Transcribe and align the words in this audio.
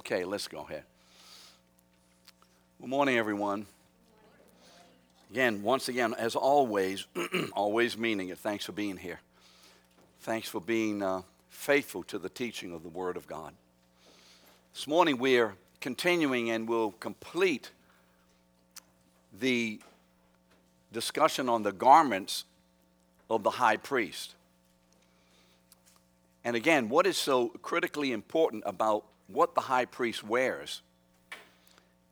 Okay, 0.00 0.24
let's 0.24 0.48
go 0.48 0.60
ahead. 0.60 0.84
Good 2.80 2.88
morning, 2.88 3.18
everyone. 3.18 3.66
Again, 5.30 5.62
once 5.62 5.90
again, 5.90 6.14
as 6.14 6.34
always, 6.34 7.06
always 7.52 7.98
meaning 7.98 8.30
it, 8.30 8.38
thanks 8.38 8.64
for 8.64 8.72
being 8.72 8.96
here. 8.96 9.20
Thanks 10.20 10.48
for 10.48 10.58
being 10.58 11.02
uh, 11.02 11.20
faithful 11.50 12.02
to 12.04 12.18
the 12.18 12.30
teaching 12.30 12.72
of 12.72 12.82
the 12.82 12.88
Word 12.88 13.18
of 13.18 13.26
God. 13.26 13.52
This 14.72 14.86
morning 14.86 15.18
we 15.18 15.38
are 15.38 15.54
continuing 15.82 16.48
and 16.50 16.66
we'll 16.66 16.92
complete 16.92 17.70
the 19.38 19.80
discussion 20.94 21.46
on 21.46 21.62
the 21.62 21.72
garments 21.72 22.46
of 23.28 23.42
the 23.42 23.50
high 23.50 23.76
priest. 23.76 24.34
And 26.42 26.56
again, 26.56 26.88
what 26.88 27.06
is 27.06 27.18
so 27.18 27.48
critically 27.60 28.12
important 28.12 28.62
about 28.64 29.04
what 29.32 29.54
the 29.54 29.60
high 29.60 29.84
priest 29.84 30.24
wears 30.24 30.82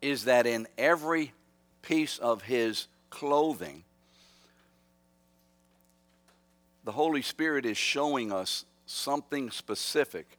is 0.00 0.24
that 0.24 0.46
in 0.46 0.66
every 0.76 1.32
piece 1.82 2.18
of 2.18 2.42
his 2.42 2.86
clothing, 3.10 3.84
the 6.84 6.92
Holy 6.92 7.22
Spirit 7.22 7.66
is 7.66 7.76
showing 7.76 8.32
us 8.32 8.64
something 8.86 9.50
specific 9.50 10.38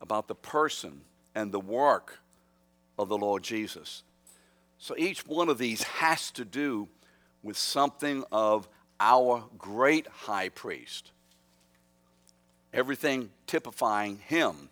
about 0.00 0.28
the 0.28 0.34
person 0.34 1.00
and 1.34 1.52
the 1.52 1.60
work 1.60 2.18
of 2.98 3.08
the 3.08 3.16
Lord 3.16 3.42
Jesus. 3.42 4.02
So 4.78 4.94
each 4.98 5.26
one 5.26 5.48
of 5.48 5.58
these 5.58 5.82
has 5.82 6.30
to 6.32 6.44
do 6.44 6.88
with 7.42 7.56
something 7.56 8.24
of 8.30 8.68
our 9.00 9.44
great 9.56 10.06
high 10.08 10.48
priest. 10.48 11.12
Everything 12.72 13.30
typifying 13.46 14.18
him 14.18 14.68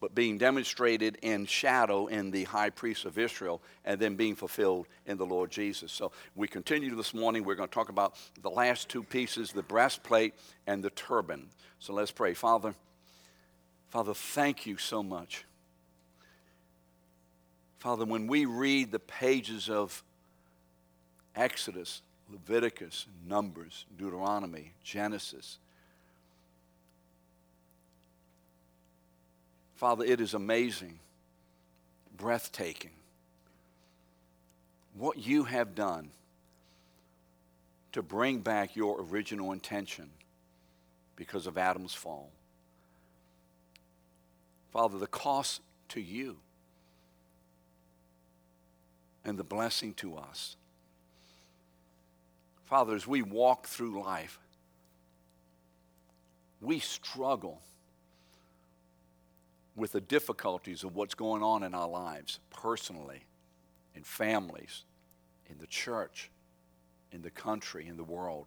but 0.00 0.14
being 0.14 0.38
demonstrated 0.38 1.18
in 1.22 1.44
shadow 1.44 2.06
in 2.06 2.30
the 2.30 2.44
high 2.44 2.70
priest 2.70 3.04
of 3.04 3.18
Israel 3.18 3.60
and 3.84 4.00
then 4.00 4.16
being 4.16 4.34
fulfilled 4.34 4.86
in 5.06 5.18
the 5.18 5.26
Lord 5.26 5.50
Jesus. 5.50 5.92
So 5.92 6.10
we 6.34 6.48
continue 6.48 6.96
this 6.96 7.12
morning. 7.12 7.44
We're 7.44 7.54
going 7.54 7.68
to 7.68 7.74
talk 7.74 7.90
about 7.90 8.16
the 8.42 8.50
last 8.50 8.88
two 8.88 9.02
pieces 9.02 9.52
the 9.52 9.62
breastplate 9.62 10.34
and 10.66 10.82
the 10.82 10.90
turban. 10.90 11.48
So 11.78 11.92
let's 11.92 12.10
pray. 12.10 12.32
Father, 12.32 12.74
Father, 13.90 14.14
thank 14.14 14.66
you 14.66 14.78
so 14.78 15.02
much. 15.02 15.44
Father, 17.78 18.04
when 18.04 18.26
we 18.26 18.44
read 18.44 18.92
the 18.92 18.98
pages 18.98 19.68
of 19.68 20.02
Exodus, 21.34 22.02
Leviticus, 22.30 23.06
Numbers, 23.26 23.86
Deuteronomy, 23.98 24.72
Genesis, 24.84 25.58
Father, 29.80 30.04
it 30.04 30.20
is 30.20 30.34
amazing, 30.34 30.98
breathtaking 32.14 32.90
what 34.92 35.16
you 35.16 35.44
have 35.44 35.74
done 35.74 36.10
to 37.92 38.02
bring 38.02 38.40
back 38.40 38.76
your 38.76 39.00
original 39.00 39.52
intention 39.52 40.10
because 41.16 41.46
of 41.46 41.56
Adam's 41.56 41.94
fall. 41.94 42.28
Father, 44.70 44.98
the 44.98 45.06
cost 45.06 45.62
to 45.88 46.00
you 46.02 46.36
and 49.24 49.38
the 49.38 49.44
blessing 49.44 49.94
to 49.94 50.18
us. 50.18 50.56
Father, 52.66 52.94
as 52.94 53.06
we 53.06 53.22
walk 53.22 53.66
through 53.66 53.98
life, 54.02 54.38
we 56.60 56.80
struggle 56.80 57.62
with 59.76 59.92
the 59.92 60.00
difficulties 60.00 60.84
of 60.84 60.96
what's 60.96 61.14
going 61.14 61.42
on 61.42 61.62
in 61.62 61.74
our 61.74 61.88
lives 61.88 62.40
personally, 62.50 63.24
in 63.94 64.02
families, 64.02 64.84
in 65.48 65.58
the 65.58 65.66
church, 65.66 66.30
in 67.12 67.22
the 67.22 67.30
country, 67.30 67.86
in 67.86 67.96
the 67.96 68.04
world. 68.04 68.46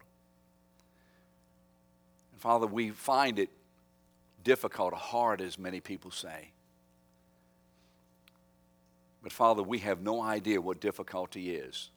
And 2.32 2.42
Father, 2.42 2.68
we 2.68 2.90
find 2.90 3.40
it 3.40 3.50
difficult, 4.44 4.94
hard, 4.94 5.42
as 5.42 5.58
many 5.58 5.80
people 5.80 6.12
say. 6.12 6.52
But 9.22 9.32
Father, 9.32 9.64
we 9.64 9.80
have 9.80 10.02
no 10.02 10.22
idea 10.22 10.60
what 10.60 10.82
difficulty 10.82 11.56
is, 11.56 11.90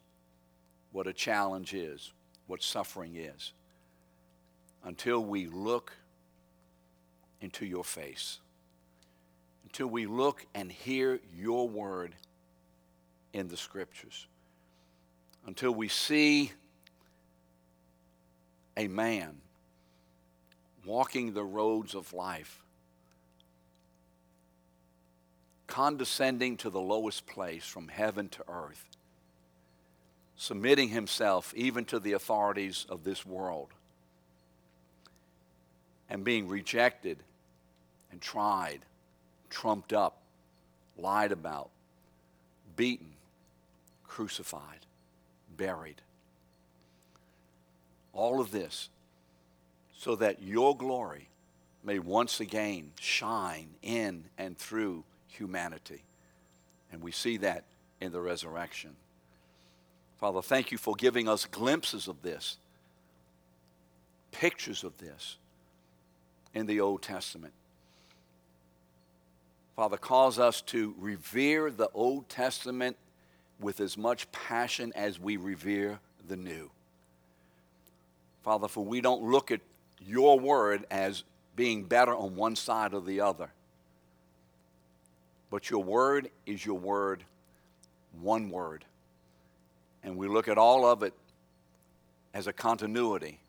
what 0.93 1.07
a 1.07 1.13
challenge 1.13 1.73
is, 1.73 2.13
what 2.47 2.63
suffering 2.63 3.17
is, 3.17 3.51
until 4.85 5.23
we 5.23 5.47
look 5.47 5.91
into 7.41 7.65
your 7.65 7.83
face 7.83 8.39
until 9.67 9.87
we 9.87 10.05
look 10.05 10.45
and 10.55 10.71
hear 10.71 11.19
your 11.35 11.67
word 11.67 12.15
in 13.33 13.49
the 13.49 13.57
scriptures, 13.57 14.25
until 15.45 15.73
we 15.73 15.89
see 15.89 16.53
a 18.77 18.87
man 18.87 19.41
walking 20.85 21.33
the 21.33 21.43
roads 21.43 21.95
of 21.95 22.13
life, 22.13 22.61
condescending 25.67 26.55
to 26.55 26.69
the 26.69 26.79
lowest 26.79 27.27
place 27.27 27.65
from 27.65 27.89
heaven 27.89 28.29
to 28.29 28.45
earth, 28.47 28.85
submitting 30.37 30.87
himself 30.87 31.53
even 31.57 31.83
to 31.83 31.99
the 31.99 32.13
authorities 32.13 32.85
of 32.87 33.03
this 33.03 33.25
world, 33.25 33.67
and 36.09 36.23
being 36.23 36.47
rejected 36.47 37.17
and 38.13 38.21
tried 38.21 38.79
trumped 39.49 39.93
up, 39.93 40.21
lied 40.97 41.31
about, 41.31 41.69
beaten, 42.75 43.13
crucified, 44.05 44.85
buried. 45.55 46.01
All 48.13 48.41
of 48.41 48.51
this 48.51 48.89
so 49.97 50.15
that 50.15 50.41
your 50.41 50.75
glory 50.75 51.27
may 51.83 51.99
once 51.99 52.39
again 52.39 52.91
shine 52.99 53.69
in 53.81 54.25
and 54.37 54.57
through 54.57 55.03
humanity. 55.27 56.03
And 56.91 57.01
we 57.01 57.11
see 57.11 57.37
that 57.37 57.63
in 57.99 58.11
the 58.11 58.21
resurrection. 58.21 58.95
Father, 60.19 60.41
thank 60.41 60.71
you 60.71 60.77
for 60.77 60.95
giving 60.95 61.27
us 61.27 61.45
glimpses 61.45 62.07
of 62.07 62.21
this, 62.21 62.57
pictures 64.31 64.83
of 64.83 64.97
this 64.97 65.37
in 66.53 66.65
the 66.65 66.79
Old 66.79 67.01
Testament. 67.01 67.53
Father, 69.77 69.95
cause 69.95 70.39
us 70.39 70.61
to 70.61 70.95
revere 70.97 71.69
the 71.69 71.87
Old 71.93 72.27
Testament 72.29 72.97
with 73.59 73.79
as 73.79 73.95
much 73.95 74.29
passion 74.31 74.91
as 74.95 75.19
we 75.19 75.37
revere 75.37 75.99
the 76.27 76.35
New. 76.35 76.71
Father, 78.43 78.67
for 78.67 78.83
we 78.83 79.01
don't 79.01 79.21
look 79.29 79.51
at 79.51 79.61
your 80.03 80.39
word 80.39 80.87
as 80.89 81.23
being 81.55 81.83
better 81.83 82.15
on 82.15 82.35
one 82.35 82.55
side 82.55 82.95
or 82.95 83.01
the 83.01 83.21
other. 83.21 83.51
But 85.51 85.69
your 85.69 85.83
word 85.83 86.31
is 86.47 86.65
your 86.65 86.79
word, 86.79 87.23
one 88.19 88.49
word. 88.49 88.83
And 90.03 90.17
we 90.17 90.27
look 90.27 90.47
at 90.47 90.57
all 90.57 90.87
of 90.87 91.03
it 91.03 91.13
as 92.33 92.47
a 92.47 92.53
continuity, 92.53 93.39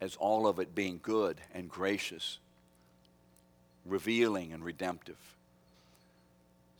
as 0.00 0.16
all 0.16 0.46
of 0.46 0.58
it 0.58 0.74
being 0.74 1.00
good 1.02 1.38
and 1.52 1.68
gracious 1.68 2.38
revealing 3.88 4.52
and 4.52 4.64
redemptive. 4.64 5.18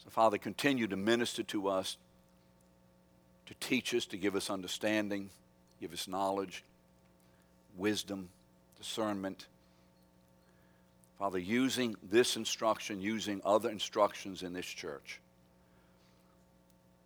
So, 0.05 0.11
Father, 0.11 0.39
continue 0.39 0.87
to 0.87 0.97
minister 0.97 1.43
to 1.45 1.69
us, 1.69 1.97
to 3.47 3.55
teach 3.61 3.95
us, 3.95 4.07
to 4.07 4.17
give 4.17 4.37
us 4.37 4.51
understanding, 4.51 5.31
give 5.81 5.93
us 5.93 6.09
knowledge, 6.09 6.65
wisdom, 7.77 8.29
discernment. 8.79 9.47
Father, 11.19 11.39
using 11.39 11.97
this 12.11 12.37
instruction, 12.37 13.01
using 13.01 13.41
other 13.45 13.71
instructions 13.71 14.43
in 14.43 14.53
this 14.53 14.67
church. 14.67 15.21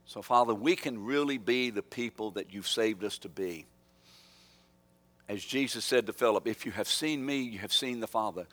So, 0.04 0.20
Father, 0.20 0.54
we 0.54 0.76
can 0.76 1.04
really 1.04 1.38
be 1.38 1.70
the 1.70 1.82
people 1.82 2.32
that 2.32 2.52
you've 2.52 2.69
saved 2.69 3.04
us 3.04 3.19
to 3.19 3.28
be. 3.28 3.64
As 5.28 5.43
Jesus 5.43 5.84
said 5.84 6.06
to 6.06 6.12
Philip, 6.12 6.46
if 6.46 6.66
you 6.66 6.72
have 6.72 6.88
seen 6.88 7.25
me, 7.25 7.40
you 7.40 7.60
have 7.60 7.72
seen 7.72 8.00
the 8.00 8.06
Father. 8.06 8.46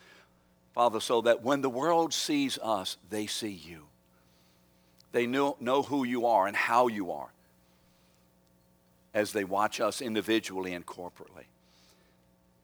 Father, 0.74 1.00
so 1.00 1.20
that 1.22 1.42
when 1.42 1.62
the 1.62 1.70
world 1.70 2.14
sees 2.14 2.58
us, 2.58 2.96
they 3.10 3.26
see 3.26 3.50
you. 3.50 3.86
They 5.12 5.26
know, 5.26 5.56
know 5.60 5.82
who 5.82 6.04
you 6.04 6.26
are 6.26 6.46
and 6.46 6.56
how 6.56 6.86
you 6.86 7.10
are 7.10 7.32
as 9.12 9.32
they 9.32 9.44
watch 9.44 9.80
us 9.80 10.00
individually 10.00 10.72
and 10.72 10.86
corporately, 10.86 11.46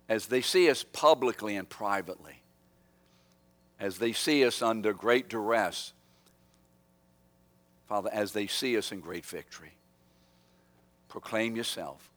as 0.09 0.27
they 0.27 0.41
see 0.41 0.71
us 0.71 0.85
publicly 0.85 1.57
and 1.57 1.69
privately, 1.69 2.41
as 3.81 3.99
they 3.99 4.13
see 4.13 4.45
us 4.45 4.63
under 4.63 4.93
great 4.93 5.29
duress, 5.29 5.93
Father, 7.89 8.11
as 8.13 8.33
they 8.33 8.47
see 8.47 8.77
us 8.79 8.93
in 8.93 9.01
great 9.01 9.27
victory. 9.27 9.73
Proclaim 11.09 11.57
yourself 11.57 12.11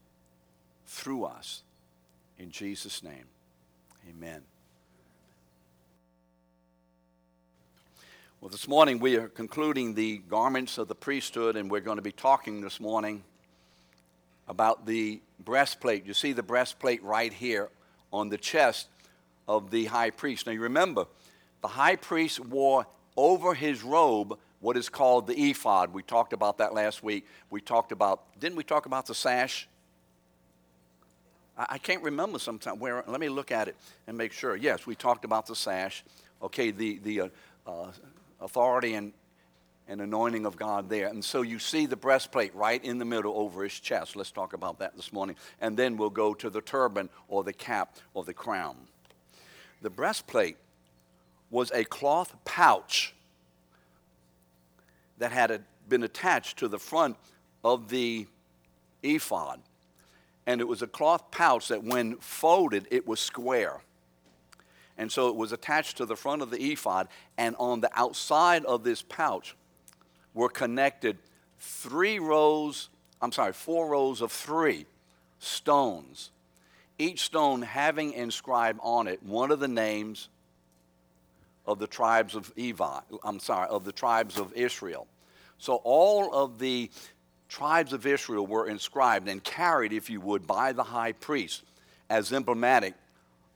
through 0.85 1.25
us. 1.25 1.63
In 2.37 2.51
Jesus' 2.51 3.03
name, 3.03 3.25
amen. 4.09 4.41
Well, 8.41 8.47
this 8.49 8.69
morning 8.69 8.99
we 8.99 9.17
are 9.17 9.27
concluding 9.27 9.95
the 9.95 10.19
garments 10.19 10.77
of 10.77 10.87
the 10.87 10.95
priesthood, 10.95 11.57
and 11.57 11.69
we're 11.69 11.81
going 11.81 11.97
to 11.97 12.01
be 12.01 12.13
talking 12.13 12.61
this 12.61 12.79
morning 12.79 13.21
about 14.47 14.85
the 14.85 15.19
breastplate. 15.43 16.05
You 16.05 16.13
see 16.13 16.31
the 16.31 16.41
breastplate 16.41 17.03
right 17.03 17.33
here 17.33 17.67
on 18.13 18.29
the 18.29 18.37
chest 18.37 18.87
of 19.45 19.71
the 19.71 19.87
high 19.87 20.11
priest. 20.11 20.45
Now, 20.45 20.53
you 20.53 20.61
remember, 20.61 21.05
the 21.61 21.67
high 21.67 21.97
priest 21.97 22.39
wore 22.39 22.87
over 23.17 23.53
his 23.53 23.83
robe 23.83 24.39
what 24.61 24.77
is 24.77 24.87
called 24.87 25.27
the 25.27 25.49
ephod. 25.49 25.91
We 25.91 26.01
talked 26.01 26.31
about 26.31 26.59
that 26.59 26.73
last 26.73 27.03
week. 27.03 27.27
We 27.49 27.59
talked 27.59 27.91
about, 27.91 28.39
didn't 28.39 28.55
we 28.55 28.63
talk 28.63 28.85
about 28.85 29.05
the 29.05 29.15
sash? 29.15 29.67
I, 31.57 31.77
can't 31.77 32.03
remember 32.03 32.39
sometime 32.39 32.79
where, 32.79 33.03
let 33.05 33.19
me 33.19 33.27
look 33.27 33.51
at 33.51 33.67
it 33.67 33.75
and 34.07 34.17
make 34.17 34.31
sure. 34.31 34.55
Yes, 34.55 34.87
we 34.87 34.95
talked 34.95 35.25
about 35.25 35.45
the 35.45 35.57
sash. 35.57 36.05
Okay, 36.41 36.71
the, 36.71 36.99
the 36.99 37.21
uh, 37.21 37.27
uh, 37.67 37.91
authority 38.41 38.93
and, 38.93 39.13
and 39.87 40.01
anointing 40.01 40.45
of 40.45 40.55
God 40.55 40.89
there. 40.89 41.07
And 41.07 41.23
so 41.23 41.41
you 41.41 41.59
see 41.59 41.85
the 41.85 41.95
breastplate 41.95 42.53
right 42.55 42.83
in 42.83 42.97
the 42.97 43.05
middle 43.05 43.33
over 43.37 43.63
his 43.63 43.79
chest. 43.79 44.15
Let's 44.15 44.31
talk 44.31 44.53
about 44.53 44.79
that 44.79 44.95
this 44.95 45.11
morning. 45.11 45.35
And 45.61 45.75
then 45.75 45.97
we'll 45.97 46.09
go 46.09 46.33
to 46.35 46.49
the 46.49 46.61
turban 46.61 47.09
or 47.27 47.43
the 47.43 47.53
cap 47.53 47.97
or 48.13 48.23
the 48.23 48.33
crown. 48.33 48.75
The 49.81 49.89
breastplate 49.89 50.57
was 51.49 51.71
a 51.71 51.83
cloth 51.83 52.35
pouch 52.45 53.15
that 55.17 55.31
had 55.31 55.63
been 55.87 56.03
attached 56.03 56.57
to 56.59 56.67
the 56.67 56.79
front 56.79 57.17
of 57.63 57.89
the 57.89 58.27
ephod. 59.03 59.61
And 60.45 60.61
it 60.61 60.67
was 60.67 60.81
a 60.81 60.87
cloth 60.87 61.31
pouch 61.31 61.67
that, 61.67 61.83
when 61.83 62.15
folded, 62.17 62.87
it 62.89 63.07
was 63.07 63.19
square. 63.19 63.81
And 64.99 65.09
so 65.09 65.29
it 65.29 65.35
was 65.37 65.53
attached 65.53 65.95
to 65.97 66.05
the 66.05 66.17
front 66.17 66.41
of 66.41 66.51
the 66.51 66.61
ephod, 66.61 67.07
and 67.37 67.55
on 67.57 67.79
the 67.79 67.89
outside 67.97 68.65
of 68.65 68.83
this 68.83 69.01
pouch 69.01 69.55
were 70.33 70.49
connected 70.49 71.17
three 71.57 72.19
rows, 72.19 72.89
I'm 73.21 73.31
sorry, 73.31 73.53
four 73.53 73.87
rows 73.87 74.19
of 74.21 74.29
three 74.29 74.85
stones, 75.39 76.31
each 76.97 77.21
stone 77.21 77.61
having 77.61 78.11
inscribed 78.11 78.81
on 78.83 79.07
it 79.07 79.23
one 79.23 79.51
of 79.51 79.61
the 79.61 79.69
names 79.69 80.27
of 81.65 81.79
the 81.79 81.87
tribes 81.87 82.35
of 82.35 82.53
Evi, 82.57 83.01
I'm 83.23 83.39
sorry, 83.39 83.69
of 83.69 83.85
the 83.85 83.93
tribes 83.93 84.37
of 84.37 84.51
Israel. 84.51 85.07
So 85.59 85.75
all 85.85 86.33
of 86.33 86.59
the 86.59 86.91
tribes 87.47 87.93
of 87.93 88.05
Israel 88.05 88.45
were 88.45 88.67
inscribed 88.67 89.29
and 89.29 89.41
carried, 89.45 89.93
if 89.93 90.09
you 90.09 90.19
would, 90.19 90.45
by 90.45 90.73
the 90.73 90.83
high 90.83 91.13
priest 91.13 91.63
as 92.09 92.33
emblematic 92.33 92.95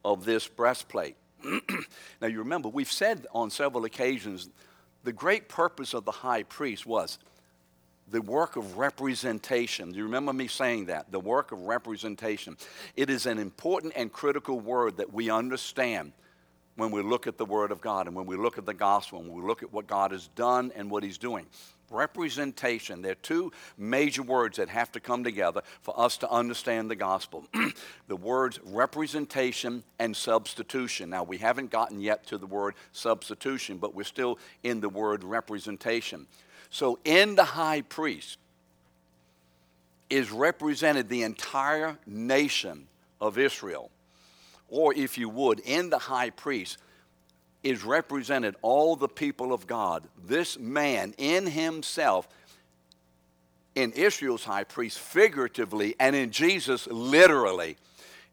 of 0.06 0.24
this 0.24 0.48
breastplate. 0.48 1.18
now, 2.22 2.28
you 2.28 2.40
remember, 2.40 2.69
we've 2.69 2.92
said 2.92 3.28
on 3.34 3.50
several 3.50 3.86
occasions 3.86 4.50
the 5.04 5.13
great 5.13 5.50
purpose 5.50 5.94
of 5.94 6.06
the 6.06 6.12
high 6.12 6.44
priest 6.44 6.86
was 6.86 7.19
the 8.10 8.22
work 8.22 8.56
of 8.56 8.78
representation. 8.78 9.92
Do 9.92 9.98
you 9.98 10.04
remember 10.04 10.34
me 10.34 10.48
saying 10.48 10.86
that? 10.86 11.12
The 11.12 11.19
work 11.19 11.51
of 11.51 11.62
representation. 11.62 12.57
It 12.95 13.10
is 13.10 13.25
an 13.25 13.40
important 13.40 13.94
and 13.95 14.12
critical 14.12 14.60
word 14.60 14.98
that 14.98 15.13
we 15.13 15.30
understand 15.30 16.12
when 16.75 16.92
we 16.92 17.01
look 17.01 17.28
at 17.28 17.38
the 17.38 17.46
Word 17.46 17.72
of 17.72 17.81
God 17.81 18.07
and 18.07 18.16
when 18.16 18.25
we 18.25 18.36
look 18.36 18.57
at 18.57 18.66
the 18.66 18.74
gospel 18.74 19.19
and 19.19 19.30
we 19.30 19.42
look 19.42 19.63
at 19.63 19.72
what 19.72 19.88
God 19.88 20.12
has 20.12 20.28
done 20.30 20.72
and 20.75 20.89
what 20.89 21.04
He's 21.04 21.18
doing. 21.18 21.46
Representation. 21.94 23.01
There 23.01 23.12
are 23.12 23.16
two 23.16 23.51
major 23.78 24.24
words 24.24 24.57
that 24.57 24.69
have 24.69 24.92
to 24.94 25.00
come 25.00 25.24
together 25.24 25.62
for 25.81 25.98
us 26.00 26.18
to 26.18 26.30
understand 26.30 26.90
the 26.90 26.95
gospel 26.95 27.45
the 28.07 28.16
words 28.16 28.60
representation 28.63 29.84
and 30.00 30.16
substitution. 30.16 31.10
Now, 31.10 31.24
we 31.24 31.38
haven't 31.38 31.69
gotten 31.69 32.01
yet 32.01 32.25
to 32.28 32.38
the 32.38 32.48
word 32.48 32.75
substitution, 32.92 33.78
but 33.78 33.94
we're 33.94 34.04
still 34.04 34.40
in 34.63 34.81
the 34.81 34.90
word 34.90 35.24
representation. 35.24 36.28
So, 36.69 37.00
in 37.06 37.36
the 37.36 37.44
high 37.44 37.81
priest 37.81 38.39
is 40.10 40.31
represented 40.31 41.10
the 41.10 41.24
entire 41.24 41.98
nation 42.06 42.88
of 43.22 43.38
Israel. 43.38 43.89
Or, 44.69 44.94
if 44.94 45.18
you 45.18 45.30
would, 45.30 45.60
in 45.60 45.89
the 45.89 46.00
high 46.00 46.31
priest 46.31 46.78
is 47.63 47.83
represented 47.83 48.56
all 48.62 48.95
the 48.95 49.07
people 49.07 49.54
of 49.54 49.68
God. 49.68 50.07
This 50.25 50.60
man 50.60 51.13
in 51.18 51.48
himself, 51.48 52.27
in 53.75 53.92
Israel's 53.94 54.44
high 54.44 54.65
priest 54.65 55.00
figuratively, 55.00 55.95
and 56.00 56.15
in 56.15 56.31
Jesus 56.31 56.88
literally. 56.88 57.77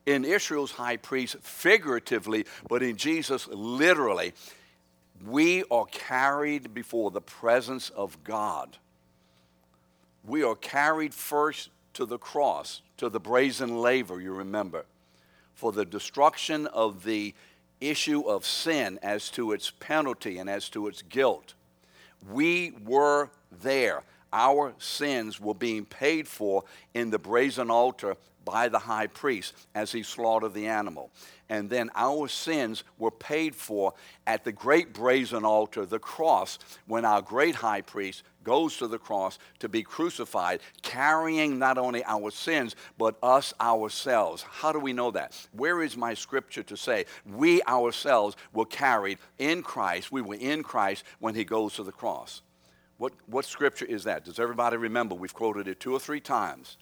In 0.06 0.24
Israel's 0.24 0.72
high 0.72 0.96
priest 0.96 1.36
figuratively, 1.40 2.46
but 2.68 2.82
in 2.82 2.96
Jesus 2.96 3.46
literally. 3.48 4.32
We 5.26 5.64
are 5.70 5.86
carried 5.86 6.74
before 6.74 7.10
the 7.10 7.20
presence 7.20 7.90
of 7.90 8.22
God. 8.24 8.78
We 10.24 10.42
are 10.42 10.56
carried 10.56 11.14
first 11.14 11.70
to 11.94 12.04
the 12.04 12.18
cross, 12.18 12.82
to 12.96 13.08
the 13.08 13.20
brazen 13.20 13.78
laver, 13.78 14.20
you 14.20 14.32
remember, 14.32 14.86
for 15.54 15.72
the 15.72 15.84
destruction 15.84 16.66
of 16.68 17.04
the 17.04 17.34
issue 17.80 18.22
of 18.22 18.46
sin 18.46 18.98
as 19.02 19.30
to 19.30 19.52
its 19.52 19.70
penalty 19.70 20.38
and 20.38 20.48
as 20.48 20.68
to 20.70 20.86
its 20.86 21.02
guilt. 21.02 21.54
We 22.30 22.72
were 22.84 23.30
there. 23.62 24.02
Our 24.32 24.74
sins 24.78 25.40
were 25.40 25.54
being 25.54 25.84
paid 25.84 26.28
for 26.28 26.64
in 26.94 27.10
the 27.10 27.18
brazen 27.18 27.70
altar 27.70 28.16
by 28.44 28.68
the 28.68 28.78
high 28.78 29.06
priest 29.06 29.54
as 29.74 29.92
he 29.92 30.02
slaughtered 30.02 30.54
the 30.54 30.66
animal. 30.66 31.10
And 31.50 31.68
then 31.68 31.90
our 31.96 32.28
sins 32.28 32.84
were 32.96 33.10
paid 33.10 33.56
for 33.56 33.92
at 34.24 34.44
the 34.44 34.52
great 34.52 34.94
brazen 34.94 35.44
altar, 35.44 35.84
the 35.84 35.98
cross, 35.98 36.60
when 36.86 37.04
our 37.04 37.20
great 37.20 37.56
high 37.56 37.80
priest 37.80 38.22
goes 38.44 38.76
to 38.76 38.86
the 38.86 39.00
cross 39.00 39.40
to 39.58 39.68
be 39.68 39.82
crucified, 39.82 40.60
carrying 40.82 41.58
not 41.58 41.76
only 41.76 42.04
our 42.04 42.30
sins, 42.30 42.76
but 42.96 43.16
us 43.20 43.52
ourselves. 43.60 44.42
How 44.48 44.70
do 44.70 44.78
we 44.78 44.92
know 44.92 45.10
that? 45.10 45.36
Where 45.52 45.82
is 45.82 45.96
my 45.96 46.14
scripture 46.14 46.62
to 46.62 46.76
say 46.76 47.06
we 47.26 47.60
ourselves 47.64 48.36
were 48.52 48.64
carried 48.64 49.18
in 49.38 49.64
Christ? 49.64 50.12
We 50.12 50.22
were 50.22 50.36
in 50.36 50.62
Christ 50.62 51.02
when 51.18 51.34
he 51.34 51.44
goes 51.44 51.74
to 51.74 51.82
the 51.82 51.90
cross. 51.90 52.42
What, 52.96 53.12
what 53.26 53.44
scripture 53.44 53.86
is 53.86 54.04
that? 54.04 54.24
Does 54.24 54.38
everybody 54.38 54.76
remember? 54.76 55.16
We've 55.16 55.34
quoted 55.34 55.66
it 55.66 55.80
two 55.80 55.92
or 55.92 55.98
three 55.98 56.20
times. 56.20 56.76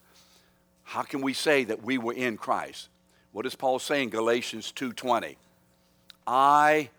How 0.83 1.01
can 1.01 1.21
we 1.21 1.33
say 1.33 1.63
that 1.63 1.81
we 1.81 1.97
were 1.97 2.13
in 2.13 2.37
Christ? 2.37 2.89
What 3.31 3.43
does 3.43 3.55
Paul 3.55 3.79
say 3.79 4.03
in 4.03 4.09
Galatians 4.09 4.71
2:20? 4.71 5.37
I 6.25 6.89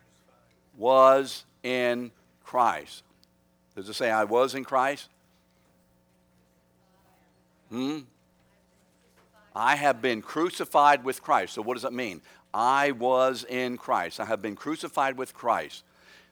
was 0.76 1.44
in 1.62 2.12
Christ. 2.44 3.02
Does 3.74 3.88
it 3.88 3.94
say 3.94 4.10
I 4.10 4.24
was 4.24 4.54
in 4.54 4.64
Christ? 4.64 5.08
Hmm? 7.70 8.00
I 9.54 9.76
have 9.76 10.00
been 10.00 10.22
crucified 10.22 11.04
with 11.04 11.22
Christ. 11.22 11.54
So 11.54 11.62
what 11.62 11.74
does 11.74 11.82
that 11.82 11.92
mean? 11.92 12.22
I 12.52 12.92
was 12.92 13.44
in 13.48 13.76
Christ. 13.76 14.20
I 14.20 14.24
have 14.24 14.42
been 14.42 14.56
crucified 14.56 15.16
with 15.16 15.34
Christ. 15.34 15.84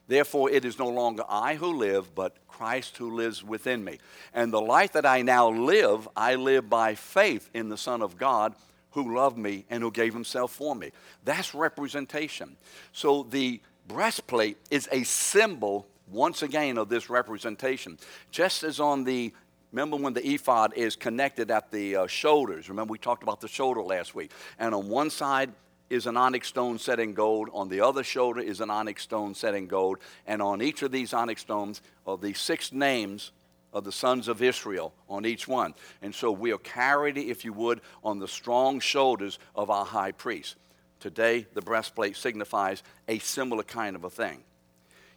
Therefore, 0.07 0.49
it 0.49 0.65
is 0.65 0.79
no 0.79 0.87
longer 0.87 1.23
I 1.29 1.55
who 1.55 1.77
live, 1.77 2.15
but 2.15 2.35
Christ 2.47 2.97
who 2.97 3.15
lives 3.15 3.43
within 3.43 3.83
me. 3.83 3.99
And 4.33 4.51
the 4.51 4.61
life 4.61 4.93
that 4.93 5.05
I 5.05 5.21
now 5.21 5.49
live, 5.49 6.09
I 6.15 6.35
live 6.35 6.69
by 6.69 6.95
faith 6.95 7.49
in 7.53 7.69
the 7.69 7.77
Son 7.77 8.01
of 8.01 8.17
God 8.17 8.55
who 8.91 9.15
loved 9.15 9.37
me 9.37 9.65
and 9.69 9.83
who 9.83 9.91
gave 9.91 10.13
himself 10.13 10.51
for 10.51 10.75
me. 10.75 10.91
That's 11.23 11.53
representation. 11.53 12.57
So 12.91 13.23
the 13.23 13.61
breastplate 13.87 14.57
is 14.71 14.87
a 14.91 15.03
symbol, 15.03 15.87
once 16.11 16.41
again, 16.41 16.77
of 16.77 16.89
this 16.89 17.09
representation. 17.09 17.97
Just 18.31 18.63
as 18.63 18.79
on 18.79 19.03
the 19.03 19.33
Remember 19.71 19.97
when 19.97 20.13
the 20.13 20.27
ephod 20.27 20.73
is 20.73 20.95
connected 20.95 21.51
at 21.51 21.69
the 21.71 21.95
uh, 21.95 22.07
shoulders? 22.07 22.69
Remember 22.69 22.91
we 22.91 22.97
talked 22.97 23.21
about 23.21 23.39
the 23.39 23.47
shoulder 23.47 23.81
last 23.83 24.15
week. 24.15 24.31
And 24.57 24.73
on 24.73 24.89
one 24.89 25.11
side 25.11 25.51
is 25.89 26.07
an 26.07 26.17
onyx 26.17 26.47
stone 26.47 26.79
set 26.79 26.99
in 26.99 27.13
gold. 27.13 27.49
On 27.53 27.69
the 27.69 27.81
other 27.81 28.03
shoulder 28.03 28.41
is 28.41 28.61
an 28.61 28.71
onyx 28.71 29.03
stone 29.03 29.35
set 29.35 29.53
in 29.53 29.67
gold. 29.67 29.99
And 30.25 30.41
on 30.41 30.61
each 30.61 30.81
of 30.81 30.91
these 30.91 31.13
onyx 31.13 31.41
stones 31.41 31.81
are 32.07 32.17
the 32.17 32.33
six 32.33 32.71
names 32.71 33.31
of 33.73 33.83
the 33.83 33.91
sons 33.91 34.27
of 34.27 34.41
Israel 34.41 34.93
on 35.09 35.25
each 35.25 35.47
one. 35.47 35.73
And 36.01 36.13
so 36.13 36.31
we 36.31 36.51
are 36.51 36.59
carried, 36.59 37.17
if 37.17 37.45
you 37.45 37.53
would, 37.53 37.81
on 38.03 38.19
the 38.19 38.27
strong 38.27 38.79
shoulders 38.79 39.39
of 39.55 39.69
our 39.69 39.85
high 39.85 40.11
priest. 40.11 40.55
Today, 40.99 41.45
the 41.53 41.61
breastplate 41.61 42.17
signifies 42.17 42.83
a 43.07 43.19
similar 43.19 43.63
kind 43.63 43.95
of 43.95 44.03
a 44.03 44.09
thing. 44.09 44.43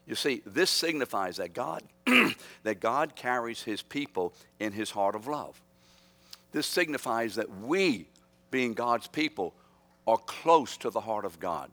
You 0.06 0.14
see, 0.14 0.42
this 0.44 0.70
signifies 0.70 1.36
that 1.36 1.52
God, 1.52 1.82
that 2.62 2.80
God 2.80 3.14
carries 3.16 3.62
his 3.62 3.82
people 3.82 4.34
in 4.58 4.72
his 4.72 4.90
heart 4.90 5.14
of 5.14 5.26
love. 5.26 5.60
This 6.52 6.66
signifies 6.66 7.36
that 7.36 7.50
we, 7.60 8.08
being 8.50 8.74
God's 8.74 9.06
people, 9.06 9.54
are 10.06 10.18
close 10.18 10.76
to 10.78 10.90
the 10.90 11.00
heart 11.00 11.24
of 11.24 11.40
God. 11.40 11.70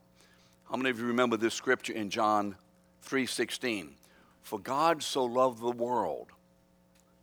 How 0.70 0.78
many 0.78 0.92
of 0.92 1.00
you 1.00 1.08
remember 1.08 1.36
this 1.36 1.56
scripture 1.56 1.94
in 1.94 2.10
John 2.10 2.56
3:16? 3.02 3.96
For 4.44 4.60
God 4.60 5.04
so 5.04 5.26
loved 5.26 5.60
the 5.60 5.72
world 5.72 6.32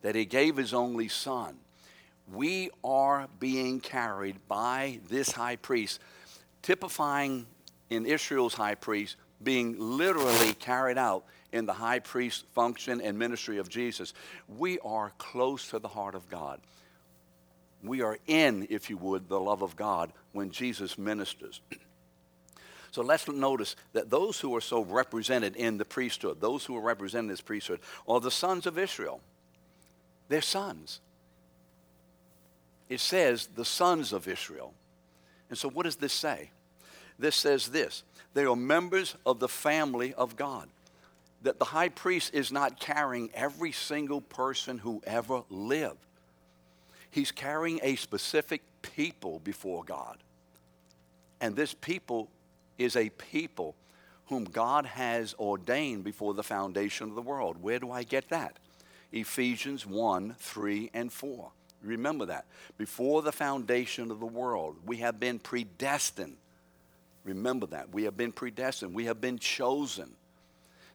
that 0.06 0.14
he 0.14 0.24
gave 0.24 0.56
his 0.56 0.72
only 0.72 1.08
son. 1.08 1.56
We 2.32 2.70
are 2.84 3.26
being 3.40 3.80
carried 3.80 4.36
by 4.46 5.00
this 5.08 5.32
high 5.32 5.56
priest, 5.56 5.98
typifying 6.62 7.44
in 7.90 8.06
Israel's 8.06 8.54
high 8.54 8.76
priest 8.76 9.16
being 9.42 9.74
literally 9.76 10.54
carried 10.54 10.96
out 10.96 11.24
in 11.50 11.66
the 11.66 11.72
high 11.72 11.98
priest 11.98 12.44
function 12.54 13.00
and 13.00 13.18
ministry 13.18 13.58
of 13.58 13.68
Jesus, 13.68 14.14
we 14.46 14.78
are 14.84 15.10
close 15.18 15.70
to 15.70 15.80
the 15.80 15.88
heart 15.88 16.14
of 16.14 16.30
God. 16.30 16.60
We 17.82 18.00
are 18.00 18.16
in, 18.28 18.68
if 18.70 18.88
you 18.88 18.98
would, 18.98 19.28
the 19.28 19.40
love 19.40 19.62
of 19.62 19.74
God 19.74 20.12
when 20.30 20.52
Jesus 20.52 20.96
ministers. 20.96 21.60
So 22.92 23.02
let's 23.02 23.28
notice 23.28 23.76
that 23.92 24.08
those 24.08 24.40
who 24.40 24.56
are 24.56 24.60
so 24.62 24.82
represented 24.82 25.54
in 25.56 25.76
the 25.76 25.84
priesthood, 25.84 26.40
those 26.40 26.64
who 26.64 26.74
are 26.76 26.80
represented 26.80 27.30
this 27.30 27.42
priesthood, 27.42 27.80
are 28.08 28.20
the 28.20 28.30
sons 28.30 28.64
of 28.64 28.78
Israel. 28.78 29.20
They're 30.28 30.42
sons. 30.42 31.00
It 32.88 33.00
says 33.00 33.48
the 33.54 33.64
sons 33.64 34.12
of 34.12 34.28
Israel. 34.28 34.74
And 35.48 35.58
so 35.58 35.68
what 35.68 35.84
does 35.84 35.96
this 35.96 36.12
say? 36.12 36.50
This 37.18 37.36
says 37.36 37.68
this 37.68 38.02
they 38.34 38.44
are 38.44 38.56
members 38.56 39.16
of 39.24 39.38
the 39.38 39.48
family 39.48 40.12
of 40.14 40.36
God. 40.36 40.68
That 41.42 41.58
the 41.58 41.64
high 41.64 41.90
priest 41.90 42.34
is 42.34 42.50
not 42.50 42.80
carrying 42.80 43.30
every 43.34 43.72
single 43.72 44.20
person 44.20 44.78
who 44.78 45.02
ever 45.06 45.42
lived. 45.48 45.98
He's 47.10 47.30
carrying 47.30 47.80
a 47.82 47.96
specific 47.96 48.62
people 48.82 49.38
before 49.38 49.84
God. 49.84 50.18
And 51.40 51.54
this 51.54 51.72
people 51.72 52.28
is 52.78 52.96
a 52.96 53.10
people 53.10 53.74
whom 54.26 54.44
God 54.44 54.86
has 54.86 55.34
ordained 55.38 56.04
before 56.04 56.34
the 56.34 56.42
foundation 56.42 57.08
of 57.08 57.14
the 57.14 57.22
world. 57.22 57.56
Where 57.62 57.78
do 57.78 57.90
I 57.90 58.02
get 58.02 58.28
that? 58.30 58.58
Ephesians 59.16 59.86
1 59.86 60.36
3 60.38 60.90
and 60.94 61.12
4. 61.12 61.50
Remember 61.82 62.26
that. 62.26 62.46
Before 62.78 63.22
the 63.22 63.32
foundation 63.32 64.10
of 64.10 64.20
the 64.20 64.26
world, 64.26 64.76
we 64.84 64.98
have 64.98 65.20
been 65.20 65.38
predestined. 65.38 66.36
Remember 67.24 67.66
that. 67.66 67.92
We 67.92 68.04
have 68.04 68.16
been 68.16 68.32
predestined. 68.32 68.94
We 68.94 69.06
have 69.06 69.20
been 69.20 69.38
chosen. 69.38 70.12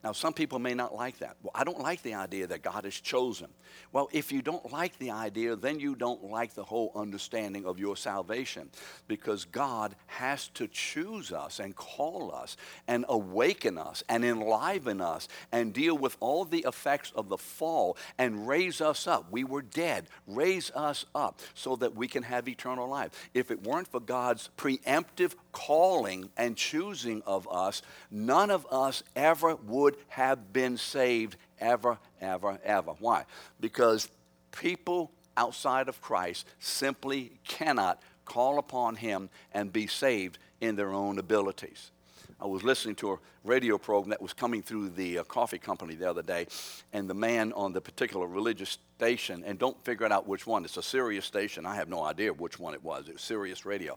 Now, 0.03 0.13
some 0.13 0.33
people 0.33 0.57
may 0.57 0.73
not 0.73 0.95
like 0.95 1.19
that. 1.19 1.37
Well, 1.43 1.51
I 1.53 1.63
don't 1.63 1.79
like 1.79 2.01
the 2.01 2.15
idea 2.15 2.47
that 2.47 2.63
God 2.63 2.85
has 2.85 2.95
chosen. 2.95 3.49
Well, 3.91 4.09
if 4.11 4.31
you 4.31 4.41
don't 4.41 4.71
like 4.71 4.97
the 4.97 5.11
idea, 5.11 5.55
then 5.55 5.79
you 5.79 5.95
don't 5.95 6.23
like 6.23 6.55
the 6.55 6.63
whole 6.63 6.91
understanding 6.95 7.65
of 7.65 7.79
your 7.79 7.95
salvation 7.95 8.69
because 9.07 9.45
God 9.45 9.95
has 10.07 10.47
to 10.55 10.67
choose 10.67 11.31
us 11.31 11.59
and 11.59 11.75
call 11.75 12.33
us 12.33 12.57
and 12.87 13.05
awaken 13.09 13.77
us 13.77 14.03
and 14.09 14.25
enliven 14.25 15.01
us 15.01 15.27
and 15.51 15.71
deal 15.71 15.97
with 15.97 16.17
all 16.19 16.45
the 16.45 16.65
effects 16.67 17.11
of 17.15 17.29
the 17.29 17.37
fall 17.37 17.95
and 18.17 18.47
raise 18.47 18.81
us 18.81 19.05
up. 19.05 19.31
We 19.31 19.43
were 19.43 19.61
dead. 19.61 20.07
Raise 20.25 20.71
us 20.71 21.05
up 21.13 21.41
so 21.53 21.75
that 21.75 21.95
we 21.95 22.07
can 22.07 22.23
have 22.23 22.47
eternal 22.47 22.87
life. 22.87 23.11
If 23.35 23.51
it 23.51 23.63
weren't 23.63 23.87
for 23.87 23.99
God's 23.99 24.49
preemptive 24.57 25.35
calling 25.51 26.29
and 26.37 26.57
choosing 26.57 27.21
of 27.27 27.47
us, 27.51 27.83
none 28.09 28.49
of 28.49 28.65
us 28.71 29.03
ever 29.15 29.55
would 29.55 29.90
would 29.91 29.99
have 30.09 30.53
been 30.53 30.77
saved 30.77 31.37
ever, 31.59 31.97
ever, 32.19 32.59
ever. 32.63 32.91
Why? 32.99 33.25
Because 33.59 34.09
people 34.51 35.11
outside 35.37 35.87
of 35.87 36.01
Christ 36.01 36.47
simply 36.59 37.33
cannot 37.47 38.01
call 38.25 38.57
upon 38.57 38.95
Him 38.95 39.29
and 39.53 39.71
be 39.71 39.87
saved 39.87 40.37
in 40.59 40.75
their 40.75 40.93
own 40.93 41.19
abilities. 41.19 41.91
I 42.39 42.47
was 42.47 42.63
listening 42.63 42.95
to 42.95 43.11
a 43.11 43.17
radio 43.43 43.77
program 43.77 44.09
that 44.11 44.21
was 44.21 44.33
coming 44.33 44.63
through 44.63 44.89
the 44.89 45.19
uh, 45.19 45.23
coffee 45.25 45.59
company 45.59 45.95
the 45.95 46.09
other 46.09 46.23
day, 46.23 46.47
and 46.91 47.09
the 47.09 47.13
man 47.13 47.53
on 47.53 47.71
the 47.71 47.81
particular 47.81 48.25
religious 48.25 48.77
station, 48.97 49.43
and 49.45 49.59
don't 49.59 49.83
figure 49.83 50.05
it 50.05 50.11
out 50.11 50.27
which 50.27 50.47
one, 50.47 50.63
it's 50.65 50.77
a 50.77 50.81
Sirius 50.81 51.25
station. 51.25 51.65
I 51.65 51.75
have 51.75 51.89
no 51.89 52.03
idea 52.03 52.33
which 52.33 52.57
one 52.59 52.73
it 52.73 52.83
was. 52.83 53.09
It 53.09 53.13
was 53.13 53.21
Sirius 53.21 53.65
Radio. 53.65 53.95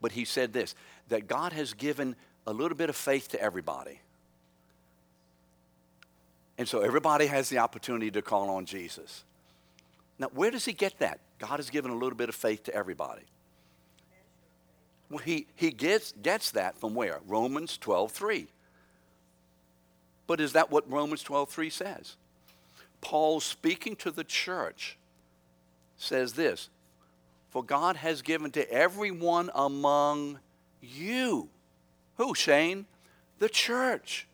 But 0.00 0.12
he 0.12 0.24
said 0.24 0.52
this 0.52 0.74
that 1.08 1.26
God 1.26 1.52
has 1.52 1.74
given 1.74 2.14
a 2.46 2.52
little 2.52 2.76
bit 2.76 2.88
of 2.88 2.96
faith 2.96 3.28
to 3.30 3.40
everybody. 3.40 4.00
And 6.62 6.68
so 6.68 6.78
everybody 6.78 7.26
has 7.26 7.48
the 7.48 7.58
opportunity 7.58 8.08
to 8.12 8.22
call 8.22 8.48
on 8.48 8.66
Jesus. 8.66 9.24
Now, 10.16 10.28
where 10.32 10.52
does 10.52 10.64
he 10.64 10.72
get 10.72 10.96
that? 11.00 11.18
God 11.40 11.56
has 11.56 11.70
given 11.70 11.90
a 11.90 11.94
little 11.94 12.16
bit 12.16 12.28
of 12.28 12.36
faith 12.36 12.62
to 12.62 12.72
everybody. 12.72 13.22
Well, 15.10 15.18
he, 15.18 15.48
he 15.56 15.72
gets, 15.72 16.12
gets 16.22 16.52
that 16.52 16.78
from 16.78 16.94
where? 16.94 17.18
Romans 17.26 17.76
12 17.78 18.12
3. 18.12 18.46
But 20.28 20.40
is 20.40 20.52
that 20.52 20.70
what 20.70 20.88
Romans 20.88 21.24
12 21.24 21.50
3 21.50 21.68
says? 21.68 22.14
Paul, 23.00 23.40
speaking 23.40 23.96
to 23.96 24.12
the 24.12 24.22
church, 24.22 24.98
says 25.96 26.34
this 26.34 26.68
For 27.50 27.64
God 27.64 27.96
has 27.96 28.22
given 28.22 28.52
to 28.52 28.70
everyone 28.70 29.50
among 29.52 30.38
you. 30.80 31.48
Who, 32.18 32.36
Shane? 32.36 32.86
The 33.40 33.48
church 33.48 34.28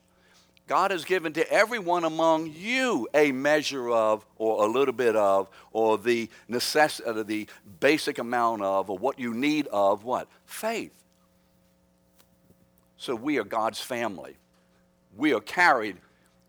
God 0.69 0.91
has 0.91 1.07
given 1.07 1.33
to 1.33 1.51
everyone 1.51 2.05
among 2.05 2.53
you 2.55 3.09
a 3.15 3.33
measure 3.33 3.91
of, 3.91 4.25
or 4.37 4.65
a 4.65 4.69
little 4.69 4.93
bit 4.93 5.17
of, 5.17 5.49
or 5.73 5.97
the 5.97 6.29
necessity, 6.47 7.09
uh, 7.09 7.23
the 7.23 7.49
basic 7.81 8.19
amount 8.19 8.63
of, 8.63 8.91
or 8.91 8.99
what 8.99 9.19
you 9.19 9.33
need 9.33 9.67
of 9.69 10.05
what? 10.05 10.29
Faith. 10.45 10.93
So 12.99 13.15
we 13.15 13.39
are 13.39 13.45
God's 13.45 13.81
family. 13.81 14.37
We 15.17 15.33
are 15.33 15.41
carried 15.41 15.97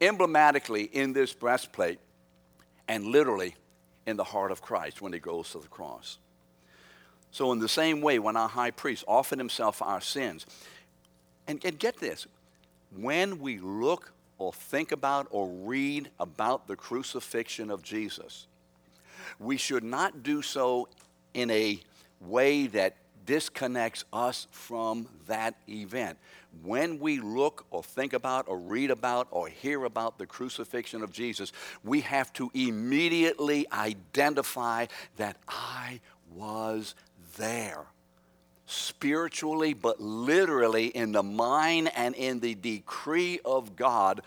emblematically 0.01 0.83
in 0.83 1.13
this 1.13 1.31
breastplate 1.31 1.99
and 2.89 3.05
literally 3.05 3.55
in 4.05 4.17
the 4.17 4.23
heart 4.25 4.51
of 4.51 4.61
Christ 4.61 5.01
when 5.01 5.13
he 5.13 5.19
goes 5.19 5.49
to 5.51 5.59
the 5.59 5.67
cross. 5.67 6.17
So, 7.31 7.51
in 7.51 7.59
the 7.59 7.69
same 7.69 8.01
way, 8.01 8.17
when 8.17 8.35
our 8.35 8.49
high 8.49 8.71
priest 8.71 9.03
offered 9.07 9.37
himself 9.37 9.77
for 9.77 9.85
our 9.85 10.01
sins, 10.01 10.47
and, 11.47 11.63
and 11.63 11.77
get 11.77 11.97
this, 11.97 12.25
when 12.95 13.39
we 13.39 13.59
look 13.59 14.11
or 14.37 14.53
think 14.53 14.91
about 14.91 15.27
or 15.31 15.47
read 15.47 16.09
about 16.19 16.67
the 16.67 16.75
crucifixion 16.75 17.69
of 17.69 17.83
Jesus, 17.83 18.47
we 19.37 19.57
should 19.57 19.83
not 19.83 20.23
do 20.23 20.41
so 20.41 20.87
in 21.33 21.51
a 21.51 21.79
way 22.21 22.67
that 22.67 22.95
disconnects 23.25 24.05
us 24.11 24.47
from 24.51 25.07
that 25.27 25.55
event. 25.67 26.17
When 26.63 26.99
we 26.99 27.19
look 27.19 27.65
or 27.69 27.83
think 27.83 28.13
about 28.13 28.47
or 28.47 28.57
read 28.57 28.89
about 28.89 29.27
or 29.29 29.47
hear 29.47 29.85
about 29.85 30.17
the 30.17 30.25
crucifixion 30.25 31.03
of 31.03 31.11
Jesus, 31.11 31.51
we 31.83 32.01
have 32.01 32.33
to 32.33 32.49
immediately 32.55 33.67
identify 33.71 34.87
that 35.17 35.37
I 35.47 35.99
was 36.33 36.95
there 37.37 37.85
spiritually, 38.69 39.73
but 39.73 39.99
literally 39.99 40.87
in 40.87 41.11
the 41.11 41.23
mind 41.23 41.91
and 41.95 42.15
in 42.15 42.39
the 42.39 42.55
decree 42.55 43.39
of 43.43 43.75
God. 43.75 44.21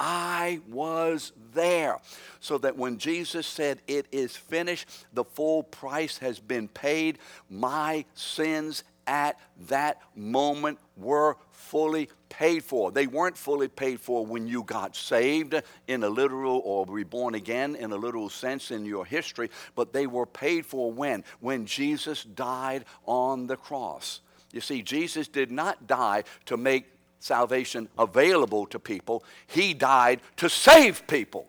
I 0.00 0.60
was 0.68 1.32
there. 1.54 2.00
So 2.40 2.58
that 2.58 2.76
when 2.76 2.98
Jesus 2.98 3.46
said, 3.46 3.78
It 3.86 4.06
is 4.10 4.36
finished, 4.36 4.88
the 5.12 5.24
full 5.24 5.62
price 5.62 6.18
has 6.18 6.40
been 6.40 6.66
paid, 6.68 7.18
my 7.48 8.04
sins 8.14 8.82
at 9.06 9.38
that 9.68 10.00
moment 10.16 10.78
were 10.96 11.36
fully 11.52 12.08
paid 12.38 12.64
for. 12.64 12.90
They 12.90 13.06
weren't 13.06 13.36
fully 13.36 13.68
paid 13.68 14.00
for 14.00 14.26
when 14.26 14.48
you 14.48 14.64
got 14.64 14.96
saved 14.96 15.54
in 15.86 16.02
a 16.02 16.08
literal 16.08 16.60
or 16.64 16.84
reborn 16.86 17.36
again 17.36 17.76
in 17.76 17.92
a 17.92 17.96
literal 17.96 18.28
sense 18.28 18.72
in 18.72 18.84
your 18.84 19.06
history, 19.06 19.50
but 19.76 19.92
they 19.92 20.06
were 20.06 20.26
paid 20.26 20.66
for 20.66 20.90
when? 20.90 21.22
When 21.40 21.64
Jesus 21.64 22.24
died 22.24 22.86
on 23.06 23.46
the 23.46 23.56
cross. 23.56 24.20
You 24.52 24.60
see, 24.60 24.82
Jesus 24.82 25.28
did 25.28 25.52
not 25.52 25.86
die 25.86 26.24
to 26.46 26.56
make 26.56 26.90
salvation 27.20 27.88
available 27.98 28.66
to 28.66 28.78
people, 28.78 29.24
He 29.46 29.72
died 29.72 30.20
to 30.36 30.48
save 30.48 31.06
people. 31.06 31.46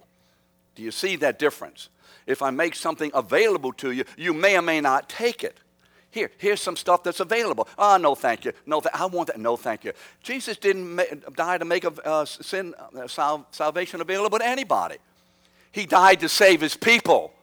Do 0.76 0.84
you 0.84 0.92
see 0.92 1.16
that 1.18 1.40
difference? 1.40 1.90
If 2.28 2.42
I 2.42 2.50
make 2.52 2.76
something 2.76 3.12
available 3.14 3.74
to 3.74 3.92
you, 3.92 4.06
you 4.18 4.34
may 4.34 4.58
or 4.58 4.62
may 4.62 4.82
not 4.82 5.10
take 5.10 5.44
it. 5.44 5.58
Here, 6.16 6.32
here's 6.38 6.62
some 6.62 6.78
stuff 6.78 7.04
that's 7.04 7.20
available. 7.20 7.68
Ah, 7.78 7.96
oh, 7.96 7.98
no, 7.98 8.16
thank 8.16 8.46
you. 8.46 8.54
No, 8.66 8.80
th- 8.80 8.96
I 8.96 9.06
want 9.06 9.28
that. 9.28 9.38
No, 9.38 9.58
thank 9.58 9.84
you. 9.84 9.92
Jesus 10.24 10.56
didn't 10.56 10.96
ma- 10.96 11.04
die 11.36 11.58
to 11.58 11.66
make 11.66 11.84
a, 11.84 11.92
uh, 12.08 12.24
sin 12.24 12.74
uh, 12.98 13.06
sal- 13.06 13.46
salvation 13.52 14.00
available 14.00 14.40
to 14.40 14.48
anybody. 14.48 14.96
He 15.74 15.86
died 15.86 16.22
to 16.22 16.30
save 16.30 16.62
his 16.62 16.78
people. 16.78 17.34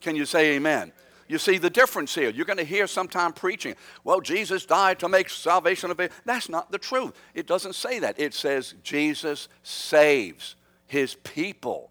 Can 0.00 0.14
you 0.14 0.24
say 0.24 0.54
amen? 0.54 0.92
You 1.26 1.38
see 1.38 1.58
the 1.58 1.68
difference 1.68 2.14
here. 2.14 2.30
You're 2.30 2.46
going 2.46 2.58
to 2.58 2.64
hear 2.64 2.86
sometime 2.86 3.32
preaching, 3.32 3.74
well, 4.04 4.20
Jesus 4.20 4.66
died 4.66 5.00
to 5.00 5.08
make 5.08 5.28
salvation 5.28 5.90
available. 5.90 6.14
That's 6.24 6.48
not 6.48 6.70
the 6.70 6.78
truth. 6.78 7.14
It 7.34 7.48
doesn't 7.48 7.74
say 7.74 7.98
that. 7.98 8.20
It 8.20 8.34
says 8.34 8.76
Jesus 8.84 9.48
saves 9.64 10.54
his 10.86 11.16
people. 11.16 11.90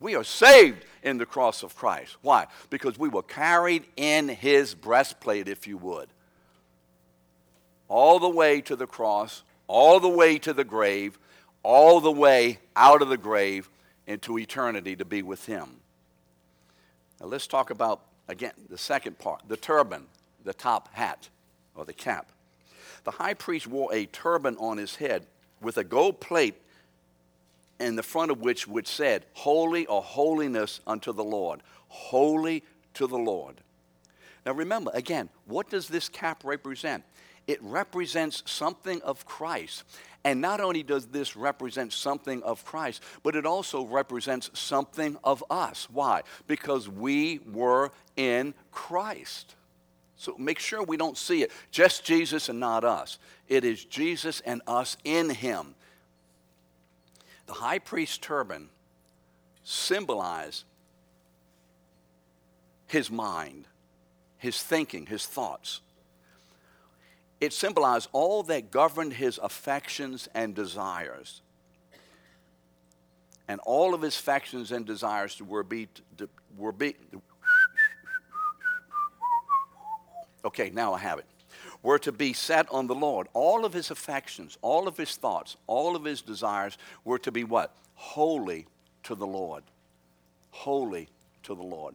We 0.00 0.14
are 0.14 0.24
saved 0.24 0.84
in 1.02 1.18
the 1.18 1.26
cross 1.26 1.62
of 1.62 1.74
Christ. 1.74 2.16
Why? 2.22 2.46
Because 2.70 2.98
we 2.98 3.08
were 3.08 3.22
carried 3.22 3.84
in 3.96 4.28
his 4.28 4.74
breastplate, 4.74 5.48
if 5.48 5.66
you 5.66 5.76
would. 5.78 6.08
All 7.88 8.18
the 8.18 8.28
way 8.28 8.60
to 8.62 8.76
the 8.76 8.86
cross, 8.86 9.42
all 9.66 9.98
the 9.98 10.08
way 10.08 10.38
to 10.38 10.52
the 10.52 10.64
grave, 10.64 11.18
all 11.62 12.00
the 12.00 12.12
way 12.12 12.58
out 12.76 13.02
of 13.02 13.08
the 13.08 13.16
grave 13.16 13.68
into 14.06 14.38
eternity 14.38 14.94
to 14.96 15.04
be 15.04 15.22
with 15.22 15.46
him. 15.46 15.80
Now 17.20 17.26
let's 17.26 17.46
talk 17.46 17.70
about, 17.70 18.02
again, 18.28 18.52
the 18.68 18.78
second 18.78 19.18
part 19.18 19.42
the 19.48 19.56
turban, 19.56 20.06
the 20.44 20.54
top 20.54 20.94
hat, 20.94 21.28
or 21.74 21.84
the 21.84 21.92
cap. 21.92 22.30
The 23.04 23.10
high 23.12 23.34
priest 23.34 23.66
wore 23.66 23.92
a 23.92 24.06
turban 24.06 24.56
on 24.58 24.76
his 24.76 24.96
head 24.96 25.26
with 25.60 25.76
a 25.78 25.84
gold 25.84 26.20
plate 26.20 26.60
in 27.80 27.96
the 27.96 28.02
front 28.02 28.30
of 28.30 28.40
which 28.40 28.66
which 28.66 28.88
said, 28.88 29.24
Holy 29.34 29.86
or 29.86 30.02
holiness 30.02 30.80
unto 30.86 31.12
the 31.12 31.24
Lord. 31.24 31.60
Holy 31.88 32.64
to 32.94 33.06
the 33.06 33.18
Lord. 33.18 33.60
Now 34.44 34.52
remember, 34.52 34.90
again, 34.94 35.28
what 35.46 35.70
does 35.70 35.88
this 35.88 36.08
cap 36.08 36.42
represent? 36.44 37.04
It 37.46 37.62
represents 37.62 38.42
something 38.46 39.00
of 39.02 39.24
Christ. 39.24 39.84
And 40.24 40.40
not 40.40 40.60
only 40.60 40.82
does 40.82 41.06
this 41.06 41.36
represent 41.36 41.92
something 41.92 42.42
of 42.42 42.64
Christ, 42.64 43.02
but 43.22 43.36
it 43.36 43.46
also 43.46 43.84
represents 43.86 44.50
something 44.52 45.16
of 45.24 45.42
us. 45.48 45.88
Why? 45.90 46.22
Because 46.46 46.88
we 46.88 47.40
were 47.50 47.90
in 48.16 48.52
Christ. 48.72 49.54
So 50.16 50.34
make 50.36 50.58
sure 50.58 50.82
we 50.82 50.96
don't 50.96 51.16
see 51.16 51.42
it 51.42 51.52
just 51.70 52.04
Jesus 52.04 52.48
and 52.48 52.58
not 52.58 52.84
us. 52.84 53.18
It 53.48 53.64
is 53.64 53.84
Jesus 53.84 54.40
and 54.40 54.60
us 54.66 54.96
in 55.04 55.30
Him. 55.30 55.74
The 57.48 57.54
high 57.54 57.78
priest 57.78 58.22
turban 58.22 58.68
symbolized 59.64 60.64
his 62.86 63.10
mind, 63.10 63.66
his 64.36 64.62
thinking, 64.62 65.06
his 65.06 65.24
thoughts. 65.24 65.80
It 67.40 67.54
symbolized 67.54 68.10
all 68.12 68.42
that 68.44 68.70
governed 68.70 69.14
his 69.14 69.38
affections 69.42 70.28
and 70.34 70.54
desires. 70.54 71.40
And 73.48 73.60
all 73.64 73.94
of 73.94 74.02
his 74.02 74.18
affections 74.18 74.70
and 74.70 74.84
desires 74.84 75.40
were 75.40 75.62
be, 75.62 75.88
were 76.56 76.72
be 76.72 76.96
okay, 80.44 80.68
now 80.68 80.92
I 80.92 80.98
have 80.98 81.18
it. 81.18 81.24
Were 81.88 81.98
to 82.00 82.12
be 82.12 82.34
set 82.34 82.68
on 82.70 82.86
the 82.86 82.94
Lord. 82.94 83.28
All 83.32 83.64
of 83.64 83.72
his 83.72 83.90
affections, 83.90 84.58
all 84.60 84.88
of 84.88 84.98
his 84.98 85.16
thoughts, 85.16 85.56
all 85.66 85.96
of 85.96 86.04
his 86.04 86.20
desires 86.20 86.76
were 87.02 87.18
to 87.20 87.32
be 87.32 87.44
what? 87.44 87.74
Holy 87.94 88.66
to 89.04 89.14
the 89.14 89.26
Lord. 89.26 89.62
Holy 90.50 91.08
to 91.44 91.54
the 91.54 91.62
Lord. 91.62 91.94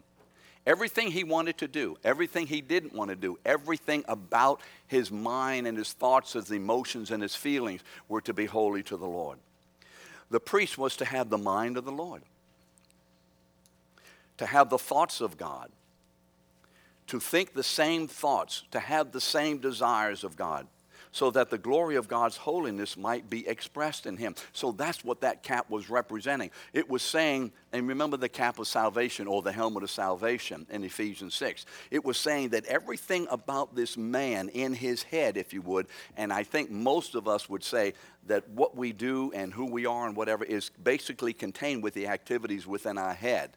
Everything 0.65 1.11
he 1.11 1.23
wanted 1.23 1.59
to 1.59 1.67
do, 1.67 1.95
everything 2.03 2.47
he 2.47 2.59
didn't 2.59 2.95
want 2.95 3.11
to 3.11 3.15
do, 3.15 3.37
everything 3.45 4.03
about 4.07 4.61
his 4.87 5.11
mind 5.11 5.67
and 5.67 5.77
his 5.77 5.93
thoughts, 5.93 6.33
his 6.33 6.49
emotions 6.49 7.11
and 7.11 7.21
his 7.21 7.35
feelings 7.35 7.81
were 8.09 8.21
to 8.21 8.33
be 8.33 8.45
holy 8.47 8.81
to 8.81 8.97
the 8.97 9.05
Lord. 9.05 9.37
The 10.31 10.39
priest 10.39 10.75
was 10.75 10.95
to 10.97 11.05
have 11.05 11.29
the 11.29 11.37
mind 11.37 11.77
of 11.77 11.85
the 11.85 11.91
Lord, 11.91 12.23
to 14.39 14.47
have 14.47 14.71
the 14.71 14.79
thoughts 14.79 15.21
of 15.21 15.37
God, 15.37 15.69
to 17.13 17.19
think 17.19 17.53
the 17.53 17.61
same 17.61 18.07
thoughts, 18.07 18.63
to 18.71 18.79
have 18.79 19.11
the 19.11 19.21
same 19.21 19.59
desires 19.59 20.23
of 20.23 20.35
God 20.35 20.65
so 21.11 21.29
that 21.29 21.51
the 21.51 21.59
glory 21.59 21.95
of 21.95 22.07
God's 22.07 22.37
holiness 22.37 22.97
might 22.97 23.29
be 23.29 23.47
expressed 23.47 24.07
in 24.07 24.17
him. 24.17 24.33
So 24.51 24.71
that's 24.71 25.05
what 25.05 25.21
that 25.21 25.43
cap 25.43 25.69
was 25.69 25.91
representing. 25.91 26.49
It 26.73 26.89
was 26.89 27.03
saying, 27.03 27.51
and 27.71 27.87
remember 27.87 28.17
the 28.17 28.29
cap 28.29 28.57
of 28.57 28.67
salvation 28.67 29.27
or 29.27 29.43
the 29.43 29.51
helmet 29.51 29.83
of 29.83 29.91
salvation 29.91 30.65
in 30.71 30.83
Ephesians 30.83 31.35
6. 31.35 31.67
It 31.91 32.03
was 32.03 32.17
saying 32.17 32.49
that 32.49 32.65
everything 32.65 33.27
about 33.29 33.75
this 33.75 33.95
man 33.95 34.49
in 34.49 34.73
his 34.73 35.03
head, 35.03 35.37
if 35.37 35.53
you 35.53 35.61
would, 35.61 35.85
and 36.17 36.33
I 36.33 36.41
think 36.41 36.71
most 36.71 37.13
of 37.13 37.27
us 37.27 37.47
would 37.47 37.63
say 37.63 37.93
that 38.25 38.49
what 38.49 38.75
we 38.75 38.91
do 38.91 39.31
and 39.35 39.53
who 39.53 39.67
we 39.67 39.85
are 39.85 40.07
and 40.07 40.15
whatever 40.15 40.43
is 40.43 40.71
basically 40.83 41.33
contained 41.33 41.83
with 41.83 41.93
the 41.93 42.07
activities 42.07 42.65
within 42.65 42.97
our 42.97 43.13
head 43.13 43.51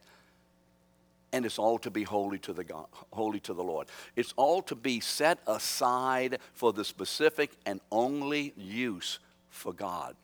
and 1.33 1.45
it's 1.45 1.59
all 1.59 1.78
to 1.78 1.90
be 1.90 2.02
holy 2.02 2.38
to 2.38 2.52
the 2.52 2.64
God, 2.64 2.87
holy 3.12 3.40
to 3.40 3.54
the 3.54 3.62
Lord. 3.62 3.88
It's 4.14 4.33
all 4.37 4.62
to 4.62 4.75
be 4.75 5.00
set 5.00 5.38
aside 5.47 6.38
for 6.52 6.73
the 6.73 6.85
specific 6.85 7.52
and 7.66 7.80
only 7.90 8.54
use 8.56 9.18
for 9.50 9.73
God. 9.73 10.16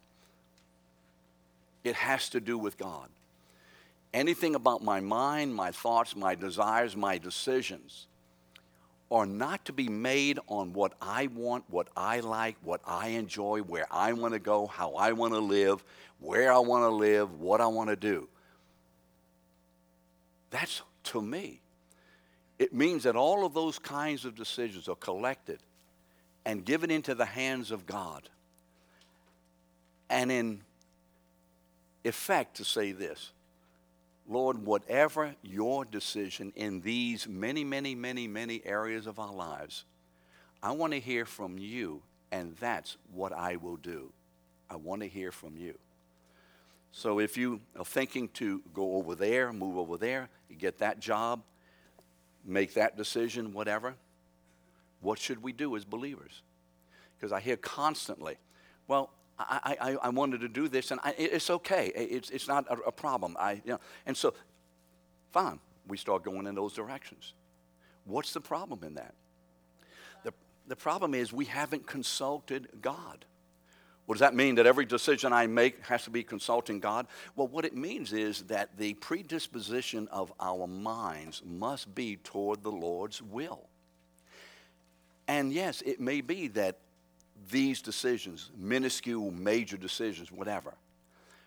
It 1.85 1.95
has 1.97 2.29
to 2.31 2.41
do 2.41 2.57
with 2.57 2.79
God. 2.79 3.09
Anything 4.15 4.55
about 4.55 4.83
my 4.83 5.01
mind, 5.01 5.55
my 5.55 5.71
thoughts, 5.71 6.15
my 6.15 6.35
desires, 6.35 6.97
my 6.97 7.19
decisions 7.19 8.07
are 9.11 9.27
not 9.27 9.65
to 9.67 9.73
be 9.73 9.89
made 9.89 10.39
on 10.49 10.73
what 10.73 10.95
I 11.01 11.29
want, 11.35 11.65
what 11.69 11.89
I 11.97 12.21
like, 12.21 12.57
what 12.63 12.81
I 12.87 13.09
enjoy, 13.09 13.61
where 13.61 13.87
I 13.91 14.15
want 14.15 14.33
to 14.33 14.41
go, 14.41 14.67
how 14.67 14.95
I 14.95 15.13
want 15.13 15.35
to 15.35 15.39
live, 15.39 15.85
where 16.21 16.53
I 16.53 16.59
want 16.59 16.85
to 16.85 16.89
live, 16.89 17.41
what 17.41 17.61
I 17.61 17.67
want 17.67 17.91
to 17.91 17.97
do. 17.97 18.29
That's 20.51 20.83
to 21.05 21.23
me. 21.23 21.61
It 22.59 22.73
means 22.73 23.05
that 23.05 23.17
all 23.17 23.45
of 23.45 23.55
those 23.55 23.79
kinds 23.79 24.25
of 24.25 24.35
decisions 24.37 24.89
are 24.89 24.97
collected 24.97 25.59
and 26.45 26.65
given 26.65 26.91
into 26.91 27.15
the 27.15 27.25
hands 27.25 27.71
of 27.71 27.87
God. 27.87 28.29
And 30.11 30.31
in 30.31 30.61
effect, 32.05 32.57
to 32.57 32.65
say 32.65 32.93
this 32.93 33.33
Lord, 34.29 34.65
whatever 34.65 35.35
your 35.43 35.85
decision 35.85 36.53
in 36.55 36.81
these 36.81 37.27
many, 37.27 37.65
many, 37.65 37.95
many, 37.95 38.29
many 38.29 38.63
areas 38.65 39.07
of 39.07 39.19
our 39.19 39.33
lives, 39.33 39.85
I 40.63 40.73
want 40.73 40.93
to 40.93 41.01
hear 41.01 41.25
from 41.25 41.59
you, 41.59 42.03
and 42.31 42.57
that's 42.59 42.97
what 43.13 43.33
I 43.33 43.57
will 43.57 43.77
do. 43.77 44.13
I 44.71 44.77
want 44.77 45.03
to 45.03 45.09
hear 45.09 45.33
from 45.33 45.57
you. 45.57 45.75
So 46.93 47.19
if 47.19 47.39
you 47.39 47.61
are 47.79 47.85
thinking 47.85 48.29
to 48.35 48.63
go 48.75 48.97
over 48.97 49.15
there, 49.15 49.53
move 49.53 49.79
over 49.79 49.97
there, 49.97 50.29
you 50.49 50.57
get 50.57 50.79
that 50.79 51.01
job, 51.01 51.43
make 52.45 52.75
that 52.75 52.97
decision, 52.97 53.55
whatever, 53.55 53.95
what 55.01 55.19
should 55.19 55.43
we 55.43 55.53
do 55.53 55.75
as 55.75 55.85
believers? 55.85 56.43
Because 57.17 57.33
I 57.33 57.41
hear 57.41 57.57
constantly, 57.57 58.37
well, 58.89 59.11
I, 59.39 59.77
I, 59.81 59.97
I 60.03 60.09
wanted 60.11 60.43
to 60.43 60.49
do 60.49 60.69
this, 60.69 60.91
and 60.91 61.01
I, 61.03 61.15
it's 61.17 61.49
okay. 61.49 61.91
It's, 61.95 62.31
it's 62.31 62.47
not 62.47 62.67
a, 62.69 62.75
a 62.89 62.93
problem. 62.93 63.37
I, 63.41 63.53
you 63.53 63.73
know, 63.73 63.81
and 64.07 64.17
so, 64.17 64.35
fine, 65.33 65.59
we 65.89 65.97
start 65.97 66.23
going 66.23 66.47
in 66.47 66.55
those 66.55 66.75
directions. 66.75 67.33
What's 68.05 68.33
the 68.33 68.41
problem 68.41 68.85
in 68.85 68.95
that? 68.95 69.15
The, 70.25 70.33
the 70.69 70.77
problem 70.77 71.15
is 71.15 71.33
we 71.33 71.47
haven't 71.47 71.87
consulted 71.87 72.69
God. 72.83 73.25
What 74.07 74.17
does 74.17 74.21
that 74.21 74.35
mean? 74.35 74.57
That 74.57 74.67
every 74.67 74.85
decision 74.85 75.33
I 75.33 75.47
make 75.47 75.87
has 75.87 76.05
to 76.05 76.11
be 76.11 76.23
consulting 76.23 76.81
God? 76.81 77.07
Well, 77.37 77.49
what 77.49 77.65
it 77.65 77.77
means 77.77 78.13
is 78.13 78.43
that 78.45 78.77
the 78.77 78.95
predisposition 78.95 80.09
of 80.09 80.33
our 80.41 80.67
minds 80.67 81.43
must 81.45 81.95
be 81.95 82.17
toward 82.17 82.63
the 82.63 82.73
Lord's 82.73 83.23
will. 83.23 83.67
And 85.29 85.53
yes, 85.53 85.83
it 85.83 86.01
may 86.01 86.21
be 86.21 86.49
that 86.49 86.79
these 87.51 87.81
decisions, 87.81 88.51
minuscule, 88.57 89.31
major 89.31 89.77
decisions, 89.77 90.33
whatever, 90.33 90.75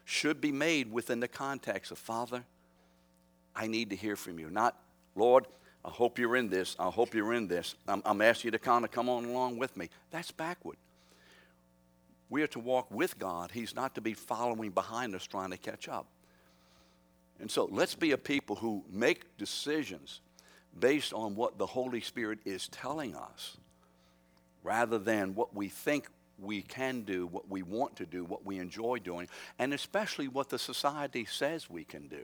should 0.06 0.40
be 0.40 0.52
made 0.52 0.92
within 0.92 1.20
the 1.20 1.28
context 1.28 1.92
of 1.92 1.98
Father, 1.98 2.44
I 3.56 3.68
need 3.68 3.90
to 3.90 3.96
hear 3.96 4.16
from 4.16 4.40
you. 4.40 4.50
Not, 4.50 4.78
Lord, 5.16 5.46
I 5.84 5.90
hope 5.90 6.18
you're 6.18 6.36
in 6.36 6.50
this. 6.50 6.76
I 6.80 6.90
hope 6.90 7.14
you're 7.14 7.34
in 7.34 7.48
this. 7.48 7.76
I'm, 7.88 8.02
I'm 8.06 8.22
asking 8.22 8.48
you 8.48 8.52
to 8.52 8.60
kind 8.60 8.86
of 8.86 8.92
come 8.92 9.10
on 9.10 9.26
along 9.26 9.58
with 9.58 9.76
me. 9.78 9.90
That's 10.12 10.32
backward. 10.32 10.78
We 12.30 12.42
are 12.42 12.48
to 12.48 12.60
walk 12.60 12.90
with 12.92 13.20
God. 13.20 13.52
He's 13.52 13.76
not 13.76 13.96
to 13.96 14.02
be 14.02 14.14
following 14.14 14.72
behind 14.72 15.16
us 15.16 15.26
trying 15.26 15.52
to 15.52 15.58
catch 15.58 15.88
up. 15.88 16.08
And 17.40 17.52
so 17.52 17.66
let's 17.66 17.96
be 17.96 18.12
a 18.12 18.18
people 18.18 18.56
who 18.56 18.84
make 18.90 19.38
decisions 19.38 20.22
based 20.80 21.14
on 21.14 21.36
what 21.36 21.58
the 21.58 21.66
Holy 21.66 22.02
Spirit 22.02 22.40
is 22.46 22.68
telling 22.70 23.16
us 23.16 23.58
rather 24.64 24.98
than 24.98 25.36
what 25.36 25.56
we 25.56 25.70
think 25.70 26.08
we 26.40 26.62
can 26.62 27.02
do, 27.02 27.28
what 27.28 27.50
we 27.50 27.62
want 27.62 27.96
to 27.98 28.06
do, 28.06 28.26
what 28.26 28.46
we 28.46 28.58
enjoy 28.58 28.98
doing, 28.98 29.28
and 29.60 29.74
especially 29.74 30.28
what 30.28 30.50
the 30.50 30.60
society 30.60 31.26
says 31.26 31.70
we 31.70 31.84
can 31.84 32.08
do. 32.08 32.24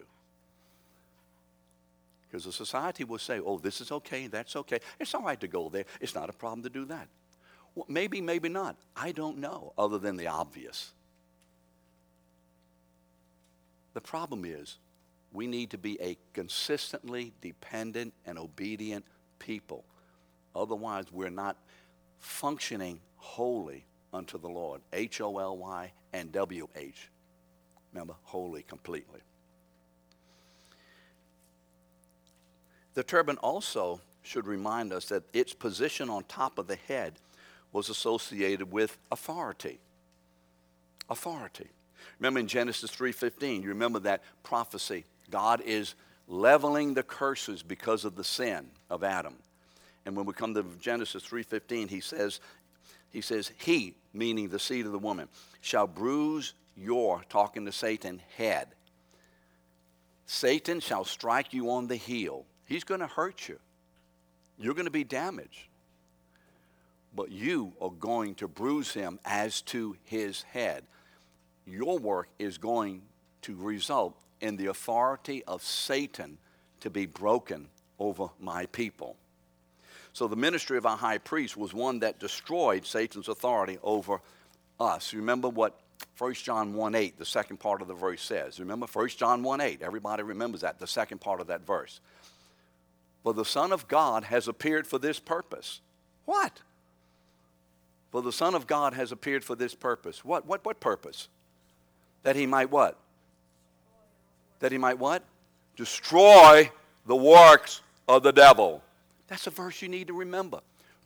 Because 2.28 2.46
the 2.46 2.52
society 2.52 3.04
will 3.04 3.20
say, 3.20 3.40
oh, 3.40 3.58
this 3.58 3.82
is 3.82 3.92
okay, 3.92 4.28
that's 4.28 4.56
okay. 4.56 4.80
It's 5.00 5.14
all 5.14 5.24
right 5.24 5.40
to 5.40 5.48
go 5.48 5.70
there. 5.70 5.86
It's 6.00 6.16
not 6.16 6.30
a 6.30 6.34
problem 6.34 6.64
to 6.64 6.70
do 6.70 6.86
that. 6.86 7.08
Well, 7.76 7.86
maybe, 7.88 8.22
maybe 8.22 8.50
not. 8.50 8.76
I 8.96 9.12
don't 9.12 9.38
know, 9.38 9.74
other 9.78 9.98
than 9.98 10.18
the 10.18 10.28
obvious. 10.28 10.92
The 13.94 14.02
problem 14.02 14.46
is, 14.46 14.78
we 15.34 15.48
need 15.48 15.70
to 15.72 15.78
be 15.78 16.00
a 16.02 16.18
consistently 16.34 17.34
dependent 17.42 18.14
and 18.26 18.38
obedient 18.38 19.06
people. 19.40 19.86
Otherwise, 20.56 21.06
we're 21.12 21.30
not 21.30 21.58
functioning 22.20 23.00
wholly 23.18 23.86
unto 24.14 24.38
the 24.38 24.50
Lord. 24.50 24.82
H 24.92 25.22
O 25.22 25.38
L 25.38 25.58
Y 25.58 25.92
and 26.14 26.32
W 26.34 26.68
H. 26.76 27.10
Remember, 27.94 28.16
holy 28.24 28.64
completely. 28.64 29.22
The 32.94 33.04
turban 33.04 33.38
also 33.38 34.02
should 34.22 34.46
remind 34.46 34.92
us 34.92 35.06
that 35.06 35.24
its 35.34 35.54
position 35.54 36.10
on 36.10 36.26
top 36.26 36.58
of 36.60 36.68
the 36.68 36.76
head 36.88 37.14
was 37.72 37.90
associated 37.90 38.72
with 38.72 38.98
authority. 39.12 39.80
Authority. 41.10 41.70
Remember 42.20 42.40
in 42.40 42.48
Genesis 42.48 42.92
3:15, 42.92 43.64
you 43.64 43.70
remember 43.70 44.00
that 44.00 44.24
prophecy. 44.44 45.06
God 45.30 45.62
is 45.62 45.96
leveling 46.28 46.94
the 46.94 47.04
curses 47.04 47.64
because 47.64 48.06
of 48.06 48.16
the 48.16 48.24
sin 48.24 48.72
of 48.90 49.04
Adam. 49.04 49.36
And 50.06 50.16
when 50.16 50.26
we 50.26 50.34
come 50.34 50.54
to 50.54 50.64
Genesis 50.80 51.24
3:15, 51.24 51.90
he 51.90 52.02
says 52.02 52.40
he 53.12 53.22
says 53.22 53.52
he, 53.58 53.96
meaning 54.14 54.50
the 54.50 54.60
seed 54.60 54.86
of 54.86 54.92
the 54.92 55.00
woman, 55.00 55.28
shall 55.60 55.88
bruise 55.88 56.54
your, 56.78 57.24
talking 57.30 57.66
to 57.66 57.72
Satan, 57.72 58.22
head. 58.38 58.70
Satan 60.26 60.80
shall 60.80 61.04
strike 61.04 61.54
you 61.54 61.72
on 61.72 61.88
the 61.88 61.98
heel. 61.98 62.46
He's 62.66 62.86
going 62.86 63.02
to 63.02 63.08
hurt 63.08 63.50
you. 63.50 63.60
You're 64.58 64.74
going 64.74 64.86
to 64.86 64.92
be 64.92 65.04
damaged. 65.04 65.68
But 67.14 67.32
you 67.32 67.74
are 67.82 67.90
going 67.90 68.36
to 68.36 68.48
bruise 68.48 68.94
him 68.94 69.20
as 69.26 69.62
to 69.64 69.96
his 70.04 70.44
head. 70.44 70.84
Your 71.66 72.00
work 72.00 72.30
is 72.40 72.58
going 72.58 73.02
to 73.44 73.56
result 73.56 74.16
in 74.40 74.56
the 74.56 74.68
authority 74.68 75.44
of 75.46 75.64
Satan 75.64 76.38
to 76.80 76.90
be 76.90 77.06
broken 77.06 77.68
over 78.00 78.30
my 78.40 78.66
people. 78.68 79.16
So 80.14 80.28
the 80.28 80.36
ministry 80.36 80.78
of 80.78 80.86
our 80.86 80.98
high 80.98 81.20
priest 81.20 81.56
was 81.56 81.74
one 81.74 82.00
that 82.00 82.20
destroyed 82.20 82.86
Satan's 82.86 83.28
authority 83.28 83.78
over 83.84 84.22
us. 84.80 85.14
Remember 85.14 85.48
what 85.48 85.80
1 86.18 86.34
John 86.34 86.74
1 86.74 86.96
8, 86.96 87.18
the 87.18 87.26
second 87.26 87.58
part 87.58 87.82
of 87.82 87.88
the 87.88 87.94
verse 87.94 88.22
says. 88.22 88.60
Remember 88.60 88.88
1 88.92 89.08
John 89.10 89.44
1 89.44 89.62
8. 89.62 89.82
Everybody 89.82 90.24
remembers 90.24 90.62
that, 90.62 90.80
the 90.80 90.88
second 90.88 91.22
part 91.22 91.40
of 91.40 91.48
that 91.48 91.66
verse. 91.66 92.02
For 93.24 93.34
the 93.34 93.46
Son 93.46 93.72
of 93.72 93.88
God 93.88 94.26
has 94.26 94.48
appeared 94.48 94.88
for 94.88 94.98
this 94.98 95.20
purpose. 95.20 95.80
What? 96.26 96.62
For 98.12 98.22
the 98.22 98.32
Son 98.32 98.56
of 98.56 98.68
God 98.68 98.94
has 98.94 99.12
appeared 99.12 99.44
for 99.44 99.56
this 99.56 99.74
purpose. 99.74 100.24
What? 100.24 100.46
What? 100.46 100.64
What 100.66 100.80
purpose? 100.80 101.30
That 102.24 102.36
he 102.36 102.46
might 102.46 102.70
what? 102.70 102.98
That 104.60 104.72
he 104.72 104.78
might 104.78 105.00
what? 105.00 105.24
Destroy 105.76 106.70
the 107.06 107.16
works 107.16 107.82
of 108.08 108.24
the 108.24 108.32
devil. 108.32 108.84
That's 109.28 109.48
a 109.48 109.50
verse 109.50 109.82
you 109.82 109.88
need 109.88 110.08
to 110.08 110.14
remember. 110.14 110.60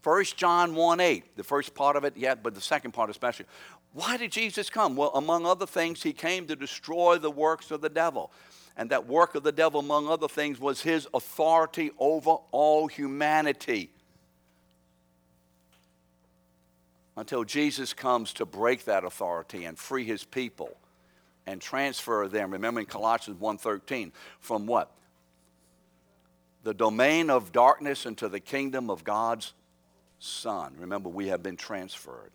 1 0.03 0.23
John 0.35 0.75
1 0.75 0.99
8, 0.99 1.35
the 1.35 1.43
first 1.43 1.73
part 1.73 1.95
of 1.95 2.03
it, 2.03 2.13
yeah, 2.15 2.35
but 2.35 2.53
the 2.53 2.61
second 2.61 2.91
part 2.91 3.09
especially. 3.09 3.45
Why 3.93 4.17
did 4.17 4.31
Jesus 4.31 4.69
come? 4.69 4.95
Well, 4.95 5.11
among 5.15 5.45
other 5.45 5.65
things, 5.65 6.03
he 6.03 6.11
came 6.11 6.47
to 6.47 6.55
destroy 6.55 7.17
the 7.17 7.31
works 7.31 7.71
of 7.71 7.81
the 7.81 7.89
devil. 7.89 8.31
And 8.77 8.89
that 8.89 9.07
work 9.07 9.35
of 9.35 9.43
the 9.43 9.53
devil, 9.53 9.79
among 9.79 10.09
other 10.09 10.27
things, 10.27 10.59
was 10.59 10.81
his 10.81 11.07
authority 11.13 11.91
over 11.97 12.37
all 12.51 12.87
humanity. 12.87 13.89
Until 17.17 17.43
Jesus 17.43 17.93
comes 17.93 18.33
to 18.33 18.45
break 18.45 18.85
that 18.85 19.03
authority 19.03 19.65
and 19.65 19.77
free 19.77 20.03
his 20.03 20.23
people 20.23 20.75
and 21.45 21.61
transfer 21.61 22.27
them, 22.27 22.51
remember 22.51 22.81
in 22.81 22.85
Colossians 22.85 23.39
1.13, 23.39 24.11
from 24.39 24.65
what? 24.65 24.91
the 26.65 26.73
domain 26.73 27.29
of 27.29 27.51
darkness 27.51 28.07
into 28.07 28.27
the 28.27 28.39
kingdom 28.39 28.89
of 28.89 29.03
God's 29.03 29.53
Son. 30.19 30.73
Remember, 30.79 31.09
we 31.09 31.27
have 31.27 31.43
been 31.43 31.57
transferred. 31.57 32.31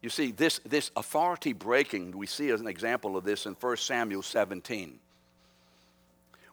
You 0.00 0.08
see, 0.08 0.30
this, 0.30 0.60
this 0.64 0.92
authority 0.96 1.52
breaking, 1.52 2.16
we 2.16 2.26
see 2.26 2.50
as 2.50 2.60
an 2.60 2.68
example 2.68 3.16
of 3.16 3.24
this 3.24 3.46
in 3.46 3.54
1 3.54 3.76
Samuel 3.78 4.22
17. 4.22 5.00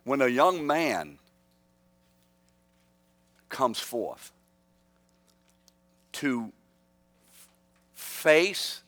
When 0.03 0.21
a 0.21 0.27
young 0.27 0.65
man 0.65 1.19
comes 3.47 3.79
forth 3.79 4.31
to 6.13 6.51
face 8.17 8.81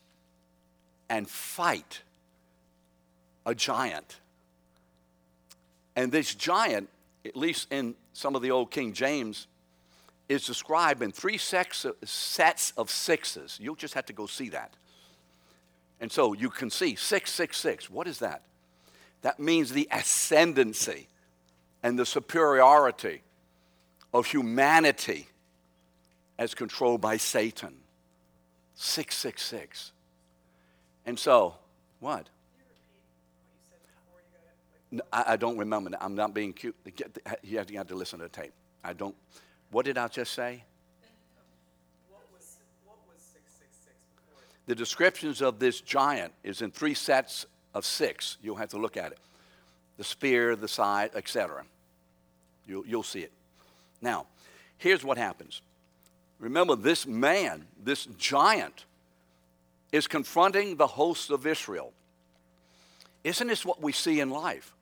and 1.08 1.28
fight 1.28 2.02
a 3.46 3.54
giant, 3.54 4.20
and 5.96 6.12
this 6.12 6.34
giant 6.34 6.88
at 7.24 7.36
least 7.36 7.68
in 7.70 7.94
some 8.12 8.34
of 8.34 8.42
the 8.42 8.50
old 8.50 8.70
King 8.70 8.92
James, 8.92 9.46
is 10.28 10.46
described 10.46 11.02
in 11.02 11.12
three 11.12 11.38
sets 11.38 12.72
of 12.76 12.90
sixes. 12.90 13.58
You'll 13.60 13.74
just 13.74 13.94
have 13.94 14.06
to 14.06 14.12
go 14.12 14.26
see 14.26 14.50
that. 14.50 14.74
And 16.00 16.10
so 16.10 16.32
you 16.32 16.50
can 16.50 16.70
see 16.70 16.94
666. 16.94 17.90
What 17.90 18.06
is 18.06 18.20
that? 18.20 18.42
That 19.22 19.38
means 19.38 19.72
the 19.72 19.88
ascendancy 19.90 21.08
and 21.82 21.98
the 21.98 22.06
superiority 22.06 23.22
of 24.14 24.26
humanity 24.26 25.28
as 26.38 26.54
controlled 26.54 27.00
by 27.00 27.16
Satan. 27.18 27.74
666. 28.80 29.92
And 31.04 31.18
so, 31.18 31.54
what? 32.00 32.30
I, 35.12 35.24
I 35.28 35.36
don't 35.36 35.58
remember. 35.58 35.90
I'm 36.00 36.14
not 36.14 36.32
being 36.32 36.54
cute. 36.54 36.74
You 37.44 37.58
have, 37.58 37.66
to, 37.66 37.72
you 37.72 37.78
have 37.78 37.88
to 37.88 37.94
listen 37.94 38.20
to 38.20 38.24
the 38.24 38.30
tape. 38.30 38.52
I 38.82 38.94
don't. 38.94 39.14
What 39.70 39.84
did 39.84 39.98
I 39.98 40.08
just 40.08 40.32
say? 40.32 40.64
What 42.08 42.22
was, 42.32 42.56
what 42.86 42.96
was 43.06 43.20
666? 43.20 43.94
The 44.64 44.74
descriptions 44.74 45.42
of 45.42 45.58
this 45.58 45.82
giant 45.82 46.32
is 46.42 46.62
in 46.62 46.70
three 46.70 46.94
sets 46.94 47.44
of 47.74 47.84
six. 47.84 48.38
You'll 48.42 48.56
have 48.56 48.70
to 48.70 48.78
look 48.78 48.96
at 48.96 49.12
it. 49.12 49.18
The 49.98 50.04
spear, 50.04 50.56
the 50.56 50.68
side, 50.68 51.10
etc. 51.14 51.64
You'll, 52.66 52.86
you'll 52.86 53.02
see 53.02 53.20
it. 53.20 53.32
Now, 54.00 54.26
here's 54.78 55.04
what 55.04 55.18
happens. 55.18 55.60
Remember, 56.40 56.74
this 56.74 57.06
man, 57.06 57.66
this 57.80 58.06
giant, 58.18 58.86
is 59.92 60.08
confronting 60.08 60.76
the 60.76 60.86
hosts 60.88 61.30
of 61.30 61.46
Israel. 61.46 61.92
Isn't 63.22 63.46
this 63.46 63.64
what 63.64 63.80
we 63.80 63.92
see 63.92 64.18
in 64.18 64.30
life? 64.30 64.74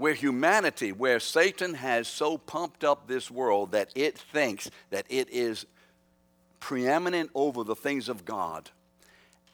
where 0.00 0.14
humanity, 0.14 0.92
where 0.92 1.20
Satan 1.20 1.74
has 1.74 2.08
so 2.08 2.38
pumped 2.38 2.84
up 2.84 3.06
this 3.06 3.30
world 3.30 3.72
that 3.72 3.90
it 3.94 4.16
thinks 4.16 4.70
that 4.88 5.04
it 5.10 5.28
is 5.30 5.66
preeminent 6.58 7.30
over 7.34 7.62
the 7.62 7.76
things 7.76 8.08
of 8.08 8.24
God. 8.24 8.70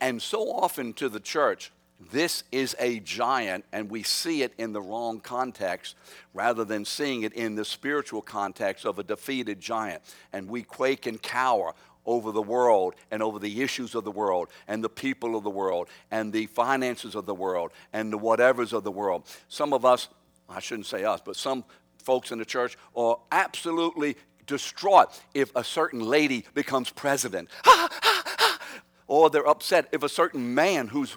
And 0.01 0.23
so 0.23 0.53
often 0.53 0.93
to 0.95 1.09
the 1.09 1.19
church, 1.19 1.73
this 2.13 2.45
is 2.53 2.77
a 2.79 3.01
giant, 3.01 3.65
and 3.73 3.91
we 3.91 4.03
see 4.03 4.43
it 4.43 4.53
in 4.59 4.73
the 4.73 4.83
wrong 4.83 5.21
context 5.21 5.97
rather 6.35 6.65
than 6.65 6.85
seeing 6.85 7.23
it 7.23 7.33
in 7.33 7.55
the 7.55 7.65
spiritual 7.65 8.21
context 8.21 8.85
of 8.85 8.99
a 8.99 9.03
defeated 9.03 9.61
giant. 9.61 10.03
And 10.33 10.49
we 10.49 10.63
quake 10.63 11.07
and 11.07 11.21
cower 11.21 11.75
over 12.05 12.33
the 12.33 12.43
world 12.43 12.95
and 13.11 13.23
over 13.23 13.39
the 13.39 13.63
issues 13.63 13.95
of 13.95 14.05
the 14.05 14.11
world 14.11 14.49
and 14.69 14.85
the 14.85 14.89
people 14.89 15.37
of 15.37 15.43
the 15.43 15.51
world 15.51 15.89
and 16.11 16.33
the 16.33 16.47
finances 16.47 17.15
of 17.15 17.27
the 17.27 17.35
world 17.35 17.73
and 17.93 18.13
the 18.13 18.19
whatevers 18.19 18.73
of 18.73 18.85
the 18.85 18.93
world. 18.93 19.25
Some 19.49 19.73
of 19.73 19.85
us 19.85 20.09
I 20.49 20.61
shouldn't 20.61 20.87
say 20.87 21.05
us, 21.05 21.21
but 21.25 21.37
some 21.37 21.65
folks 21.99 22.31
in 22.31 22.39
the 22.39 22.45
church 22.45 22.77
are 22.95 23.19
absolutely 23.33 24.17
distraught 24.47 25.09
if 25.35 25.51
a 25.57 25.65
certain 25.65 26.01
lady 26.01 26.45
becomes 26.55 26.91
president. 26.91 27.51
or 29.09 29.31
they're 29.31 29.49
upset 29.49 29.89
if 29.93 30.03
a 30.03 30.09
certain 30.09 30.55
man 30.55 30.89
whose 30.89 31.17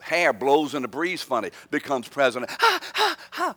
hair 0.00 0.32
blows 0.32 0.74
in 0.74 0.82
the 0.82 0.88
breeze 0.88 1.22
funny 1.22 1.50
becomes 1.70 2.08
president. 2.08 2.50
Ha, 2.50 2.80
ha, 2.94 3.16
ha. 3.30 3.56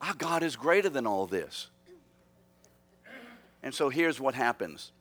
Our 0.00 0.14
God 0.14 0.42
is 0.42 0.56
greater 0.56 0.88
than 0.88 1.06
all 1.06 1.26
this. 1.26 1.68
And 3.62 3.74
so 3.74 3.88
here's 3.88 4.20
what 4.20 4.34
happens 4.34 4.92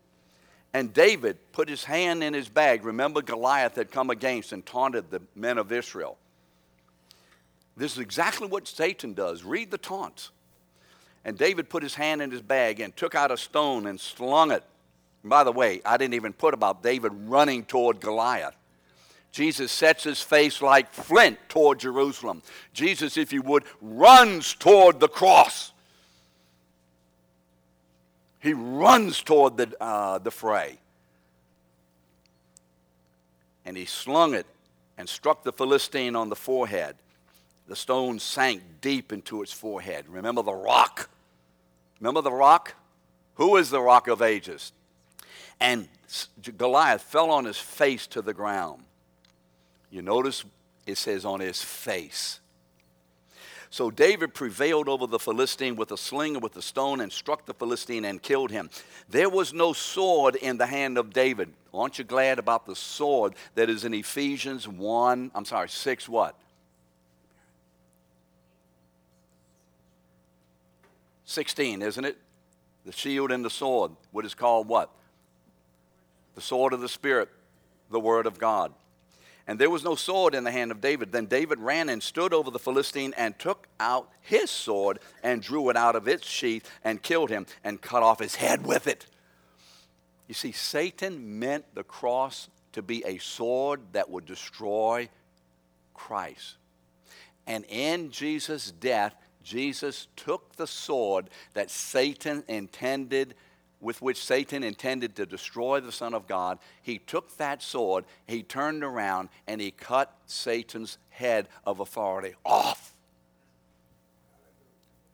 and 0.73 0.93
David 0.93 1.37
put 1.53 1.69
his 1.69 1.83
hand 1.83 2.23
in 2.23 2.35
his 2.35 2.49
bag. 2.49 2.85
Remember, 2.85 3.21
Goliath 3.21 3.75
had 3.75 3.89
come 3.89 4.11
against 4.11 4.51
and 4.51 4.65
taunted 4.65 5.09
the 5.09 5.21
men 5.35 5.57
of 5.57 5.71
Israel. 5.71 6.17
This 7.75 7.93
is 7.93 7.99
exactly 7.99 8.47
what 8.47 8.67
Satan 8.67 9.13
does. 9.13 9.43
Read 9.43 9.71
the 9.71 9.77
taunts. 9.77 10.29
And 11.25 11.37
David 11.37 11.69
put 11.69 11.83
his 11.83 11.95
hand 11.95 12.21
in 12.21 12.31
his 12.31 12.41
bag 12.43 12.79
and 12.79 12.95
took 12.95 13.15
out 13.15 13.31
a 13.31 13.37
stone 13.37 13.87
and 13.87 13.99
slung 13.99 14.51
it. 14.51 14.63
And 15.27 15.29
by 15.29 15.43
the 15.43 15.51
way, 15.51 15.81
I 15.83 15.97
didn't 15.97 16.13
even 16.13 16.31
put 16.31 16.53
about 16.53 16.81
David 16.81 17.11
running 17.25 17.65
toward 17.65 17.99
Goliath. 17.99 18.55
Jesus 19.33 19.73
sets 19.73 20.05
his 20.05 20.21
face 20.21 20.61
like 20.61 20.93
flint 20.93 21.37
toward 21.49 21.81
Jerusalem. 21.81 22.41
Jesus, 22.73 23.17
if 23.17 23.33
you 23.33 23.41
would, 23.41 23.65
runs 23.81 24.53
toward 24.53 25.01
the 25.01 25.09
cross. 25.09 25.73
He 28.39 28.53
runs 28.53 29.21
toward 29.21 29.57
the, 29.57 29.75
uh, 29.81 30.19
the 30.19 30.31
fray. 30.31 30.77
And 33.65 33.75
he 33.75 33.83
slung 33.83 34.33
it 34.33 34.45
and 34.97 35.09
struck 35.09 35.43
the 35.43 35.51
Philistine 35.51 36.15
on 36.15 36.29
the 36.29 36.37
forehead. 36.37 36.95
The 37.67 37.75
stone 37.75 38.19
sank 38.19 38.61
deep 38.79 39.11
into 39.11 39.41
its 39.41 39.51
forehead. 39.51 40.05
Remember 40.07 40.41
the 40.41 40.53
rock? 40.53 41.09
Remember 41.99 42.21
the 42.21 42.31
rock? 42.31 42.75
Who 43.33 43.57
is 43.57 43.69
the 43.69 43.81
rock 43.81 44.07
of 44.07 44.21
ages? 44.21 44.71
And 45.59 45.87
Goliath 46.57 47.01
fell 47.01 47.31
on 47.31 47.45
his 47.45 47.57
face 47.57 48.07
to 48.07 48.21
the 48.21 48.33
ground. 48.33 48.83
You 49.89 50.01
notice 50.01 50.43
it 50.85 50.97
says 50.97 51.25
on 51.25 51.39
his 51.39 51.61
face. 51.61 52.39
So 53.69 53.91
David 53.91 54.33
prevailed 54.33 54.87
over 54.87 55.07
the 55.07 55.19
Philistine 55.19 55.75
with 55.75 55.91
a 55.91 55.97
sling 55.97 56.35
and 56.35 56.43
with 56.43 56.55
a 56.55 56.61
stone 56.61 57.01
and 57.01 57.11
struck 57.11 57.45
the 57.45 57.53
Philistine 57.53 58.05
and 58.05 58.21
killed 58.21 58.49
him. 58.49 58.69
There 59.09 59.29
was 59.29 59.53
no 59.53 59.73
sword 59.73 60.35
in 60.35 60.57
the 60.57 60.65
hand 60.65 60.97
of 60.97 61.11
David. 61.11 61.51
Aren't 61.73 61.99
you 61.99 62.05
glad 62.05 62.39
about 62.39 62.65
the 62.65 62.75
sword 62.75 63.33
that 63.55 63.69
is 63.69 63.83
in 63.83 63.93
Ephesians 63.93 64.67
1, 64.67 65.31
I'm 65.35 65.45
sorry, 65.45 65.69
6 65.69 66.09
what? 66.09 66.35
16, 71.25 71.81
isn't 71.81 72.05
it? 72.05 72.17
The 72.85 72.93
shield 72.93 73.31
and 73.31 73.43
the 73.43 73.49
sword, 73.49 73.91
what 74.11 74.25
is 74.25 74.33
called 74.33 74.69
what? 74.69 74.89
The 76.37 76.41
sword 76.41 76.71
of 76.71 76.81
the 76.81 76.87
Spirit, 76.87 77.29
the 77.89 77.99
word 77.99 78.27
of 78.27 78.37
God. 78.37 78.71
And 79.47 79.57
there 79.57 79.71
was 79.71 79.83
no 79.83 79.95
sword 79.95 80.35
in 80.35 80.43
the 80.43 80.51
hand 80.51 80.69
of 80.69 80.79
David. 80.79 81.11
Then 81.11 81.25
David 81.25 81.57
ran 81.57 81.89
and 81.89 82.03
stood 82.03 82.31
over 82.31 82.51
the 82.51 82.59
Philistine 82.59 83.15
and 83.17 83.39
took 83.39 83.67
out 83.79 84.07
his 84.21 84.51
sword 84.51 84.99
and 85.23 85.41
drew 85.41 85.71
it 85.71 85.75
out 85.75 85.95
of 85.95 86.07
its 86.07 86.27
sheath 86.27 86.69
and 86.83 87.01
killed 87.01 87.31
him 87.31 87.47
and 87.63 87.81
cut 87.81 88.03
off 88.03 88.19
his 88.19 88.35
head 88.35 88.67
with 88.67 88.85
it. 88.85 89.07
You 90.27 90.35
see, 90.35 90.51
Satan 90.51 91.39
meant 91.39 91.65
the 91.73 91.83
cross 91.83 92.49
to 92.73 92.83
be 92.83 93.03
a 93.03 93.17
sword 93.17 93.81
that 93.93 94.11
would 94.11 94.27
destroy 94.27 95.09
Christ. 95.95 96.57
And 97.47 97.65
in 97.67 98.11
Jesus' 98.11 98.69
death, 98.69 99.15
Jesus 99.43 100.07
took 100.15 100.55
the 100.55 100.67
sword 100.67 101.31
that 101.55 101.71
Satan 101.71 102.43
intended 102.47 103.33
with 103.79 104.01
which 104.01 104.23
Satan 104.23 104.63
intended 104.63 105.15
to 105.15 105.25
destroy 105.25 105.79
the 105.79 105.91
Son 105.91 106.13
of 106.13 106.27
God, 106.27 106.57
he 106.81 106.97
took 106.97 107.37
that 107.37 107.61
sword, 107.61 108.05
he 108.25 108.41
turned 108.41 108.83
around, 108.83 109.29
and 109.47 109.61
he 109.61 109.71
cut 109.71 110.15
Satan's 110.25 110.97
head 111.09 111.47
of 111.65 111.79
authority 111.79 112.33
off. 112.45 112.93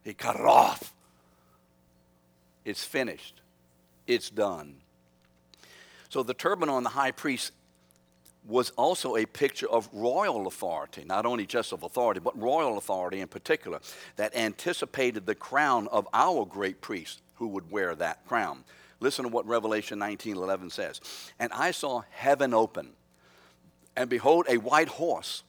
He 0.04 0.14
cut 0.14 0.36
it 0.36 0.46
off. 0.46 0.94
It's 2.64 2.84
finished, 2.84 3.42
it's 4.08 4.30
done. 4.30 4.76
So 6.08 6.24
the 6.24 6.34
turban 6.34 6.70
on 6.70 6.84
the 6.84 6.90
high 6.90 7.12
priest 7.12 7.52
was 8.46 8.70
also 8.72 9.16
a 9.16 9.26
picture 9.26 9.70
of 9.70 9.90
royal 9.92 10.48
authority, 10.48 11.04
not 11.06 11.26
only 11.26 11.46
just 11.46 11.72
of 11.72 11.84
authority, 11.84 12.20
but 12.20 12.40
royal 12.40 12.78
authority 12.78 13.22
in 13.22 13.28
particular, 13.28 13.80
that 14.18 14.36
anticipated 14.36 15.26
the 15.26 15.36
crown 15.36 15.88
of 15.90 16.08
our 16.14 16.46
great 16.46 16.80
priest 16.80 17.23
who 17.36 17.48
would 17.48 17.72
wear 17.72 17.96
that 17.96 18.26
crown. 18.28 18.64
Listen 19.00 19.24
to 19.24 19.30
what 19.30 19.46
Revelation 19.46 20.00
19:11 20.00 20.70
says. 20.70 21.02
And 21.40 21.52
I 21.52 21.72
saw 21.72 22.04
heaven 22.12 22.54
open, 22.54 22.96
and 23.96 24.10
behold 24.10 24.46
a 24.48 24.58
white 24.58 24.88
horse, 24.88 25.44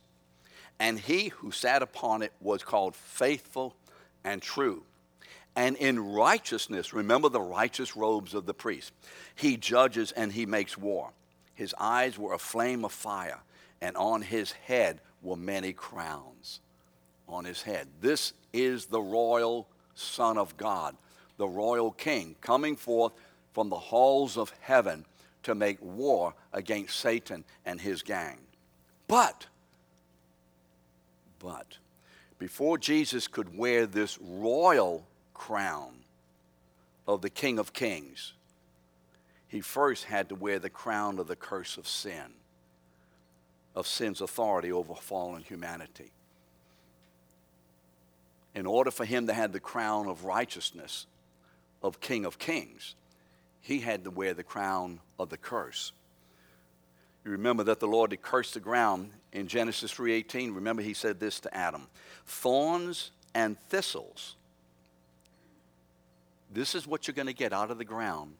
and 0.78 0.98
he 0.98 1.28
who 1.28 1.52
sat 1.52 1.82
upon 1.82 2.22
it 2.22 2.32
was 2.40 2.62
called 2.62 2.96
faithful 2.96 3.76
and 4.24 4.42
true. 4.42 4.84
And 5.56 5.76
in 5.76 6.12
righteousness, 6.12 6.92
remember 6.92 7.28
the 7.28 7.40
righteous 7.40 7.94
robes 7.94 8.34
of 8.34 8.44
the 8.46 8.54
priest, 8.54 8.92
he 9.36 9.56
judges 9.56 10.10
and 10.10 10.32
he 10.32 10.46
makes 10.46 10.76
war. 10.76 11.12
His 11.54 11.74
eyes 11.78 12.18
were 12.18 12.32
a 12.32 12.38
flame 12.38 12.84
of 12.84 12.90
fire, 12.90 13.40
and 13.80 13.96
on 13.96 14.22
his 14.22 14.50
head 14.50 15.00
were 15.22 15.36
many 15.36 15.72
crowns. 15.72 16.60
On 17.28 17.44
his 17.44 17.62
head. 17.62 17.88
This 18.00 18.32
is 18.52 18.86
the 18.86 19.00
royal 19.00 19.68
Son 19.94 20.36
of 20.36 20.56
God 20.56 20.96
the 21.36 21.48
royal 21.48 21.90
king, 21.90 22.36
coming 22.40 22.76
forth 22.76 23.12
from 23.52 23.68
the 23.68 23.78
halls 23.78 24.36
of 24.36 24.52
heaven 24.60 25.04
to 25.42 25.54
make 25.54 25.78
war 25.80 26.34
against 26.52 26.98
Satan 26.98 27.44
and 27.64 27.80
his 27.80 28.02
gang. 28.02 28.38
But, 29.06 29.46
but, 31.38 31.78
before 32.38 32.78
Jesus 32.78 33.28
could 33.28 33.56
wear 33.56 33.86
this 33.86 34.18
royal 34.20 35.06
crown 35.32 35.94
of 37.06 37.20
the 37.20 37.30
King 37.30 37.58
of 37.58 37.72
Kings, 37.72 38.32
he 39.46 39.60
first 39.60 40.04
had 40.04 40.28
to 40.30 40.34
wear 40.34 40.58
the 40.58 40.70
crown 40.70 41.18
of 41.18 41.28
the 41.28 41.36
curse 41.36 41.76
of 41.76 41.86
sin, 41.86 42.32
of 43.74 43.86
sin's 43.86 44.20
authority 44.20 44.72
over 44.72 44.94
fallen 44.94 45.42
humanity. 45.42 46.10
In 48.54 48.66
order 48.66 48.90
for 48.90 49.04
him 49.04 49.26
to 49.26 49.34
have 49.34 49.52
the 49.52 49.60
crown 49.60 50.06
of 50.06 50.24
righteousness, 50.24 51.06
of 51.84 52.00
King 52.00 52.24
of 52.24 52.38
Kings, 52.38 52.94
he 53.60 53.80
had 53.80 54.02
to 54.04 54.10
wear 54.10 54.32
the 54.34 54.42
crown 54.42 54.98
of 55.18 55.28
the 55.28 55.36
curse. 55.36 55.92
You 57.24 57.30
remember 57.30 57.62
that 57.64 57.78
the 57.78 57.86
Lord 57.86 58.10
had 58.10 58.22
cursed 58.22 58.54
the 58.54 58.60
ground 58.60 59.12
in 59.32 59.46
Genesis 59.48 59.92
3:18. 59.92 60.54
Remember 60.54 60.82
he 60.82 60.94
said 60.94 61.20
this 61.20 61.38
to 61.40 61.54
Adam, 61.54 61.88
"Thorns 62.26 63.10
and 63.34 63.60
thistles. 63.68 64.36
This 66.50 66.74
is 66.74 66.86
what 66.86 67.06
you're 67.06 67.14
going 67.14 67.26
to 67.26 67.32
get 67.34 67.52
out 67.52 67.70
of 67.70 67.78
the 67.78 67.84
ground 67.84 68.36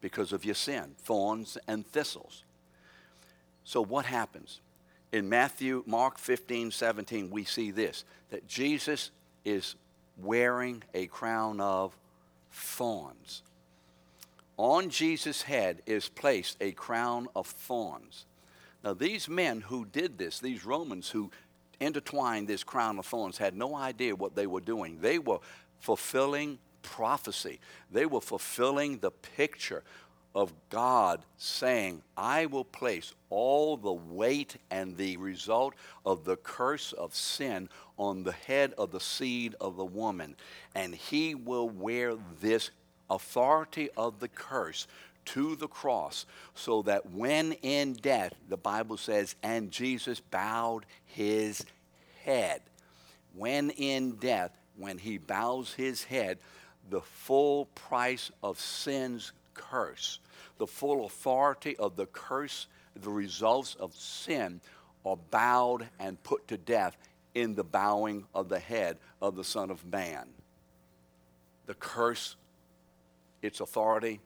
because 0.00 0.32
of 0.32 0.44
your 0.44 0.54
sin, 0.54 0.96
thorns 0.98 1.58
and 1.68 1.86
thistles." 1.86 2.44
So 3.64 3.82
what 3.82 4.06
happens? 4.06 4.60
In 5.12 5.28
Matthew, 5.28 5.82
Mark 5.86 6.18
15, 6.18 6.70
17, 6.70 7.30
we 7.30 7.44
see 7.44 7.70
this 7.70 8.04
that 8.30 8.46
Jesus 8.46 9.10
is 9.44 9.76
wearing 10.16 10.82
a 10.94 11.06
crown 11.08 11.60
of 11.60 11.96
thorns. 12.56 13.42
On 14.56 14.88
Jesus' 14.88 15.42
head 15.42 15.82
is 15.86 16.08
placed 16.08 16.56
a 16.60 16.72
crown 16.72 17.28
of 17.36 17.46
thorns. 17.46 18.24
Now, 18.82 18.94
these 18.94 19.28
men 19.28 19.60
who 19.60 19.84
did 19.84 20.16
this, 20.16 20.40
these 20.40 20.64
Romans 20.64 21.10
who 21.10 21.30
intertwined 21.80 22.48
this 22.48 22.64
crown 22.64 22.98
of 22.98 23.04
thorns, 23.04 23.36
had 23.36 23.54
no 23.54 23.76
idea 23.76 24.16
what 24.16 24.34
they 24.34 24.46
were 24.46 24.60
doing. 24.60 25.00
They 25.00 25.18
were 25.18 25.40
fulfilling 25.80 26.58
prophecy, 26.82 27.60
they 27.90 28.06
were 28.06 28.20
fulfilling 28.20 28.98
the 28.98 29.10
picture 29.10 29.82
of 30.36 30.52
God 30.68 31.22
saying, 31.38 32.02
I 32.14 32.44
will 32.44 32.66
place 32.66 33.14
all 33.30 33.78
the 33.78 33.92
weight 33.92 34.56
and 34.70 34.94
the 34.94 35.16
result 35.16 35.72
of 36.04 36.24
the 36.24 36.36
curse 36.36 36.92
of 36.92 37.14
sin 37.14 37.70
on 37.96 38.22
the 38.22 38.32
head 38.32 38.74
of 38.76 38.92
the 38.92 39.00
seed 39.00 39.54
of 39.58 39.78
the 39.78 39.84
woman, 39.84 40.36
and 40.74 40.94
he 40.94 41.34
will 41.34 41.70
wear 41.70 42.16
this 42.40 42.70
authority 43.08 43.88
of 43.96 44.20
the 44.20 44.28
curse 44.28 44.86
to 45.24 45.56
the 45.56 45.68
cross, 45.68 46.26
so 46.54 46.82
that 46.82 47.10
when 47.10 47.52
in 47.62 47.94
death, 47.94 48.34
the 48.50 48.58
Bible 48.58 48.98
says, 48.98 49.34
and 49.42 49.72
Jesus 49.72 50.20
bowed 50.20 50.84
his 51.06 51.64
head. 52.24 52.60
When 53.34 53.70
in 53.70 54.12
death, 54.16 54.56
when 54.76 54.98
he 54.98 55.16
bows 55.16 55.72
his 55.72 56.04
head, 56.04 56.38
the 56.90 57.00
full 57.00 57.64
price 57.74 58.30
of 58.42 58.60
sin's 58.60 59.32
curse 59.54 60.20
the 60.58 60.66
full 60.66 61.06
authority 61.06 61.76
of 61.76 61.96
the 61.96 62.06
curse, 62.06 62.66
the 62.94 63.10
results 63.10 63.74
of 63.76 63.94
sin, 63.94 64.60
are 65.04 65.16
bowed 65.30 65.88
and 66.00 66.22
put 66.22 66.48
to 66.48 66.56
death 66.56 66.96
in 67.34 67.54
the 67.54 67.64
bowing 67.64 68.24
of 68.34 68.48
the 68.48 68.58
head 68.58 68.96
of 69.20 69.36
the 69.36 69.44
Son 69.44 69.70
of 69.70 69.84
Man. 69.84 70.26
The 71.66 71.74
curse, 71.74 72.36
its 73.42 73.60
authority 73.60 74.20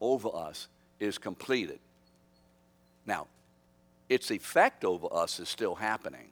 over 0.00 0.28
us, 0.34 0.68
is 0.98 1.18
completed. 1.18 1.78
Now, 3.06 3.28
its 4.08 4.30
effect 4.30 4.84
over 4.84 5.06
us 5.12 5.38
is 5.38 5.48
still 5.48 5.76
happening. 5.76 6.30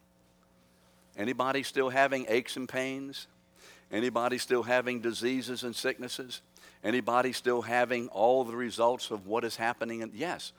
Anybody 1.17 1.63
still 1.63 1.89
having 1.89 2.27
aches 2.29 2.57
and 2.57 2.69
pains? 2.69 3.29
Anybody 3.93 4.39
still 4.39 4.65
having 4.65 5.01
diseases 5.01 5.63
and 5.63 5.75
sicknesses? 5.75 6.43
Anybody 6.85 7.33
still 7.33 7.63
having 7.63 8.09
all 8.09 8.45
the 8.45 8.57
results 8.57 9.11
of 9.11 9.27
what 9.27 9.45
is 9.45 9.57
happening? 9.57 10.11
Yes, 10.15 10.53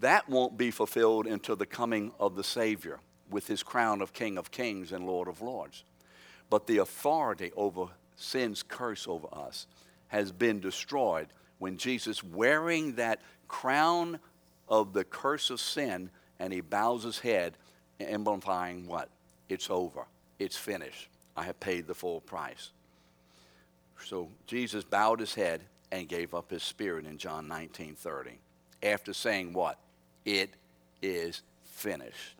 that 0.00 0.28
won't 0.28 0.56
be 0.56 0.70
fulfilled 0.70 1.26
until 1.26 1.56
the 1.56 1.66
coming 1.66 2.12
of 2.18 2.34
the 2.34 2.44
Savior 2.44 2.98
with 3.30 3.46
his 3.46 3.62
crown 3.62 4.02
of 4.02 4.12
King 4.12 4.38
of 4.38 4.50
Kings 4.50 4.92
and 4.92 5.06
Lord 5.06 5.28
of 5.28 5.40
Lords. 5.40 5.84
But 6.50 6.66
the 6.66 6.78
authority 6.78 7.52
over 7.56 7.86
sin's 8.16 8.62
curse 8.62 9.06
over 9.08 9.28
us 9.32 9.66
has 10.08 10.32
been 10.32 10.60
destroyed 10.60 11.28
when 11.58 11.76
Jesus, 11.76 12.24
wearing 12.24 12.96
that 12.96 13.20
crown 13.48 14.18
of 14.68 14.92
the 14.92 15.04
curse 15.04 15.48
of 15.48 15.60
sin, 15.60 16.10
and 16.38 16.52
he 16.52 16.60
bows 16.60 17.04
his 17.04 17.20
head, 17.20 17.56
implying 18.00 18.86
what? 18.86 19.08
It's 19.48 19.70
over. 19.70 20.06
It's 20.38 20.56
finished. 20.56 21.08
I 21.36 21.44
have 21.44 21.60
paid 21.60 21.86
the 21.86 21.94
full 21.94 22.20
price. 22.20 22.72
So 24.04 24.28
Jesus 24.46 24.84
bowed 24.84 25.20
his 25.20 25.34
head 25.34 25.62
and 25.90 26.08
gave 26.08 26.34
up 26.34 26.50
his 26.50 26.62
spirit 26.62 27.06
in 27.06 27.18
John 27.18 27.48
19 27.48 27.94
30. 27.94 28.38
After 28.82 29.12
saying 29.12 29.52
what? 29.52 29.78
It 30.24 30.50
is 31.00 31.42
finished. 31.64 32.36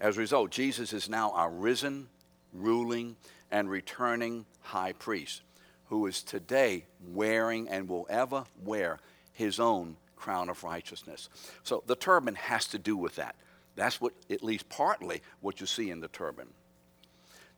As 0.00 0.16
a 0.16 0.20
result, 0.20 0.50
Jesus 0.50 0.92
is 0.92 1.08
now 1.08 1.32
our 1.32 1.50
risen, 1.50 2.08
ruling, 2.52 3.16
and 3.50 3.70
returning 3.70 4.44
high 4.60 4.92
priest 4.92 5.42
who 5.88 6.06
is 6.06 6.22
today 6.22 6.84
wearing 7.12 7.68
and 7.68 7.88
will 7.88 8.06
ever 8.10 8.44
wear 8.64 8.98
his 9.32 9.60
own 9.60 9.96
crown 10.16 10.48
of 10.48 10.64
righteousness. 10.64 11.28
So 11.62 11.82
the 11.86 11.96
turban 11.96 12.34
has 12.34 12.66
to 12.68 12.78
do 12.78 12.96
with 12.96 13.16
that. 13.16 13.36
That's 13.76 14.00
what, 14.00 14.12
at 14.30 14.42
least 14.42 14.68
partly, 14.68 15.22
what 15.40 15.60
you 15.60 15.66
see 15.66 15.90
in 15.90 16.00
the 16.00 16.08
turban. 16.08 16.48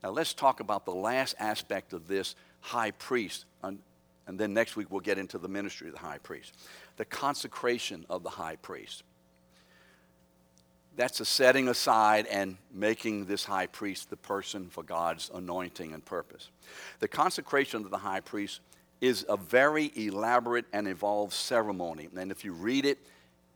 Now 0.03 0.11
let's 0.11 0.35
talk 0.35 0.61
about 0.61 0.85
the 0.85 0.95
last 0.95 1.35
aspect 1.39 1.93
of 1.93 2.07
this 2.07 2.35
high 2.61 2.91
priest. 2.93 3.45
And, 3.63 3.79
then 4.39 4.53
next 4.53 4.77
week 4.77 4.91
we'll 4.91 5.01
get 5.01 5.19
into 5.19 5.39
the 5.39 5.49
ministry 5.49 5.89
of 5.89 5.95
the 5.95 6.01
high 6.01 6.19
priest. 6.19 6.53
The 6.97 7.05
consecration 7.07 8.05
of 8.11 8.23
the 8.23 8.31
high 8.31 8.57
priest. 8.57 9.03
That's 10.97 11.21
a 11.21 11.25
setting 11.25 11.69
aside 11.69 12.27
and 12.27 12.57
making 12.73 13.27
this 13.27 13.45
high 13.45 13.69
priest 13.69 14.11
the 14.11 14.17
person 14.17 14.69
for 14.69 14.83
God's 14.83 15.31
anointing 15.33 15.95
and 15.95 16.05
purpose. 16.05 16.51
The 16.99 17.09
consecration 17.09 17.85
of 17.85 17.91
the 17.91 17.99
high 17.99 18.21
priest 18.21 18.61
is 19.01 19.25
a 19.29 19.37
very 19.37 19.93
elaborate 19.95 20.67
and 20.73 20.89
involved 20.89 21.33
ceremony. 21.33 22.09
And 22.17 22.31
if 22.31 22.45
you 22.45 22.53
read 22.53 22.85
it 22.85 22.99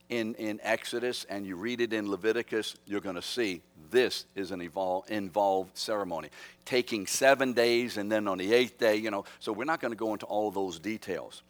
in, 0.09 0.35
in 0.35 0.59
Exodus 0.63 1.25
and 1.29 1.45
you 1.45 1.55
read 1.55 1.81
it 1.81 1.91
in 1.91 2.09
Leviticus, 2.09 2.75
you're 2.85 3.01
going 3.01 3.15
to 3.15 3.21
see 3.21 3.61
this 3.93 4.25
is 4.35 4.51
an 4.51 4.59
involved 4.59 5.77
ceremony. 5.77 6.29
Taking 6.65 7.07
seven 7.07 7.53
days 7.53 7.95
and 7.95 8.11
then 8.11 8.27
on 8.27 8.37
the 8.37 8.53
eighth 8.53 8.77
day, 8.77 8.97
you 8.97 9.11
know, 9.11 9.23
so 9.39 9.53
we're 9.53 9.63
not 9.63 9.79
going 9.79 9.93
to 9.93 9.97
go 9.97 10.11
into 10.11 10.25
all 10.25 10.51
those 10.51 10.79
details. 10.79 11.43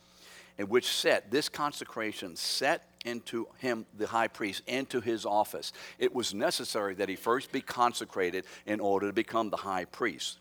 In 0.60 0.68
which 0.68 0.88
set, 0.88 1.32
this 1.32 1.50
consecration 1.50 2.36
set 2.36 2.88
into 3.06 3.48
him, 3.58 3.88
the 3.98 4.06
high 4.06 4.28
priest, 4.28 4.62
into 4.68 5.02
his 5.02 5.26
office. 5.26 5.74
It 5.98 6.14
was 6.14 6.34
necessary 6.34 6.94
that 6.96 7.10
he 7.10 7.16
first 7.16 7.52
be 7.52 7.62
consecrated 7.62 8.46
in 8.68 8.80
order 8.80 9.08
to 9.08 9.14
become 9.14 9.50
the 9.50 9.58
high 9.58 9.86
priest. 9.86 10.38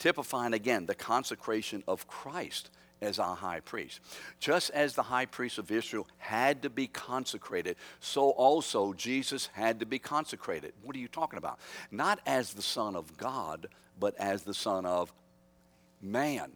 Typifying 0.00 0.54
again 0.54 0.86
the 0.86 0.94
consecration 0.94 1.84
of 1.86 2.08
Christ 2.08 2.70
as 3.02 3.18
our 3.18 3.36
high 3.36 3.60
priest. 3.60 4.00
Just 4.40 4.70
as 4.70 4.94
the 4.94 5.02
high 5.02 5.26
priest 5.26 5.58
of 5.58 5.70
Israel 5.70 6.06
had 6.18 6.62
to 6.62 6.70
be 6.70 6.86
consecrated, 6.86 7.76
so 8.00 8.30
also 8.30 8.92
Jesus 8.92 9.48
had 9.52 9.80
to 9.80 9.86
be 9.86 9.98
consecrated. 9.98 10.72
What 10.82 10.96
are 10.96 11.00
you 11.00 11.08
talking 11.08 11.38
about? 11.38 11.58
Not 11.90 12.20
as 12.26 12.54
the 12.54 12.62
Son 12.62 12.96
of 12.96 13.16
God, 13.16 13.66
but 13.98 14.14
as 14.18 14.42
the 14.42 14.54
Son 14.54 14.86
of 14.86 15.12
man. 16.00 16.52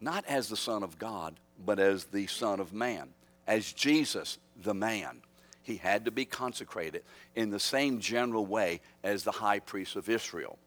Not 0.00 0.24
as 0.26 0.48
the 0.48 0.56
Son 0.56 0.82
of 0.82 0.98
God, 0.98 1.38
but 1.64 1.78
as 1.78 2.04
the 2.04 2.26
Son 2.26 2.60
of 2.60 2.72
man. 2.72 3.08
As 3.46 3.72
Jesus, 3.72 4.38
the 4.62 4.74
man. 4.74 5.22
He 5.62 5.76
had 5.76 6.04
to 6.06 6.10
be 6.10 6.24
consecrated 6.24 7.04
in 7.36 7.50
the 7.50 7.60
same 7.60 8.00
general 8.00 8.44
way 8.44 8.80
as 9.04 9.22
the 9.22 9.30
high 9.30 9.60
priest 9.60 9.94
of 9.94 10.08
Israel. 10.08 10.58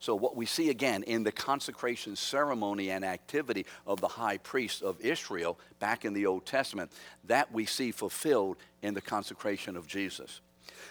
So, 0.00 0.14
what 0.14 0.36
we 0.36 0.46
see 0.46 0.70
again 0.70 1.02
in 1.02 1.22
the 1.22 1.32
consecration 1.32 2.16
ceremony 2.16 2.90
and 2.90 3.04
activity 3.04 3.66
of 3.86 4.00
the 4.00 4.08
high 4.08 4.38
priest 4.38 4.82
of 4.82 5.00
Israel 5.00 5.58
back 5.78 6.04
in 6.04 6.12
the 6.12 6.26
Old 6.26 6.46
Testament, 6.46 6.92
that 7.24 7.52
we 7.52 7.64
see 7.64 7.90
fulfilled 7.90 8.56
in 8.82 8.94
the 8.94 9.00
consecration 9.00 9.76
of 9.76 9.86
Jesus. 9.86 10.40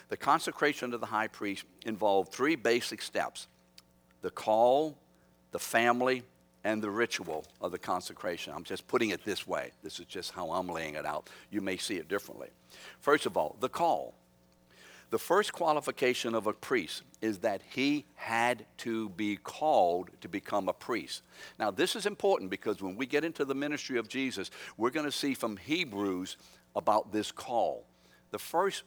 The 0.09 0.17
consecration 0.17 0.93
of 0.93 0.99
the 0.99 1.07
high 1.07 1.27
priest 1.27 1.65
involved 1.85 2.31
three 2.31 2.55
basic 2.55 3.01
steps 3.01 3.47
the 4.21 4.31
call, 4.31 4.97
the 5.51 5.59
family, 5.59 6.23
and 6.63 6.81
the 6.81 6.89
ritual 6.89 7.45
of 7.61 7.71
the 7.71 7.77
consecration. 7.77 8.53
I'm 8.55 8.63
just 8.63 8.87
putting 8.87 9.09
it 9.09 9.25
this 9.25 9.45
way. 9.45 9.71
This 9.83 9.99
is 9.99 10.05
just 10.05 10.31
how 10.31 10.51
I'm 10.51 10.67
laying 10.67 10.95
it 10.95 11.05
out. 11.05 11.29
You 11.51 11.61
may 11.61 11.77
see 11.77 11.97
it 11.97 12.07
differently. 12.07 12.47
First 12.99 13.25
of 13.25 13.35
all, 13.35 13.57
the 13.59 13.69
call. 13.69 14.15
The 15.13 15.19
first 15.19 15.53
qualification 15.53 16.33
of 16.33 16.47
a 16.47 16.53
priest 16.53 17.03
is 17.21 17.37
that 17.41 17.61
he 17.69 18.07
had 18.15 18.65
to 18.77 19.09
be 19.09 19.35
called 19.35 20.09
to 20.21 20.27
become 20.27 20.67
a 20.67 20.73
priest. 20.73 21.21
Now, 21.59 21.69
this 21.69 21.95
is 21.95 22.07
important 22.07 22.49
because 22.49 22.81
when 22.81 22.95
we 22.95 23.05
get 23.05 23.23
into 23.23 23.45
the 23.45 23.53
ministry 23.53 23.99
of 23.99 24.07
Jesus, 24.07 24.49
we're 24.75 24.89
going 24.89 25.05
to 25.05 25.11
see 25.11 25.35
from 25.35 25.57
Hebrews 25.57 26.37
about 26.75 27.11
this 27.11 27.31
call. 27.31 27.85
The 28.31 28.39
first 28.39 28.81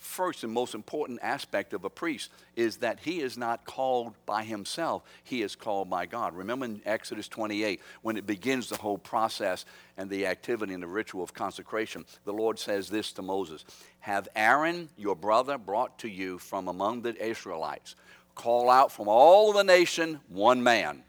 first 0.00 0.42
and 0.42 0.52
most 0.52 0.74
important 0.74 1.20
aspect 1.22 1.74
of 1.74 1.84
a 1.84 1.90
priest 1.90 2.30
is 2.56 2.78
that 2.78 2.98
he 3.00 3.20
is 3.20 3.36
not 3.36 3.64
called 3.66 4.14
by 4.26 4.42
himself, 4.42 5.02
he 5.22 5.42
is 5.42 5.54
called 5.54 5.88
by 5.88 6.06
God. 6.06 6.34
Remember 6.34 6.64
in 6.64 6.80
Exodus 6.84 7.28
28, 7.28 7.80
when 8.02 8.16
it 8.16 8.26
begins 8.26 8.68
the 8.68 8.78
whole 8.78 8.98
process 8.98 9.66
and 9.96 10.08
the 10.10 10.26
activity 10.26 10.72
and 10.72 10.82
the 10.82 10.88
ritual 10.88 11.22
of 11.22 11.34
consecration, 11.34 12.04
the 12.24 12.32
Lord 12.32 12.58
says 12.58 12.88
this 12.88 13.12
to 13.12 13.22
Moses 13.22 13.64
Have 14.00 14.26
Aaron, 14.34 14.88
your 14.96 15.14
brother, 15.14 15.58
brought 15.58 15.98
to 16.00 16.08
you 16.08 16.38
from 16.38 16.66
among 16.66 17.02
the 17.02 17.14
Israelites. 17.22 17.94
Call 18.34 18.70
out 18.70 18.90
from 18.90 19.06
all 19.06 19.52
the 19.52 19.64
nation 19.64 20.20
one 20.28 20.62
man 20.62 21.02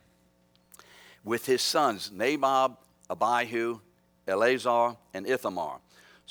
with 1.23 1.45
his 1.45 1.61
sons, 1.61 2.11
Nadab, 2.13 2.77
Abihu, 3.09 3.79
Eleazar, 4.27 4.97
and 5.13 5.25
Ithamar 5.25 5.79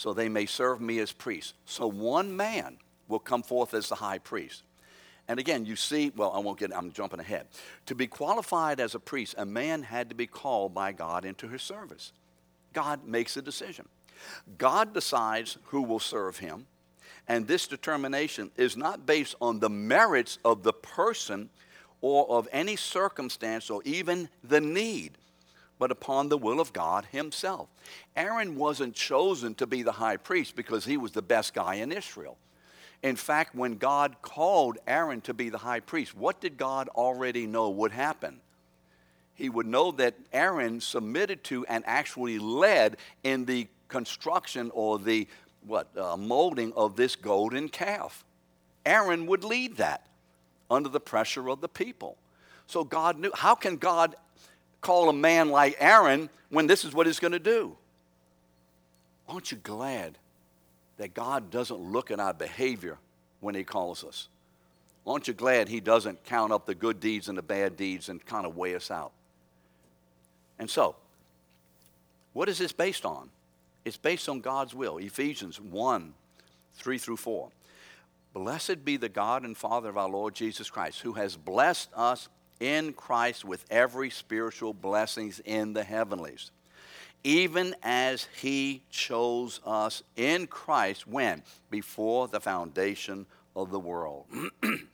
so 0.00 0.14
they 0.14 0.30
may 0.30 0.46
serve 0.46 0.80
me 0.80 0.98
as 0.98 1.12
priests. 1.12 1.52
So 1.66 1.86
one 1.86 2.34
man 2.34 2.78
will 3.06 3.18
come 3.18 3.42
forth 3.42 3.74
as 3.74 3.90
the 3.90 3.96
high 3.96 4.16
priest. 4.16 4.62
And 5.28 5.38
again, 5.38 5.66
you 5.66 5.76
see, 5.76 6.10
well, 6.16 6.32
I 6.34 6.38
won't 6.38 6.58
get, 6.58 6.74
I'm 6.74 6.90
jumping 6.90 7.20
ahead. 7.20 7.48
To 7.84 7.94
be 7.94 8.06
qualified 8.06 8.80
as 8.80 8.94
a 8.94 8.98
priest, 8.98 9.34
a 9.36 9.44
man 9.44 9.82
had 9.82 10.08
to 10.08 10.14
be 10.14 10.26
called 10.26 10.72
by 10.72 10.92
God 10.92 11.26
into 11.26 11.48
his 11.48 11.60
service. 11.60 12.14
God 12.72 13.06
makes 13.06 13.36
a 13.36 13.42
decision. 13.42 13.86
God 14.56 14.94
decides 14.94 15.58
who 15.64 15.82
will 15.82 16.00
serve 16.00 16.38
him, 16.38 16.66
and 17.28 17.46
this 17.46 17.66
determination 17.66 18.50
is 18.56 18.78
not 18.78 19.04
based 19.04 19.34
on 19.38 19.60
the 19.60 19.68
merits 19.68 20.38
of 20.46 20.62
the 20.62 20.72
person 20.72 21.50
or 22.00 22.26
of 22.30 22.48
any 22.52 22.76
circumstance 22.76 23.68
or 23.68 23.82
even 23.84 24.30
the 24.42 24.62
need 24.62 25.18
but 25.80 25.90
upon 25.90 26.28
the 26.28 26.38
will 26.38 26.60
of 26.60 26.74
God 26.74 27.06
Himself. 27.10 27.66
Aaron 28.14 28.54
wasn't 28.54 28.94
chosen 28.94 29.54
to 29.56 29.66
be 29.66 29.82
the 29.82 29.92
high 29.92 30.18
priest 30.18 30.54
because 30.54 30.84
he 30.84 30.98
was 30.98 31.12
the 31.12 31.22
best 31.22 31.54
guy 31.54 31.76
in 31.76 31.90
Israel. 31.90 32.36
In 33.02 33.16
fact, 33.16 33.54
when 33.54 33.78
God 33.78 34.16
called 34.20 34.76
Aaron 34.86 35.22
to 35.22 35.32
be 35.32 35.48
the 35.48 35.58
high 35.58 35.80
priest, 35.80 36.14
what 36.14 36.38
did 36.38 36.58
God 36.58 36.88
already 36.90 37.46
know 37.46 37.70
would 37.70 37.92
happen? 37.92 38.40
He 39.34 39.48
would 39.48 39.66
know 39.66 39.90
that 39.92 40.16
Aaron 40.34 40.82
submitted 40.82 41.42
to 41.44 41.64
and 41.64 41.82
actually 41.86 42.38
led 42.38 42.98
in 43.24 43.46
the 43.46 43.66
construction 43.88 44.70
or 44.74 44.98
the 44.98 45.26
what 45.66 45.88
uh, 45.96 46.16
molding 46.16 46.74
of 46.74 46.96
this 46.96 47.16
golden 47.16 47.70
calf. 47.70 48.22
Aaron 48.84 49.26
would 49.26 49.44
lead 49.44 49.78
that 49.78 50.06
under 50.70 50.90
the 50.90 51.00
pressure 51.00 51.48
of 51.48 51.62
the 51.62 51.68
people. 51.68 52.18
So 52.66 52.84
God 52.84 53.18
knew. 53.18 53.30
How 53.34 53.54
can 53.54 53.76
God 53.76 54.14
call 54.80 55.08
a 55.08 55.12
man 55.12 55.50
like 55.50 55.76
Aaron 55.78 56.30
when 56.48 56.66
this 56.66 56.84
is 56.84 56.92
what 56.92 57.06
he's 57.06 57.20
going 57.20 57.32
to 57.32 57.38
do? 57.38 57.76
Aren't 59.28 59.52
you 59.52 59.58
glad 59.58 60.18
that 60.98 61.14
God 61.14 61.50
doesn't 61.50 61.80
look 61.80 62.10
at 62.10 62.20
our 62.20 62.34
behavior 62.34 62.98
when 63.40 63.54
he 63.54 63.64
calls 63.64 64.04
us? 64.04 64.28
Aren't 65.06 65.28
you 65.28 65.34
glad 65.34 65.68
he 65.68 65.80
doesn't 65.80 66.24
count 66.24 66.52
up 66.52 66.66
the 66.66 66.74
good 66.74 67.00
deeds 67.00 67.28
and 67.28 67.38
the 67.38 67.42
bad 67.42 67.76
deeds 67.76 68.08
and 68.08 68.24
kind 68.24 68.44
of 68.44 68.56
weigh 68.56 68.74
us 68.74 68.90
out? 68.90 69.12
And 70.58 70.68
so, 70.68 70.96
what 72.32 72.48
is 72.48 72.58
this 72.58 72.72
based 72.72 73.06
on? 73.06 73.30
It's 73.84 73.96
based 73.96 74.28
on 74.28 74.40
God's 74.40 74.74
will. 74.74 74.98
Ephesians 74.98 75.60
1 75.60 76.14
3 76.74 76.98
through 76.98 77.16
4. 77.16 77.48
Blessed 78.32 78.84
be 78.84 78.96
the 78.96 79.08
God 79.08 79.44
and 79.44 79.56
Father 79.56 79.88
of 79.88 79.96
our 79.96 80.08
Lord 80.08 80.34
Jesus 80.34 80.70
Christ, 80.70 81.00
who 81.00 81.14
has 81.14 81.36
blessed 81.36 81.90
us 81.94 82.28
in 82.60 82.92
Christ 82.92 83.44
with 83.44 83.64
every 83.70 84.10
spiritual 84.10 84.72
blessings 84.72 85.40
in 85.44 85.72
the 85.72 85.82
heavenlies. 85.82 86.50
Even 87.24 87.74
as 87.82 88.28
he 88.40 88.82
chose 88.90 89.60
us 89.66 90.02
in 90.16 90.46
Christ 90.46 91.06
when? 91.06 91.42
Before 91.70 92.28
the 92.28 92.40
foundation 92.40 93.26
of 93.56 93.70
the 93.70 93.80
world. 93.80 94.26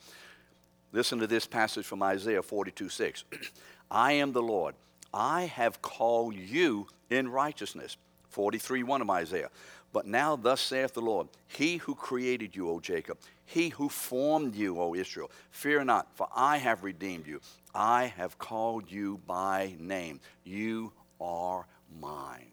Listen 0.93 1.19
to 1.19 1.27
this 1.27 1.47
passage 1.47 1.85
from 1.85 2.03
Isaiah 2.03 2.43
42 2.43 2.89
6. 2.89 3.25
I 3.91 4.13
am 4.13 4.33
the 4.33 4.43
Lord. 4.43 4.75
I 5.13 5.43
have 5.43 5.83
called 5.83 6.35
you 6.35 6.87
in 7.11 7.29
righteousness. 7.29 7.97
43 8.31 8.83
1 8.83 9.03
of 9.03 9.11
Isaiah. 9.11 9.51
But 9.93 10.07
now, 10.07 10.37
thus 10.37 10.61
saith 10.61 10.95
the 10.95 11.01
Lord, 11.01 11.29
He 11.49 11.79
who 11.79 11.95
created 11.95 12.55
you, 12.55 12.71
O 12.71 12.81
Jacob, 12.81 13.19
He 13.45 13.71
who 13.71 13.89
formed 13.89 14.55
you, 14.55 14.81
O 14.81 14.95
Israel, 14.95 15.31
fear 15.51 15.85
not, 15.85 16.09
for 16.15 16.29
I 16.35 16.59
have 16.59 16.85
redeemed 16.85 17.27
you. 17.27 17.41
I 17.75 18.13
have 18.17 18.39
called 18.39 18.91
you 18.91 19.21
by 19.27 19.75
name. 19.79 20.21
You 20.45 20.93
are 21.21 21.67
mine. 22.01 22.51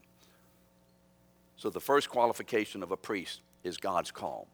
So, 1.58 1.69
the 1.69 1.80
first 1.80 2.10
qualification 2.10 2.84
of 2.84 2.91
a 2.91 2.98
priest 2.98 3.41
is 3.63 3.78
God's 3.78 4.12
call. 4.12 4.48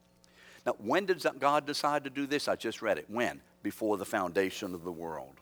Now, 0.65 0.75
when 0.77 1.05
did 1.05 1.25
God 1.39 1.65
decide 1.65 2.03
to 2.03 2.09
do 2.09 2.27
this? 2.27 2.47
I 2.47 2.55
just 2.55 2.81
read 2.81 2.97
it. 2.97 3.05
When? 3.09 3.41
Before 3.63 3.97
the 3.97 4.05
foundation 4.05 4.73
of 4.73 4.83
the 4.83 4.91
world. 4.91 5.35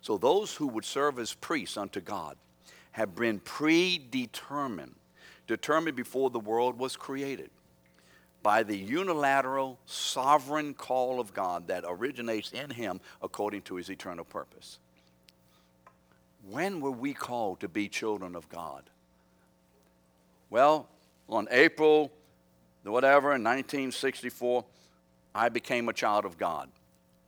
So, 0.00 0.18
those 0.18 0.54
who 0.54 0.66
would 0.68 0.84
serve 0.84 1.18
as 1.18 1.32
priests 1.32 1.76
unto 1.76 2.00
God 2.00 2.36
have 2.92 3.14
been 3.14 3.40
predetermined 3.40 4.94
determined 5.46 5.96
before 5.96 6.30
the 6.30 6.40
world 6.40 6.78
was 6.78 6.96
created 6.96 7.50
by 8.42 8.62
the 8.62 8.76
unilateral 8.76 9.78
sovereign 9.86 10.74
call 10.74 11.20
of 11.20 11.32
God 11.32 11.68
that 11.68 11.84
originates 11.86 12.52
in 12.52 12.70
Him 12.70 13.00
according 13.22 13.62
to 13.62 13.76
His 13.76 13.88
eternal 13.88 14.24
purpose. 14.24 14.78
When 16.48 16.80
were 16.80 16.90
we 16.90 17.14
called 17.14 17.60
to 17.60 17.68
be 17.68 17.88
children 17.88 18.34
of 18.34 18.48
God? 18.48 18.82
Well, 20.50 20.88
on 21.28 21.46
April, 21.50 22.12
whatever, 22.82 23.28
in 23.28 23.44
1964, 23.44 24.64
I 25.34 25.48
became 25.48 25.88
a 25.88 25.92
child 25.92 26.24
of 26.24 26.36
God. 26.36 26.68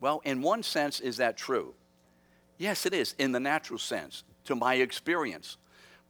Well, 0.01 0.21
in 0.25 0.41
one 0.41 0.63
sense, 0.63 0.99
is 0.99 1.17
that 1.17 1.37
true? 1.37 1.73
Yes, 2.57 2.85
it 2.85 2.93
is, 2.93 3.15
in 3.17 3.31
the 3.31 3.39
natural 3.39 3.79
sense, 3.79 4.23
to 4.45 4.55
my 4.55 4.75
experience. 4.75 5.57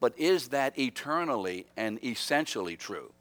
But 0.06 0.20
is 0.20 0.50
that 0.50 0.78
eternally 0.78 1.66
and 1.76 1.98
essentially 2.04 2.78
true? 2.78 3.12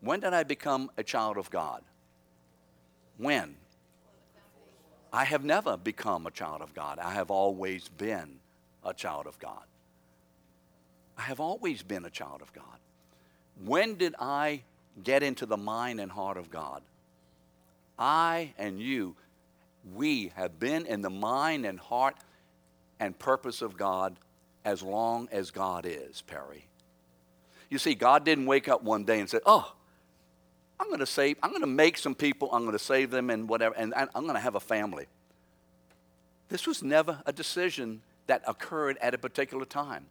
When 0.00 0.20
did 0.20 0.32
I 0.32 0.44
become 0.44 0.88
a 0.96 1.02
child 1.02 1.36
of 1.36 1.50
God? 1.50 1.82
When? 3.18 3.56
I 5.12 5.24
have 5.24 5.42
never 5.42 5.76
become 5.76 6.28
a 6.28 6.30
child 6.30 6.62
of 6.62 6.74
God. 6.74 7.00
I 7.00 7.10
have 7.10 7.32
always 7.32 7.88
been 7.88 8.38
a 8.84 8.94
child 8.94 9.26
of 9.26 9.36
God. 9.40 9.64
I 11.18 11.22
have 11.22 11.40
always 11.40 11.82
been 11.82 12.04
a 12.04 12.10
child 12.10 12.40
of 12.40 12.52
God. 12.52 12.78
When 13.64 13.96
did 13.96 14.14
I 14.20 14.62
get 15.02 15.24
into 15.24 15.44
the 15.44 15.56
mind 15.56 16.00
and 16.00 16.12
heart 16.12 16.36
of 16.36 16.52
God. 16.52 16.82
I 17.98 18.54
and 18.58 18.80
you, 18.80 19.16
we 19.92 20.30
have 20.36 20.60
been 20.60 20.86
in 20.86 21.02
the 21.02 21.10
mind 21.10 21.66
and 21.66 21.80
heart 21.80 22.14
and 23.00 23.18
purpose 23.18 23.60
of 23.60 23.76
God 23.76 24.16
as 24.64 24.82
long 24.82 25.28
as 25.32 25.50
God 25.50 25.86
is, 25.86 26.22
Perry. 26.22 26.66
You 27.68 27.78
see, 27.78 27.94
God 27.94 28.24
didn't 28.24 28.46
wake 28.46 28.68
up 28.68 28.82
one 28.82 29.04
day 29.04 29.20
and 29.20 29.28
say, 29.28 29.40
Oh, 29.46 29.72
I'm 30.78 30.88
going 30.88 31.00
to 31.00 31.06
save, 31.06 31.36
I'm 31.42 31.50
going 31.50 31.62
to 31.62 31.66
make 31.66 31.96
some 31.96 32.14
people, 32.14 32.50
I'm 32.52 32.62
going 32.62 32.76
to 32.76 32.84
save 32.84 33.10
them 33.10 33.30
and 33.30 33.48
whatever, 33.48 33.74
and 33.76 33.94
I'm 33.96 34.08
going 34.12 34.34
to 34.34 34.40
have 34.40 34.56
a 34.56 34.60
family. 34.60 35.06
This 36.48 36.66
was 36.66 36.82
never 36.82 37.22
a 37.24 37.32
decision 37.32 38.02
that 38.26 38.42
occurred 38.46 38.98
at 39.00 39.14
a 39.14 39.18
particular 39.18 39.64
time. 39.64 40.06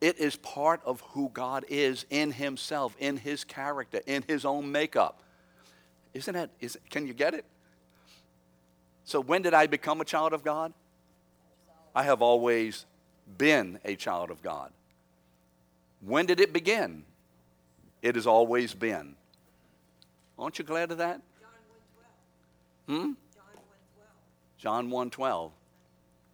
It 0.00 0.18
is 0.18 0.36
part 0.36 0.80
of 0.84 1.00
who 1.00 1.30
God 1.32 1.64
is 1.68 2.04
in 2.10 2.32
Himself, 2.32 2.94
in 2.98 3.16
His 3.16 3.44
character, 3.44 4.00
in 4.06 4.22
His 4.26 4.44
own 4.44 4.70
makeup. 4.70 5.22
Isn't 6.12 6.34
that, 6.34 6.50
is, 6.60 6.78
can 6.90 7.06
you 7.06 7.14
get 7.14 7.34
it? 7.34 7.44
So, 9.04 9.20
when 9.20 9.42
did 9.42 9.54
I 9.54 9.66
become 9.66 10.00
a 10.00 10.04
child 10.04 10.32
of 10.32 10.44
God? 10.44 10.72
I 11.94 12.02
have 12.02 12.22
always 12.22 12.86
been 13.38 13.78
a 13.84 13.96
child 13.96 14.30
of 14.30 14.42
God. 14.42 14.70
When 16.00 16.26
did 16.26 16.40
it 16.40 16.52
begin? 16.52 17.04
It 18.02 18.14
has 18.16 18.26
always 18.26 18.74
been. 18.74 19.16
Aren't 20.38 20.58
you 20.58 20.64
glad 20.64 20.90
of 20.90 20.98
that? 20.98 21.20
John 21.40 21.50
1:12. 22.86 23.02
Hmm? 23.02 23.12
John 23.34 24.90
1:12. 24.90 25.10
John 25.10 25.10
1:12. 25.10 25.50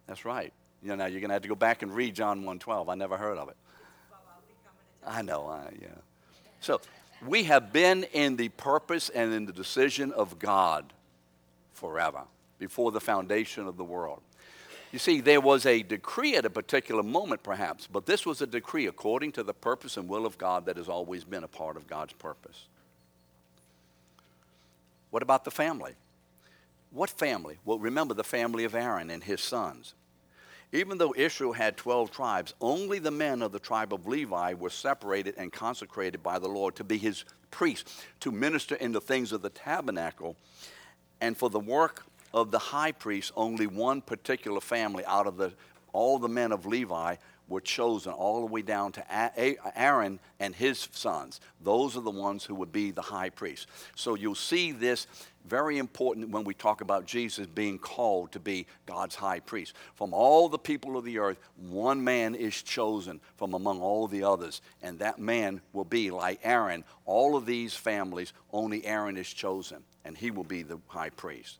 That's 0.07 0.25
right. 0.25 0.51
You 0.81 0.89
know, 0.89 0.95
now 0.95 1.05
you're 1.05 1.21
going 1.21 1.29
to 1.29 1.33
have 1.33 1.43
to 1.43 1.47
go 1.47 1.55
back 1.55 1.83
and 1.83 1.93
read 1.93 2.15
John 2.15 2.43
1:12. 2.43 2.89
I 2.89 2.95
never 2.95 3.17
heard 3.17 3.37
of 3.37 3.49
it. 3.49 3.55
I 5.05 5.21
know, 5.21 5.47
I, 5.47 5.71
yeah. 5.81 5.87
So 6.59 6.81
we 7.25 7.43
have 7.43 7.73
been 7.73 8.03
in 8.13 8.35
the 8.35 8.49
purpose 8.49 9.09
and 9.09 9.33
in 9.33 9.45
the 9.45 9.53
decision 9.53 10.11
of 10.11 10.37
God 10.39 10.93
forever, 11.73 12.23
before 12.59 12.91
the 12.91 13.01
foundation 13.01 13.67
of 13.67 13.77
the 13.77 13.83
world. 13.83 14.21
You 14.91 14.99
see, 14.99 15.21
there 15.21 15.39
was 15.39 15.65
a 15.65 15.83
decree 15.83 16.35
at 16.35 16.45
a 16.45 16.49
particular 16.49 17.01
moment, 17.01 17.43
perhaps, 17.43 17.87
but 17.87 18.05
this 18.05 18.25
was 18.25 18.41
a 18.41 18.47
decree 18.47 18.87
according 18.87 19.31
to 19.33 19.43
the 19.43 19.53
purpose 19.53 19.95
and 19.95 20.09
will 20.09 20.25
of 20.25 20.37
God 20.37 20.65
that 20.65 20.75
has 20.75 20.89
always 20.89 21.23
been 21.23 21.43
a 21.43 21.47
part 21.47 21.77
of 21.77 21.87
God's 21.87 22.13
purpose. 22.13 22.65
What 25.09 25.23
about 25.23 25.45
the 25.45 25.51
family? 25.51 25.93
What 26.91 27.09
family? 27.09 27.57
Well, 27.63 27.79
remember 27.79 28.13
the 28.13 28.23
family 28.23 28.65
of 28.65 28.75
Aaron 28.75 29.09
and 29.09 29.23
his 29.23 29.39
sons. 29.41 29.93
Even 30.73 30.97
though 30.97 31.13
Israel 31.17 31.53
had 31.53 31.77
12 31.77 32.11
tribes, 32.11 32.53
only 32.61 32.99
the 32.99 33.11
men 33.11 33.41
of 33.41 33.51
the 33.51 33.59
tribe 33.59 33.93
of 33.93 34.07
Levi 34.07 34.53
were 34.53 34.69
separated 34.69 35.35
and 35.37 35.51
consecrated 35.51 36.23
by 36.23 36.39
the 36.39 36.47
Lord 36.47 36.75
to 36.77 36.83
be 36.83 36.97
his 36.97 37.25
priests, 37.49 38.03
to 38.21 38.31
minister 38.31 38.75
in 38.75 38.91
the 38.91 39.01
things 39.01 39.31
of 39.31 39.41
the 39.41 39.49
tabernacle. 39.49 40.35
And 41.19 41.37
for 41.37 41.49
the 41.49 41.59
work 41.59 42.05
of 42.33 42.51
the 42.51 42.59
high 42.59 42.91
priest, 42.91 43.31
only 43.35 43.67
one 43.67 44.01
particular 44.01 44.61
family 44.61 45.05
out 45.05 45.27
of 45.27 45.37
the, 45.37 45.53
all 45.93 46.19
the 46.19 46.29
men 46.29 46.51
of 46.51 46.65
Levi 46.65 47.15
were 47.51 47.61
chosen, 47.61 48.13
all 48.13 48.39
the 48.39 48.51
way 48.51 48.61
down 48.61 48.93
to 48.93 49.05
Aaron 49.77 50.19
and 50.39 50.55
his 50.55 50.87
sons. 50.93 51.41
Those 51.61 51.97
are 51.97 52.01
the 52.01 52.09
ones 52.09 52.45
who 52.45 52.55
would 52.55 52.71
be 52.71 52.91
the 52.91 53.01
high 53.01 53.29
priest. 53.29 53.67
So 53.95 54.15
you'll 54.15 54.35
see 54.35 54.71
this 54.71 55.05
very 55.45 55.77
important 55.77 56.29
when 56.29 56.43
we 56.43 56.53
talk 56.53 56.81
about 56.81 57.05
Jesus 57.05 57.47
being 57.47 57.77
called 57.77 58.31
to 58.31 58.39
be 58.39 58.67
God's 58.85 59.15
high 59.15 59.41
priest. 59.41 59.73
From 59.95 60.13
all 60.13 60.47
the 60.47 60.57
people 60.57 60.97
of 60.97 61.03
the 61.03 61.19
earth, 61.19 61.39
one 61.57 62.03
man 62.03 62.35
is 62.35 62.61
chosen 62.61 63.19
from 63.35 63.53
among 63.53 63.81
all 63.81 64.07
the 64.07 64.23
others, 64.23 64.61
and 64.81 64.99
that 64.99 65.19
man 65.19 65.61
will 65.73 65.83
be 65.83 66.09
like 66.09 66.39
Aaron. 66.43 66.83
All 67.05 67.35
of 67.35 67.45
these 67.45 67.73
families, 67.73 68.33
only 68.53 68.85
Aaron 68.85 69.17
is 69.17 69.27
chosen, 69.27 69.83
and 70.05 70.17
he 70.17 70.31
will 70.31 70.43
be 70.43 70.63
the 70.63 70.79
high 70.87 71.09
priest. 71.09 71.59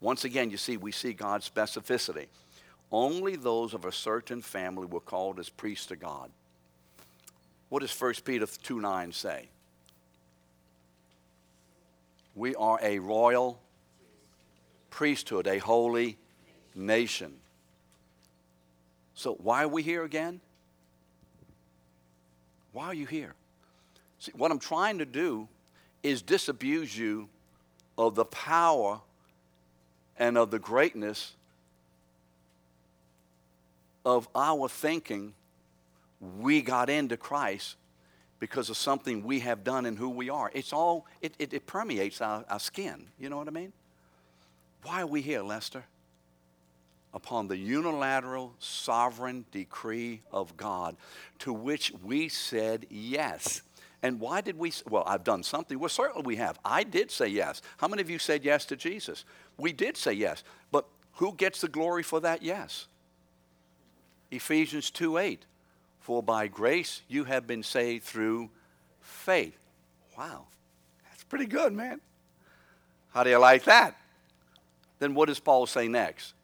Once 0.00 0.24
again, 0.24 0.50
you 0.50 0.56
see, 0.56 0.76
we 0.76 0.92
see 0.92 1.12
God's 1.12 1.48
specificity. 1.48 2.26
Only 2.90 3.36
those 3.36 3.74
of 3.74 3.84
a 3.84 3.92
certain 3.92 4.40
family 4.40 4.86
were 4.86 5.00
called 5.00 5.38
as 5.38 5.48
priests 5.48 5.86
to 5.86 5.96
God. 5.96 6.30
What 7.68 7.80
does 7.80 8.00
1 8.00 8.14
Peter 8.24 8.46
2 8.46 8.80
9 8.80 9.12
say? 9.12 9.48
We 12.34 12.54
are 12.54 12.78
a 12.82 12.98
royal 13.00 13.60
priesthood, 14.90 15.46
a 15.46 15.58
holy 15.58 16.16
nation. 16.74 17.34
So, 19.14 19.34
why 19.34 19.64
are 19.64 19.68
we 19.68 19.82
here 19.82 20.04
again? 20.04 20.40
Why 22.72 22.86
are 22.86 22.94
you 22.94 23.06
here? 23.06 23.34
See, 24.20 24.32
what 24.36 24.52
I'm 24.52 24.60
trying 24.60 24.98
to 24.98 25.04
do 25.04 25.48
is 26.02 26.22
disabuse 26.22 26.96
you 26.96 27.28
of 27.98 28.14
the 28.14 28.24
power 28.24 29.00
and 30.18 30.36
of 30.36 30.50
the 30.50 30.58
greatness 30.58 31.34
of 34.04 34.28
our 34.34 34.68
thinking 34.68 35.34
we 36.38 36.60
got 36.60 36.90
into 36.90 37.16
Christ 37.16 37.76
because 38.40 38.70
of 38.70 38.76
something 38.76 39.22
we 39.22 39.40
have 39.40 39.64
done 39.64 39.86
and 39.86 39.98
who 39.98 40.08
we 40.08 40.30
are. 40.30 40.50
It's 40.54 40.72
all, 40.72 41.06
it, 41.20 41.34
it, 41.38 41.52
it 41.52 41.66
permeates 41.66 42.20
our, 42.20 42.44
our 42.48 42.60
skin. 42.60 43.06
You 43.18 43.28
know 43.28 43.36
what 43.36 43.48
I 43.48 43.52
mean? 43.52 43.72
Why 44.82 45.02
are 45.02 45.06
we 45.06 45.22
here, 45.22 45.42
Lester? 45.42 45.84
Upon 47.12 47.48
the 47.48 47.56
unilateral 47.56 48.54
sovereign 48.58 49.44
decree 49.50 50.20
of 50.30 50.56
God 50.56 50.96
to 51.40 51.52
which 51.52 51.92
we 52.02 52.28
said 52.28 52.86
yes. 52.90 53.62
And 54.02 54.20
why 54.20 54.40
did 54.40 54.58
we? 54.58 54.72
Well, 54.88 55.02
I've 55.06 55.24
done 55.24 55.42
something. 55.42 55.78
Well, 55.78 55.88
certainly 55.88 56.22
we 56.24 56.36
have. 56.36 56.58
I 56.64 56.84
did 56.84 57.10
say 57.10 57.26
yes. 57.28 57.62
How 57.78 57.88
many 57.88 58.00
of 58.00 58.08
you 58.08 58.18
said 58.18 58.44
yes 58.44 58.64
to 58.66 58.76
Jesus? 58.76 59.24
We 59.56 59.72
did 59.72 59.96
say 59.96 60.12
yes. 60.12 60.44
But 60.70 60.86
who 61.14 61.34
gets 61.34 61.60
the 61.60 61.68
glory 61.68 62.04
for 62.04 62.20
that 62.20 62.42
yes? 62.42 62.86
Ephesians 64.30 64.90
2 64.90 65.18
8. 65.18 65.46
For 66.00 66.22
by 66.22 66.46
grace 66.46 67.02
you 67.08 67.24
have 67.24 67.46
been 67.46 67.62
saved 67.62 68.04
through 68.04 68.50
faith. 69.00 69.58
Wow. 70.16 70.46
That's 71.10 71.24
pretty 71.24 71.46
good, 71.46 71.72
man. 71.72 72.00
How 73.12 73.24
do 73.24 73.30
you 73.30 73.38
like 73.38 73.64
that? 73.64 73.96
Then 75.00 75.14
what 75.14 75.26
does 75.26 75.40
Paul 75.40 75.66
say 75.66 75.88
next? 75.88 76.34